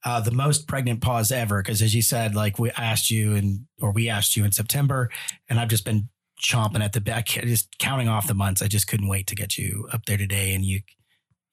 uh, 0.03 0.19
the 0.19 0.31
most 0.31 0.67
pregnant 0.67 1.01
pause 1.01 1.31
ever 1.31 1.61
because, 1.61 1.81
as 1.81 1.93
you 1.93 2.01
said, 2.01 2.35
like 2.35 2.57
we 2.57 2.71
asked 2.71 3.11
you 3.11 3.35
and 3.35 3.67
or 3.79 3.91
we 3.91 4.09
asked 4.09 4.35
you 4.35 4.43
in 4.43 4.51
September, 4.51 5.09
and 5.49 5.59
I've 5.59 5.69
just 5.69 5.85
been 5.85 6.09
chomping 6.41 6.83
at 6.83 6.93
the 6.93 7.01
back, 7.01 7.27
just 7.27 7.77
counting 7.79 8.07
off 8.07 8.27
the 8.27 8.33
months. 8.33 8.61
I 8.61 8.67
just 8.67 8.87
couldn't 8.87 9.07
wait 9.07 9.27
to 9.27 9.35
get 9.35 9.57
you 9.57 9.87
up 9.93 10.05
there 10.05 10.17
today, 10.17 10.53
and 10.53 10.65
you 10.65 10.81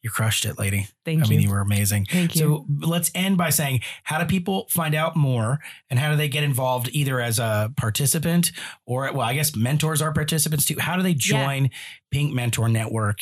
you 0.02 0.10
crushed 0.10 0.44
it, 0.44 0.58
lady. 0.58 0.88
Thank 1.08 1.22
I 1.22 1.24
you 1.26 1.30
mean, 1.38 1.40
you 1.40 1.50
were 1.50 1.60
amazing. 1.60 2.06
thank 2.10 2.34
you 2.34 2.40
So 2.40 2.66
let's 2.86 3.10
end 3.14 3.38
by 3.38 3.50
saying, 3.50 3.80
how 4.04 4.18
do 4.18 4.26
people 4.26 4.66
find 4.70 4.94
out 4.94 5.16
more 5.16 5.60
and 5.88 5.98
how 5.98 6.10
do 6.10 6.16
they 6.16 6.28
get 6.28 6.44
involved 6.44 6.90
either 6.92 7.20
as 7.20 7.38
a 7.38 7.72
participant 7.76 8.52
or, 8.84 9.10
well, 9.12 9.22
I 9.22 9.34
guess 9.34 9.56
mentors 9.56 10.02
are 10.02 10.12
participants 10.12 10.66
too. 10.66 10.76
How 10.78 10.96
do 10.96 11.02
they 11.02 11.14
join 11.14 11.70
Pink 12.10 12.34
Mentor 12.34 12.68
Network? 12.68 13.20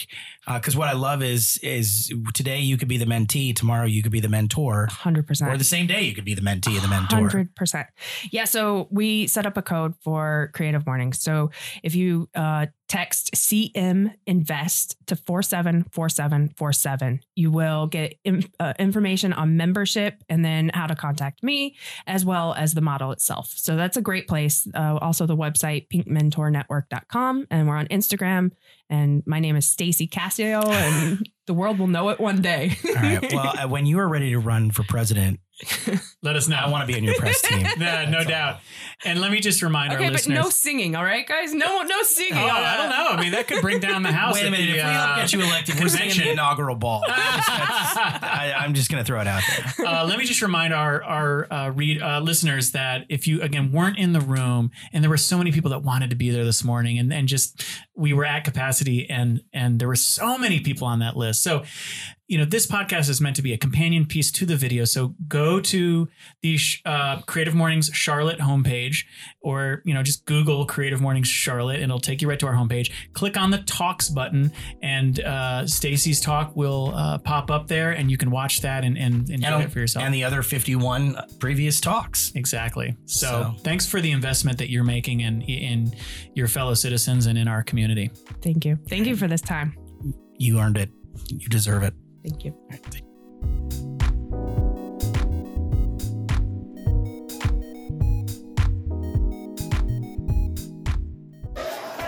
Because 0.53 0.77
what 0.77 0.89
I 0.89 0.93
love 0.93 1.23
is, 1.23 1.59
is 1.63 2.13
today 2.35 2.61
you 2.61 2.77
could 2.77 2.89
be 2.89 2.99
the 2.99 3.05
mentee, 3.05 3.55
tomorrow 3.55 3.87
you 3.87 4.03
could 4.03 4.13
be 4.13 4.21
the 4.21 4.29
mentor, 4.29 4.89
100% 4.91 5.53
or 5.53 5.57
the 5.57 5.65
same 5.65 5.87
day 5.87 6.03
you 6.03 6.15
could 6.15 6.25
be 6.25 6.35
the 6.35 6.41
mentee 6.41 6.75
and 6.75 6.83
the 6.83 6.89
mentor. 6.89 7.17
Hundred 7.17 7.55
percent. 7.55 7.87
Yeah. 8.31 8.45
So 8.45 8.89
we 8.91 9.27
set 9.27 9.47
up 9.47 9.57
a 9.57 9.63
code 9.63 9.95
for 10.01 10.51
Creative 10.55 10.85
Mornings. 10.87 11.21
So 11.21 11.51
if 11.83 11.95
you 11.95 12.29
uh, 12.35 12.67
text 12.89 13.35
CM 13.35 14.15
Invest 14.27 14.97
to 15.07 15.17
four 15.17 15.43
seven 15.43 15.85
four 15.93 16.09
seven 16.09 16.53
four 16.57 16.73
seven, 16.73 17.21
you 17.35 17.51
will 17.51 17.76
get 17.85 18.15
in, 18.25 18.45
uh, 18.59 18.73
information 18.79 19.35
on 19.35 19.59
membership 19.59 20.25
and 20.31 20.43
then 20.43 20.71
how 20.73 20.87
to 20.87 20.95
contact 20.95 21.43
me, 21.43 21.77
as 22.07 22.25
well 22.25 22.55
as 22.55 22.73
the 22.73 22.81
model 22.81 23.13
itself. 23.13 23.53
So 23.55 23.77
that's 23.77 23.99
a 23.99 24.03
great 24.03 24.29
place. 24.29 24.67
Uh, 24.75 24.99
also, 25.03 25.27
the 25.27 25.37
website 25.37 25.89
pinkmentornetwork.com, 25.89 27.47
and 27.51 27.69
we're 27.69 27.77
on 27.77 27.89
Instagram. 27.89 28.53
And 28.89 29.23
my 29.27 29.41
name 29.41 29.57
is 29.57 29.67
Stacy 29.67 30.07
Cassio, 30.07 30.61
and 30.63 31.29
the 31.47 31.55
world 31.55 31.79
will 31.79 31.89
know 31.89 32.11
it 32.11 32.21
one 32.21 32.41
day. 32.41 32.77
All 32.87 32.95
right. 32.95 33.33
Well, 33.33 33.55
uh, 33.59 33.69
when 33.69 33.87
you 33.87 33.99
are 33.99 34.09
ready 34.09 34.31
to 34.31 34.39
run 34.39 34.71
for 34.71 34.85
president, 34.85 35.41
Let 36.23 36.37
us 36.37 36.49
know. 36.49 36.57
I 36.57 36.69
want 36.69 36.87
to 36.87 36.93
be 36.93 36.99
in 36.99 37.05
your 37.05 37.15
press 37.15 37.41
team. 37.41 37.67
Yeah, 37.79 38.05
no 38.05 38.19
That's 38.19 38.27
all. 38.27 38.31
doubt. 38.31 38.61
And 39.05 39.21
let 39.21 39.31
me 39.31 39.41
just 39.41 39.63
remind 39.63 39.93
okay, 39.93 40.05
our 40.05 40.11
but 40.11 40.15
listeners. 40.15 40.45
no 40.45 40.51
singing, 40.51 40.97
all 40.97 41.05
right, 41.05 41.27
guys? 41.27 41.55
No, 41.55 41.83
no 41.83 42.03
singing. 42.03 42.35
Oh, 42.35 42.47
I 42.47 42.77
don't 42.77 42.91
know. 42.91 43.09
I 43.09 43.21
mean, 43.21 43.33
that 43.33 43.47
could 43.47 43.63
bring 43.63 43.81
down 43.81 44.03
the 44.03 44.13
house. 44.13 44.35
Wait 44.35 44.47
a 44.47 44.51
minute. 44.51 44.67
the, 44.67 44.79
if 44.79 44.85
we 44.85 44.91
uh, 44.91 45.07
don't 45.07 45.17
get 45.19 45.33
you 45.33 45.41
elected, 45.43 45.81
we're 45.81 45.89
singing 45.89 46.09
the 46.09 46.15
convention. 46.15 46.33
inaugural 46.33 46.77
ball. 46.77 47.03
I, 47.09 48.55
I'm 48.59 48.75
just 48.75 48.91
going 48.91 49.03
to 49.03 49.07
throw 49.07 49.21
it 49.21 49.27
out 49.27 49.43
there. 49.49 49.87
uh, 49.87 50.07
let 50.07 50.19
me 50.19 50.25
just 50.25 50.43
remind 50.43 50.75
our 50.75 51.03
our 51.05 51.53
uh, 51.53 51.71
read 51.71 52.03
uh, 52.03 52.21
listeners 52.21 52.73
that 52.73 53.05
if 53.09 53.27
you 53.27 53.41
again 53.43 53.73
weren't 53.73 53.99
in 53.99 54.13
the 54.13 54.21
room 54.21 54.71
and 54.93 55.03
there 55.03 55.11
were 55.11 55.17
so 55.17 55.39
many 55.39 55.53
people 55.53 55.71
that 55.71 55.83
wanted 55.83 56.11
to 56.11 56.17
be 56.17 56.31
there 56.31 56.45
this 56.45 56.65
morning 56.65 56.99
and 56.99 57.13
and 57.13 57.29
just 57.29 57.63
we 57.95 58.13
were 58.13 58.25
at 58.25 58.45
capacity 58.45 58.76
and 59.09 59.43
and 59.53 59.79
there 59.79 59.89
were 59.89 59.97
so 59.97 60.39
many 60.39 60.61
people 60.61 60.87
on 60.87 61.01
that 61.01 61.17
list. 61.17 61.43
So 61.43 61.65
you 62.29 62.39
know 62.39 62.45
this 62.45 62.67
podcast 62.67 63.09
is 63.09 63.21
meant 63.21 63.37
to 63.37 63.43
be 63.43 63.53
a 63.53 63.59
companion 63.59 64.05
piece 64.07 64.33
to 64.33 64.47
the 64.47 64.57
video. 64.57 64.85
So 64.85 65.15
go 65.29 65.61
to 65.61 66.09
the 66.43 66.59
uh, 66.85 67.21
Creative 67.23 67.55
Mornings 67.55 67.89
Charlotte 67.93 68.39
homepage 68.41 69.05
or 69.41 69.83
you 69.85 69.95
know 69.95 70.03
just 70.03 70.25
Google 70.27 70.67
Creative 70.67 71.01
Mornings 71.01 71.29
Charlotte 71.29 71.77
and 71.77 71.85
it'll 71.85 72.01
take 72.01 72.21
you 72.23 72.29
right 72.29 72.39
to 72.41 72.47
our 72.47 72.55
homepage. 72.55 72.91
Click 73.13 73.37
on 73.37 73.51
the 73.51 73.59
talks 73.59 74.09
button 74.09 74.51
and 74.83 75.21
uh, 75.21 75.67
Stacy's 75.67 76.21
talk 76.21 76.57
will 76.57 76.93
uh, 76.97 77.19
pop 77.19 77.51
up 77.51 77.69
there 77.69 77.93
and 77.93 78.11
you 78.11 78.17
can 78.17 78.31
watch 78.31 78.61
that 78.63 78.83
and 78.85 78.99
and, 78.99 79.29
and 79.31 79.45
enjoy 79.45 79.63
it 79.63 79.71
for 79.73 79.79
yourself. 79.79 80.05
And 80.05 80.13
the 80.13 80.25
other 80.25 80.43
51 80.43 81.17
previous 81.39 81.81
talks. 81.81 82.33
Exactly. 82.35 82.97
So, 83.05 83.27
So- 83.27 83.55
thanks 83.63 83.87
for 83.87 84.01
the 84.01 84.11
investment 84.11 84.59
that 84.59 84.69
you're 84.71 84.85
making 84.85 85.21
in 85.21 85.43
in 85.43 85.93
your 86.35 86.49
fellow 86.49 86.75
citizens 86.75 87.27
and 87.27 87.39
in 87.39 87.47
our 87.47 87.63
community. 87.63 88.11
Thank 88.43 88.65
you. 88.65 88.79
Thank 88.89 89.07
you 89.07 89.15
for 89.17 89.29
this 89.29 89.41
time. 89.41 89.77
You 90.39 90.59
earned 90.59 90.77
it. 90.77 90.91
You 91.29 91.49
deserve 91.49 91.83
it. 91.83 91.95
Thank 92.27 92.45
you. 92.45 92.55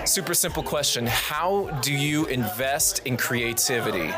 Super 0.04 0.34
simple 0.34 0.62
question. 0.64 1.06
How 1.06 1.68
do 1.82 1.92
you 1.92 2.26
invest 2.26 3.02
in 3.04 3.16
creativity? 3.16 4.10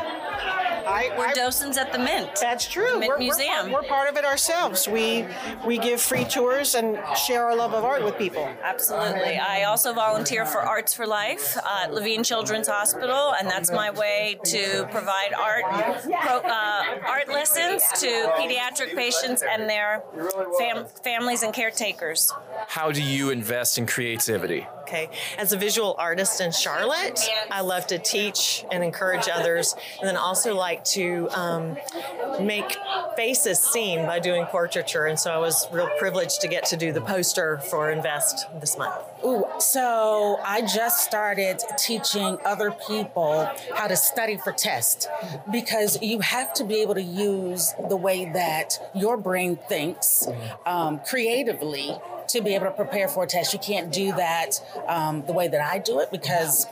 I, 0.91 1.11
We're 1.17 1.27
I- 1.27 1.33
docents 1.33 1.77
at 1.77 1.91
the 1.91 1.99
Mint. 1.99 2.29
that's 2.41 2.67
true. 2.67 2.99
Mint 2.99 3.07
we're, 3.09 3.17
Museum. 3.17 3.71
We're, 3.71 3.81
we're 3.81 3.87
part 3.87 4.09
of 4.09 4.17
it 4.17 4.25
ourselves. 4.25 4.87
We 4.87 5.25
we 5.65 5.77
give 5.77 6.01
free 6.01 6.25
tours 6.25 6.75
and 6.75 6.97
share 7.17 7.45
our 7.45 7.55
love 7.55 7.73
of 7.73 7.83
art 7.83 8.03
with 8.03 8.17
people. 8.17 8.47
Absolutely. 8.63 9.37
I 9.37 9.63
also 9.63 9.93
volunteer 9.93 10.45
for 10.45 10.59
Arts 10.61 10.93
for 10.93 11.07
Life 11.07 11.57
at 11.57 11.93
Levine 11.93 12.23
Children's 12.23 12.67
Hospital, 12.67 13.33
and 13.39 13.49
that's 13.49 13.71
my 13.71 13.91
way 13.91 14.37
to 14.45 14.87
provide 14.91 15.33
art 15.33 15.63
pro, 16.03 16.37
uh, 16.39 16.83
art 17.07 17.27
lessons 17.29 17.83
to 17.99 18.07
pediatric 18.37 18.95
patients 18.95 19.43
and 19.43 19.69
their 19.69 20.03
fam- 20.59 20.85
families 21.03 21.43
and 21.43 21.53
caretakers. 21.53 22.31
How 22.67 22.91
do 22.91 23.01
you 23.01 23.29
invest 23.29 23.77
in 23.77 23.85
creativity? 23.85 24.67
Okay. 24.81 25.09
As 25.37 25.53
a 25.53 25.57
visual 25.57 25.95
artist 25.97 26.41
in 26.41 26.51
Charlotte, 26.51 27.19
I 27.49 27.61
love 27.61 27.87
to 27.87 27.97
teach 27.97 28.65
and 28.71 28.83
encourage 28.83 29.29
others, 29.29 29.75
and 29.99 30.07
then 30.07 30.17
also 30.17 30.55
like 30.55 30.83
to 30.85 31.29
um, 31.31 31.77
make 32.41 32.75
faces 33.15 33.59
seen 33.59 34.05
by 34.05 34.19
doing 34.19 34.45
portraiture. 34.45 35.05
And 35.05 35.17
so 35.19 35.31
I 35.31 35.37
was 35.37 35.65
real 35.71 35.89
privileged 35.97 36.41
to 36.41 36.47
get 36.47 36.65
to 36.65 36.77
do 36.77 36.91
the 36.91 37.01
poster 37.01 37.59
for 37.69 37.89
Invest 37.89 38.47
this 38.59 38.77
month. 38.77 39.01
Ooh, 39.23 39.45
so 39.59 40.39
I 40.43 40.61
just 40.61 41.03
started 41.03 41.61
teaching 41.77 42.37
other 42.43 42.71
people 42.87 43.49
how 43.75 43.87
to 43.87 43.95
study 43.95 44.37
for 44.37 44.51
tests 44.51 45.07
because 45.51 46.01
you 46.01 46.19
have 46.19 46.53
to 46.53 46.63
be 46.63 46.81
able 46.81 46.95
to 46.95 47.03
use 47.03 47.73
the 47.89 47.95
way 47.95 48.25
that 48.33 48.79
your 48.95 49.17
brain 49.17 49.57
thinks 49.69 50.27
um, 50.65 51.01
creatively 51.05 51.95
to 52.29 52.41
be 52.41 52.55
able 52.55 52.65
to 52.65 52.71
prepare 52.71 53.07
for 53.07 53.23
a 53.25 53.27
test. 53.27 53.53
You 53.53 53.59
can't 53.59 53.91
do 53.91 54.11
that 54.13 54.59
um, 54.87 55.23
the 55.25 55.33
way 55.33 55.47
that 55.47 55.61
I 55.61 55.77
do 55.77 55.99
it 55.99 56.09
because 56.11 56.65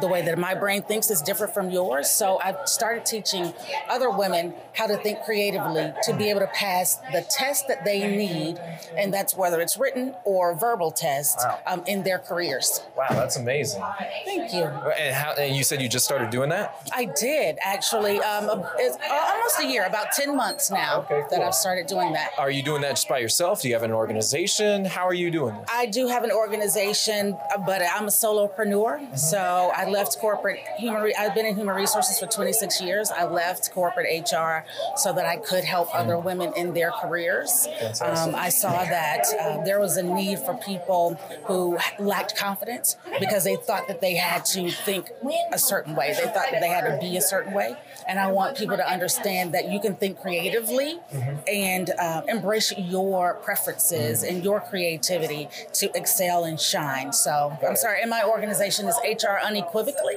the 0.00 0.08
way 0.08 0.22
that 0.22 0.38
my 0.38 0.54
brain 0.54 0.82
thinks 0.82 1.10
is 1.10 1.22
different 1.22 1.54
from 1.54 1.70
yours. 1.70 2.10
So 2.10 2.38
I've 2.42 2.68
started 2.68 3.04
teaching 3.06 3.52
other 3.88 4.10
women 4.10 4.54
how 4.74 4.86
to 4.86 4.96
think 4.96 5.20
creatively 5.24 5.92
to 6.04 6.14
be 6.14 6.30
able 6.30 6.40
to 6.40 6.48
pass 6.48 6.96
the 7.12 7.24
test 7.30 7.68
that 7.68 7.84
they 7.84 8.16
need, 8.16 8.58
and 8.96 9.12
that's 9.12 9.36
whether 9.36 9.60
it's 9.60 9.76
written 9.76 10.14
or 10.24 10.54
verbal 10.54 10.90
test 10.90 11.38
Wow. 11.38 11.58
um, 11.66 11.84
in 11.86 12.02
their 12.02 12.18
careers. 12.18 12.82
Wow, 12.96 13.06
that's 13.10 13.36
amazing. 13.36 13.82
Thank 14.24 14.52
you. 14.52 14.62
And, 14.64 15.14
how, 15.14 15.32
and 15.34 15.54
you 15.56 15.62
said 15.64 15.80
you 15.82 15.88
just 15.88 16.04
started 16.04 16.30
doing 16.30 16.48
that? 16.50 16.88
I 16.92 17.04
did 17.06 17.58
actually. 17.62 18.18
Um, 18.20 18.64
it's 18.78 18.96
almost 19.10 19.60
a 19.60 19.66
year, 19.66 19.84
about 19.86 20.12
ten 20.12 20.36
months 20.36 20.70
now 20.70 21.06
that 21.30 21.40
I've 21.40 21.54
started 21.54 21.86
doing 21.86 22.12
that. 22.14 22.30
Are 22.38 22.50
you 22.50 22.62
doing 22.62 22.82
that 22.82 22.90
just 22.90 23.08
by 23.08 23.18
yourself? 23.18 23.62
Do 23.62 23.68
you 23.68 23.74
have 23.74 23.82
an 23.82 23.92
organization? 23.92 24.84
How 24.84 25.06
are 25.06 25.14
you 25.14 25.30
doing 25.30 25.54
this? 25.56 25.68
I 25.72 25.86
do 25.86 26.06
have 26.08 26.24
an 26.24 26.30
organization, 26.32 27.36
uh, 27.54 27.58
but 27.58 27.82
I'm 27.82 28.04
a 28.04 28.10
solopreneur. 28.10 29.16
So 29.18 29.70
I 29.76 29.83
left 29.90 30.18
corporate 30.18 30.60
human. 30.78 31.02
Re- 31.02 31.14
I've 31.18 31.34
been 31.34 31.46
in 31.46 31.56
human 31.56 31.74
resources 31.74 32.18
for 32.18 32.26
26 32.26 32.80
years. 32.80 33.10
I 33.10 33.24
left 33.24 33.70
corporate 33.72 34.06
HR 34.30 34.64
so 34.96 35.12
that 35.12 35.26
I 35.26 35.36
could 35.36 35.64
help 35.64 35.94
other 35.94 36.18
women 36.18 36.52
in 36.56 36.74
their 36.74 36.90
careers. 36.90 37.66
Um, 38.00 38.34
I 38.34 38.48
saw 38.48 38.70
that 38.84 39.24
uh, 39.40 39.64
there 39.64 39.80
was 39.80 39.96
a 39.96 40.02
need 40.02 40.38
for 40.40 40.54
people 40.54 41.14
who 41.46 41.78
lacked 41.98 42.36
confidence 42.36 42.96
because 43.20 43.44
they 43.44 43.56
thought 43.56 43.88
that 43.88 44.00
they 44.00 44.14
had 44.14 44.44
to 44.46 44.70
think 44.70 45.10
a 45.52 45.58
certain 45.58 45.94
way. 45.94 46.08
They 46.16 46.24
thought 46.24 46.48
that 46.50 46.60
they 46.60 46.68
had 46.68 46.82
to 46.90 46.98
be 47.00 47.16
a 47.16 47.20
certain 47.22 47.52
way. 47.52 47.76
And 48.08 48.18
I 48.18 48.30
want 48.30 48.56
people 48.56 48.76
to 48.76 48.86
understand 48.86 49.54
that 49.54 49.70
you 49.70 49.80
can 49.80 49.94
think 49.96 50.20
creatively 50.20 50.98
and 51.46 51.90
uh, 51.98 52.22
embrace 52.28 52.72
your 52.76 53.34
preferences 53.34 54.22
and 54.22 54.44
your 54.44 54.60
creativity 54.60 55.48
to 55.74 55.90
excel 55.96 56.44
and 56.44 56.60
shine. 56.60 57.12
So 57.12 57.56
I'm 57.66 57.76
sorry, 57.76 58.02
In 58.02 58.08
my 58.08 58.22
organization 58.24 58.86
is 58.86 58.96
HR 59.04 59.38
unequivocally, 59.64 60.16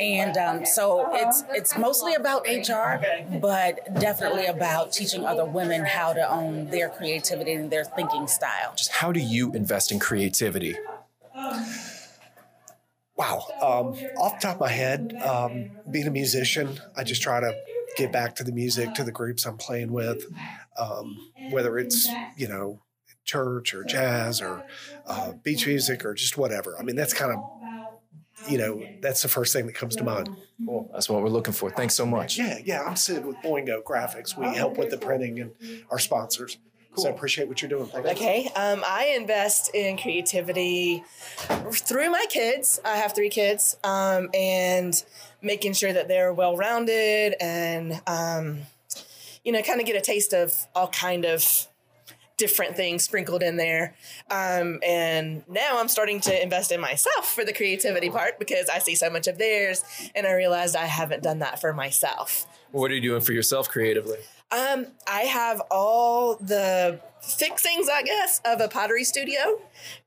and 0.00 0.36
um, 0.36 0.66
so 0.66 1.08
it's 1.12 1.44
it's 1.50 1.76
mostly 1.78 2.14
about 2.14 2.46
HR, 2.46 3.04
but 3.38 3.94
definitely 4.00 4.46
about 4.46 4.92
teaching 4.92 5.24
other 5.24 5.44
women 5.44 5.84
how 5.84 6.12
to 6.12 6.30
own 6.30 6.66
their 6.70 6.88
creativity 6.88 7.52
and 7.52 7.70
their 7.70 7.84
thinking 7.84 8.26
style. 8.26 8.74
Just 8.76 8.90
how 8.92 9.12
do 9.12 9.20
you 9.20 9.52
invest 9.52 9.92
in 9.92 9.98
creativity? 9.98 10.76
Wow. 13.16 13.46
Um, 13.60 13.94
off 14.16 14.40
the 14.40 14.46
top 14.46 14.54
of 14.56 14.60
my 14.60 14.68
head, 14.68 15.20
um, 15.24 15.70
being 15.90 16.06
a 16.06 16.10
musician, 16.10 16.80
I 16.96 17.02
just 17.02 17.20
try 17.20 17.40
to 17.40 17.52
get 17.96 18.12
back 18.12 18.36
to 18.36 18.44
the 18.44 18.52
music, 18.52 18.94
to 18.94 19.02
the 19.02 19.10
groups 19.10 19.44
I'm 19.44 19.56
playing 19.56 19.92
with, 19.92 20.24
um, 20.78 21.16
whether 21.50 21.78
it's, 21.78 22.08
you 22.36 22.46
know, 22.46 22.80
church 23.24 23.74
or 23.74 23.82
jazz 23.82 24.40
or 24.40 24.64
uh, 25.06 25.32
beach 25.42 25.66
music 25.66 26.04
or 26.04 26.14
just 26.14 26.38
whatever. 26.38 26.76
I 26.78 26.82
mean, 26.84 26.94
that's 26.94 27.12
kind 27.12 27.32
of, 27.32 27.38
you 28.46 28.58
know, 28.58 28.82
that's 29.00 29.22
the 29.22 29.28
first 29.28 29.52
thing 29.52 29.66
that 29.66 29.74
comes 29.74 29.96
to 29.96 30.04
mind. 30.04 30.28
Cool. 30.64 30.90
That's 30.92 31.08
what 31.08 31.22
we're 31.22 31.28
looking 31.28 31.52
for. 31.52 31.70
Thanks 31.70 31.94
so 31.94 32.06
much. 32.06 32.38
Yeah, 32.38 32.58
yeah. 32.64 32.82
I'm 32.82 32.96
Sid 32.96 33.24
with 33.24 33.36
Boingo 33.36 33.82
Graphics. 33.82 34.36
We 34.36 34.46
help 34.54 34.78
with 34.78 34.90
the 34.90 34.98
printing 34.98 35.40
and 35.40 35.52
our 35.90 35.98
sponsors. 35.98 36.58
Cool. 36.92 37.04
So 37.04 37.10
I 37.10 37.12
appreciate 37.12 37.48
what 37.48 37.60
you're 37.62 37.68
doing. 37.68 37.86
Thank 37.86 38.04
you. 38.04 38.10
Okay, 38.12 38.50
um, 38.56 38.82
I 38.86 39.14
invest 39.16 39.74
in 39.74 39.98
creativity 39.98 41.02
through 41.70 42.10
my 42.10 42.26
kids. 42.30 42.80
I 42.84 42.96
have 42.96 43.14
three 43.14 43.28
kids, 43.28 43.76
um, 43.84 44.30
and 44.34 45.02
making 45.42 45.74
sure 45.74 45.92
that 45.92 46.08
they're 46.08 46.32
well 46.32 46.56
rounded 46.56 47.34
and 47.40 48.00
um, 48.06 48.60
you 49.44 49.52
know, 49.52 49.62
kind 49.62 49.80
of 49.80 49.86
get 49.86 49.96
a 49.96 50.00
taste 50.00 50.32
of 50.32 50.66
all 50.74 50.88
kind 50.88 51.24
of 51.24 51.68
different 52.38 52.76
things 52.76 53.04
sprinkled 53.04 53.42
in 53.42 53.56
there. 53.56 53.94
Um, 54.30 54.80
and 54.86 55.42
now 55.48 55.78
I'm 55.78 55.88
starting 55.88 56.20
to 56.20 56.42
invest 56.42 56.72
in 56.72 56.80
myself 56.80 57.34
for 57.34 57.44
the 57.44 57.52
creativity 57.52 58.08
part 58.08 58.38
because 58.38 58.70
I 58.70 58.78
see 58.78 58.94
so 58.94 59.10
much 59.10 59.26
of 59.26 59.36
theirs, 59.36 59.84
and 60.14 60.26
I 60.26 60.32
realized 60.32 60.74
I 60.74 60.86
haven't 60.86 61.22
done 61.22 61.40
that 61.40 61.60
for 61.60 61.74
myself. 61.74 62.46
What 62.70 62.90
are 62.90 62.94
you 62.94 63.00
doing 63.00 63.20
for 63.20 63.32
yourself 63.32 63.68
creatively? 63.68 64.18
Um, 64.50 64.86
I 65.06 65.22
have 65.22 65.60
all 65.70 66.36
the 66.36 67.00
fixings, 67.20 67.88
I 67.92 68.02
guess, 68.02 68.40
of 68.46 68.60
a 68.62 68.68
pottery 68.68 69.04
studio, 69.04 69.60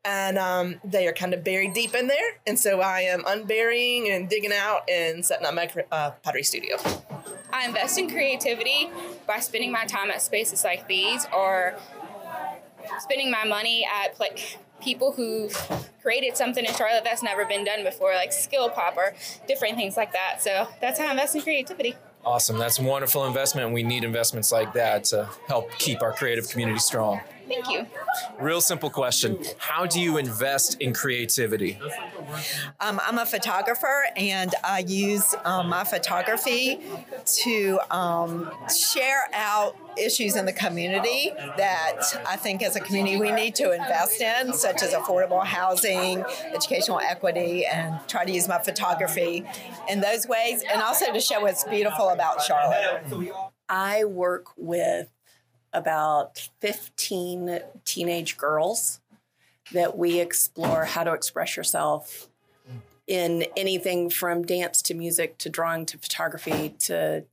and 0.03 0.39
um, 0.39 0.79
they 0.83 1.07
are 1.07 1.13
kind 1.13 1.35
of 1.35 1.43
buried 1.43 1.73
deep 1.73 1.93
in 1.93 2.07
there. 2.07 2.39
And 2.47 2.57
so 2.57 2.81
I 2.81 3.01
am 3.01 3.23
unburying 3.27 4.09
and 4.09 4.27
digging 4.27 4.53
out 4.53 4.89
and 4.89 5.23
setting 5.23 5.45
up 5.45 5.53
my 5.53 5.69
uh, 5.91 6.11
pottery 6.23 6.43
studio. 6.43 6.77
I 7.53 7.67
invest 7.67 7.99
in 7.99 8.09
creativity 8.09 8.89
by 9.27 9.39
spending 9.39 9.71
my 9.71 9.85
time 9.85 10.09
at 10.09 10.21
spaces 10.21 10.63
like 10.63 10.87
these 10.87 11.27
or 11.35 11.75
spending 12.99 13.31
my 13.31 13.45
money 13.45 13.85
at 13.85 14.15
pla 14.15 14.27
people 14.81 15.11
who 15.11 15.47
created 16.01 16.35
something 16.35 16.65
in 16.65 16.73
Charlotte 16.73 17.03
that's 17.03 17.21
never 17.21 17.45
been 17.45 17.63
done 17.63 17.83
before, 17.83 18.13
like 18.15 18.33
Skill 18.33 18.69
Pop 18.69 18.97
or 18.97 19.13
different 19.47 19.75
things 19.75 19.95
like 19.95 20.11
that. 20.13 20.41
So 20.41 20.67
that's 20.81 20.99
how 20.99 21.07
I 21.07 21.11
invest 21.11 21.35
in 21.35 21.41
creativity. 21.41 21.95
Awesome. 22.25 22.57
That's 22.57 22.79
a 22.79 22.83
wonderful 22.83 23.25
investment. 23.25 23.73
We 23.73 23.83
need 23.83 24.03
investments 24.03 24.51
like 24.51 24.73
that 24.73 25.05
to 25.05 25.29
help 25.47 25.71
keep 25.77 26.01
our 26.01 26.13
creative 26.13 26.49
community 26.49 26.79
strong. 26.79 27.21
Thank 27.47 27.69
you. 27.69 27.85
Real 28.39 28.61
simple 28.61 28.89
question 28.89 29.37
How 29.57 29.85
do 29.85 29.99
you 29.99 30.17
invest 30.17 30.79
in 30.79 30.93
creativity? 30.93 31.79
Um, 32.79 32.99
I'm 33.05 33.17
a 33.17 33.25
photographer 33.25 34.05
and 34.15 34.53
I 34.63 34.79
use 34.79 35.35
um, 35.43 35.69
my 35.69 35.83
photography 35.83 36.79
to 37.43 37.79
um, 37.89 38.51
share 38.93 39.23
out 39.33 39.75
issues 39.97 40.35
in 40.35 40.45
the 40.45 40.53
community 40.53 41.31
that 41.57 42.01
I 42.27 42.37
think 42.37 42.63
as 42.63 42.75
a 42.75 42.79
community 42.79 43.17
we 43.17 43.31
need 43.31 43.55
to 43.55 43.71
invest 43.71 44.21
in, 44.21 44.53
such 44.53 44.81
as 44.83 44.93
affordable 44.93 45.43
housing, 45.45 46.23
educational 46.53 46.99
equity, 46.99 47.65
and 47.65 47.99
try 48.07 48.25
to 48.25 48.31
use 48.31 48.47
my 48.47 48.59
photography 48.59 49.45
in 49.89 50.01
those 50.01 50.27
ways 50.27 50.63
and 50.71 50.81
also 50.81 51.11
to 51.11 51.19
show 51.19 51.41
what's 51.41 51.63
beautiful 51.65 52.09
about 52.09 52.41
Charlotte. 52.41 53.03
I 53.67 54.05
work 54.05 54.47
with 54.57 55.09
about 55.73 56.49
15 56.59 57.59
teenage 57.85 58.37
girls 58.37 58.99
that 59.71 59.97
we 59.97 60.19
explore 60.19 60.85
how 60.85 61.03
to 61.03 61.13
express 61.13 61.55
yourself 61.55 62.29
in 63.07 63.45
anything 63.57 64.09
from 64.09 64.43
dance 64.43 64.81
to 64.81 64.93
music 64.93 65.37
to 65.37 65.49
drawing 65.49 65.85
to 65.85 65.97
photography 65.97 66.69
to 66.79 67.25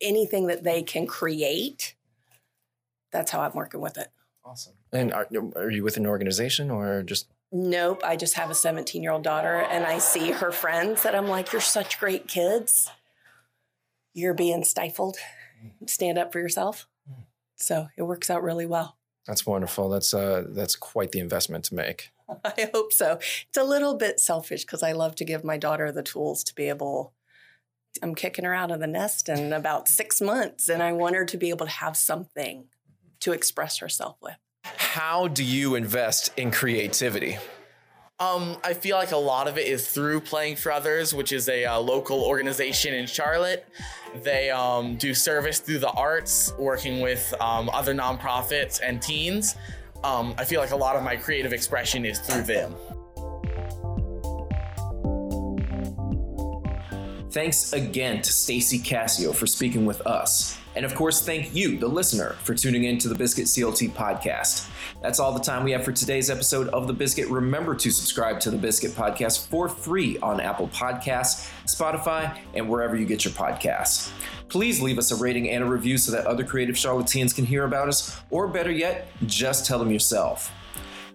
anything 0.00 0.46
that 0.46 0.64
they 0.64 0.82
can 0.82 1.06
create. 1.06 1.94
That's 3.12 3.30
how 3.30 3.40
I'm 3.40 3.52
working 3.52 3.80
with 3.80 3.96
it. 3.98 4.08
Awesome. 4.44 4.74
And 4.92 5.12
are, 5.12 5.26
are 5.56 5.70
you 5.70 5.82
with 5.82 5.96
an 5.96 6.06
organization 6.06 6.70
or 6.70 7.02
just 7.02 7.28
Nope, 7.56 8.02
I 8.04 8.16
just 8.16 8.34
have 8.34 8.50
a 8.50 8.54
17 8.54 9.00
year 9.00 9.12
old 9.12 9.22
daughter 9.22 9.64
and 9.70 9.84
I 9.84 9.98
see 9.98 10.32
her 10.32 10.50
friends 10.50 11.04
that 11.04 11.14
I'm 11.14 11.28
like, 11.28 11.52
you're 11.52 11.62
such 11.62 12.00
great 12.00 12.26
kids. 12.26 12.90
You're 14.12 14.34
being 14.34 14.64
stifled. 14.64 15.16
Stand 15.86 16.18
up 16.18 16.32
for 16.32 16.40
yourself. 16.40 16.88
So 17.64 17.88
it 17.96 18.02
works 18.02 18.30
out 18.30 18.42
really 18.42 18.66
well. 18.66 18.96
That's 19.26 19.46
wonderful. 19.46 19.88
That's 19.88 20.12
uh 20.12 20.44
that's 20.48 20.76
quite 20.76 21.12
the 21.12 21.20
investment 21.20 21.64
to 21.66 21.74
make. 21.74 22.10
I 22.44 22.70
hope 22.74 22.92
so. 22.92 23.18
It's 23.48 23.56
a 23.56 23.64
little 23.64 23.96
bit 23.96 24.20
selfish 24.20 24.64
because 24.64 24.82
I 24.82 24.92
love 24.92 25.14
to 25.16 25.24
give 25.24 25.44
my 25.44 25.56
daughter 25.56 25.90
the 25.90 26.02
tools 26.02 26.44
to 26.44 26.54
be 26.54 26.68
able. 26.68 27.12
I'm 28.02 28.14
kicking 28.14 28.44
her 28.44 28.54
out 28.54 28.70
of 28.70 28.80
the 28.80 28.86
nest 28.86 29.28
in 29.28 29.52
about 29.52 29.88
six 29.88 30.20
months, 30.20 30.68
and 30.68 30.82
I 30.82 30.92
want 30.92 31.14
her 31.14 31.24
to 31.24 31.36
be 31.36 31.50
able 31.50 31.66
to 31.66 31.72
have 31.72 31.96
something 31.96 32.66
to 33.20 33.32
express 33.32 33.78
herself 33.78 34.16
with. 34.20 34.34
How 34.64 35.28
do 35.28 35.44
you 35.44 35.76
invest 35.76 36.32
in 36.36 36.50
creativity? 36.50 37.38
Um, 38.20 38.56
I 38.62 38.74
feel 38.74 38.96
like 38.96 39.10
a 39.10 39.16
lot 39.16 39.48
of 39.48 39.58
it 39.58 39.66
is 39.66 39.88
through 39.88 40.20
Playing 40.20 40.54
for 40.54 40.70
Others, 40.70 41.12
which 41.12 41.32
is 41.32 41.48
a 41.48 41.64
uh, 41.64 41.80
local 41.80 42.22
organization 42.22 42.94
in 42.94 43.06
Charlotte. 43.06 43.66
They 44.22 44.50
um, 44.50 44.94
do 44.96 45.12
service 45.14 45.58
through 45.58 45.80
the 45.80 45.90
arts, 45.90 46.54
working 46.56 47.00
with 47.00 47.34
um, 47.40 47.68
other 47.70 47.92
nonprofits 47.92 48.78
and 48.80 49.02
teens. 49.02 49.56
Um, 50.04 50.32
I 50.38 50.44
feel 50.44 50.60
like 50.60 50.70
a 50.70 50.76
lot 50.76 50.94
of 50.94 51.02
my 51.02 51.16
creative 51.16 51.52
expression 51.52 52.06
is 52.06 52.20
through 52.20 52.42
them. 52.42 52.76
Thanks 57.34 57.72
again 57.72 58.22
to 58.22 58.32
Stacy 58.32 58.78
Cassio 58.78 59.32
for 59.32 59.48
speaking 59.48 59.84
with 59.84 60.06
us. 60.06 60.56
And 60.76 60.84
of 60.84 60.94
course, 60.94 61.20
thank 61.26 61.52
you, 61.52 61.76
the 61.78 61.88
listener, 61.88 62.36
for 62.44 62.54
tuning 62.54 62.84
in 62.84 62.96
to 62.98 63.08
the 63.08 63.14
Biscuit 63.16 63.46
CLT 63.46 63.90
podcast. 63.90 64.70
That's 65.02 65.18
all 65.18 65.32
the 65.32 65.40
time 65.40 65.64
we 65.64 65.72
have 65.72 65.84
for 65.84 65.90
today's 65.90 66.30
episode 66.30 66.68
of 66.68 66.86
The 66.86 66.92
Biscuit. 66.92 67.28
Remember 67.28 67.74
to 67.74 67.90
subscribe 67.90 68.38
to 68.38 68.52
the 68.52 68.56
Biscuit 68.56 68.92
podcast 68.92 69.48
for 69.48 69.68
free 69.68 70.16
on 70.20 70.38
Apple 70.38 70.68
Podcasts, 70.68 71.50
Spotify, 71.64 72.38
and 72.54 72.68
wherever 72.68 72.94
you 72.94 73.04
get 73.04 73.24
your 73.24 73.34
podcasts. 73.34 74.12
Please 74.48 74.80
leave 74.80 74.98
us 74.98 75.10
a 75.10 75.16
rating 75.16 75.50
and 75.50 75.64
a 75.64 75.66
review 75.66 75.98
so 75.98 76.12
that 76.12 76.26
other 76.26 76.44
creative 76.44 76.76
Charlotteans 76.76 77.34
can 77.34 77.44
hear 77.44 77.64
about 77.64 77.88
us, 77.88 78.16
or 78.30 78.46
better 78.46 78.70
yet, 78.70 79.08
just 79.26 79.66
tell 79.66 79.80
them 79.80 79.90
yourself. 79.90 80.52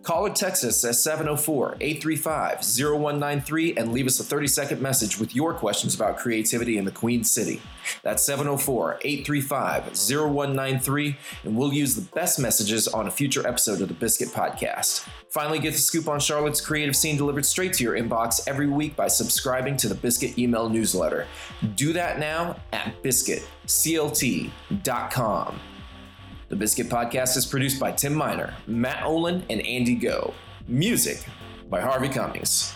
Call 0.02 0.28
or 0.28 0.30
text 0.30 0.64
us 0.64 0.84
at 0.86 0.96
704 0.96 1.76
835 1.82 2.64
0193 2.64 3.76
and 3.76 3.92
leave 3.92 4.08
us 4.08 4.20
a 4.20 4.24
30 4.24 4.48
second 4.48 4.82
message 4.82 5.20
with 5.20 5.36
your 5.36 5.54
questions 5.54 5.94
about 5.94 6.18
creativity 6.18 6.78
in 6.78 6.86
the 6.86 6.92
Queen 6.92 7.24
City. 7.24 7.62
That's 8.02 8.24
704 8.24 9.00
835 9.04 9.98
0193, 9.98 11.18
and 11.44 11.58
we'll 11.58 11.74
use 11.74 11.96
the 11.96 12.10
best 12.16 12.40
messages 12.40 12.88
on 12.88 13.08
a 13.08 13.12
future 13.12 13.46
episode 13.46 13.82
of 13.82 13.90
the 13.90 13.94
Biscuit 13.94 14.30
Podcast. 14.30 15.06
Finally, 15.30 15.60
get 15.60 15.74
the 15.74 15.80
scoop 15.80 16.08
on 16.08 16.20
Charlotte's 16.20 16.62
creative 16.62 16.96
scene 16.96 17.18
delivered 17.18 17.46
straight 17.46 17.74
to 17.74 17.84
your 17.84 17.96
inbox 17.96 18.48
every 18.48 18.68
week 18.68 18.96
by 18.96 19.08
subscribing 19.08 19.76
to 19.78 19.90
the 19.90 19.96
Biscuit 19.96 20.40
email 20.40 20.70
newsletter. 20.70 21.28
Do 21.76 21.94
that 21.94 22.20
now 22.20 22.56
at 22.72 23.04
biscuitclt.com. 23.04 25.60
The 26.50 26.56
Biscuit 26.56 26.90
Podcast 26.90 27.38
is 27.38 27.46
produced 27.46 27.80
by 27.80 27.92
Tim 27.92 28.16
Miner, 28.16 28.56
Matt 28.66 29.04
Olin, 29.04 29.44
and 29.52 29.62
Andy 29.62 29.94
Go. 29.94 30.34
Music 30.68 31.24
by 31.70 31.80
Harvey 31.80 32.10
Cummings. 32.10 32.74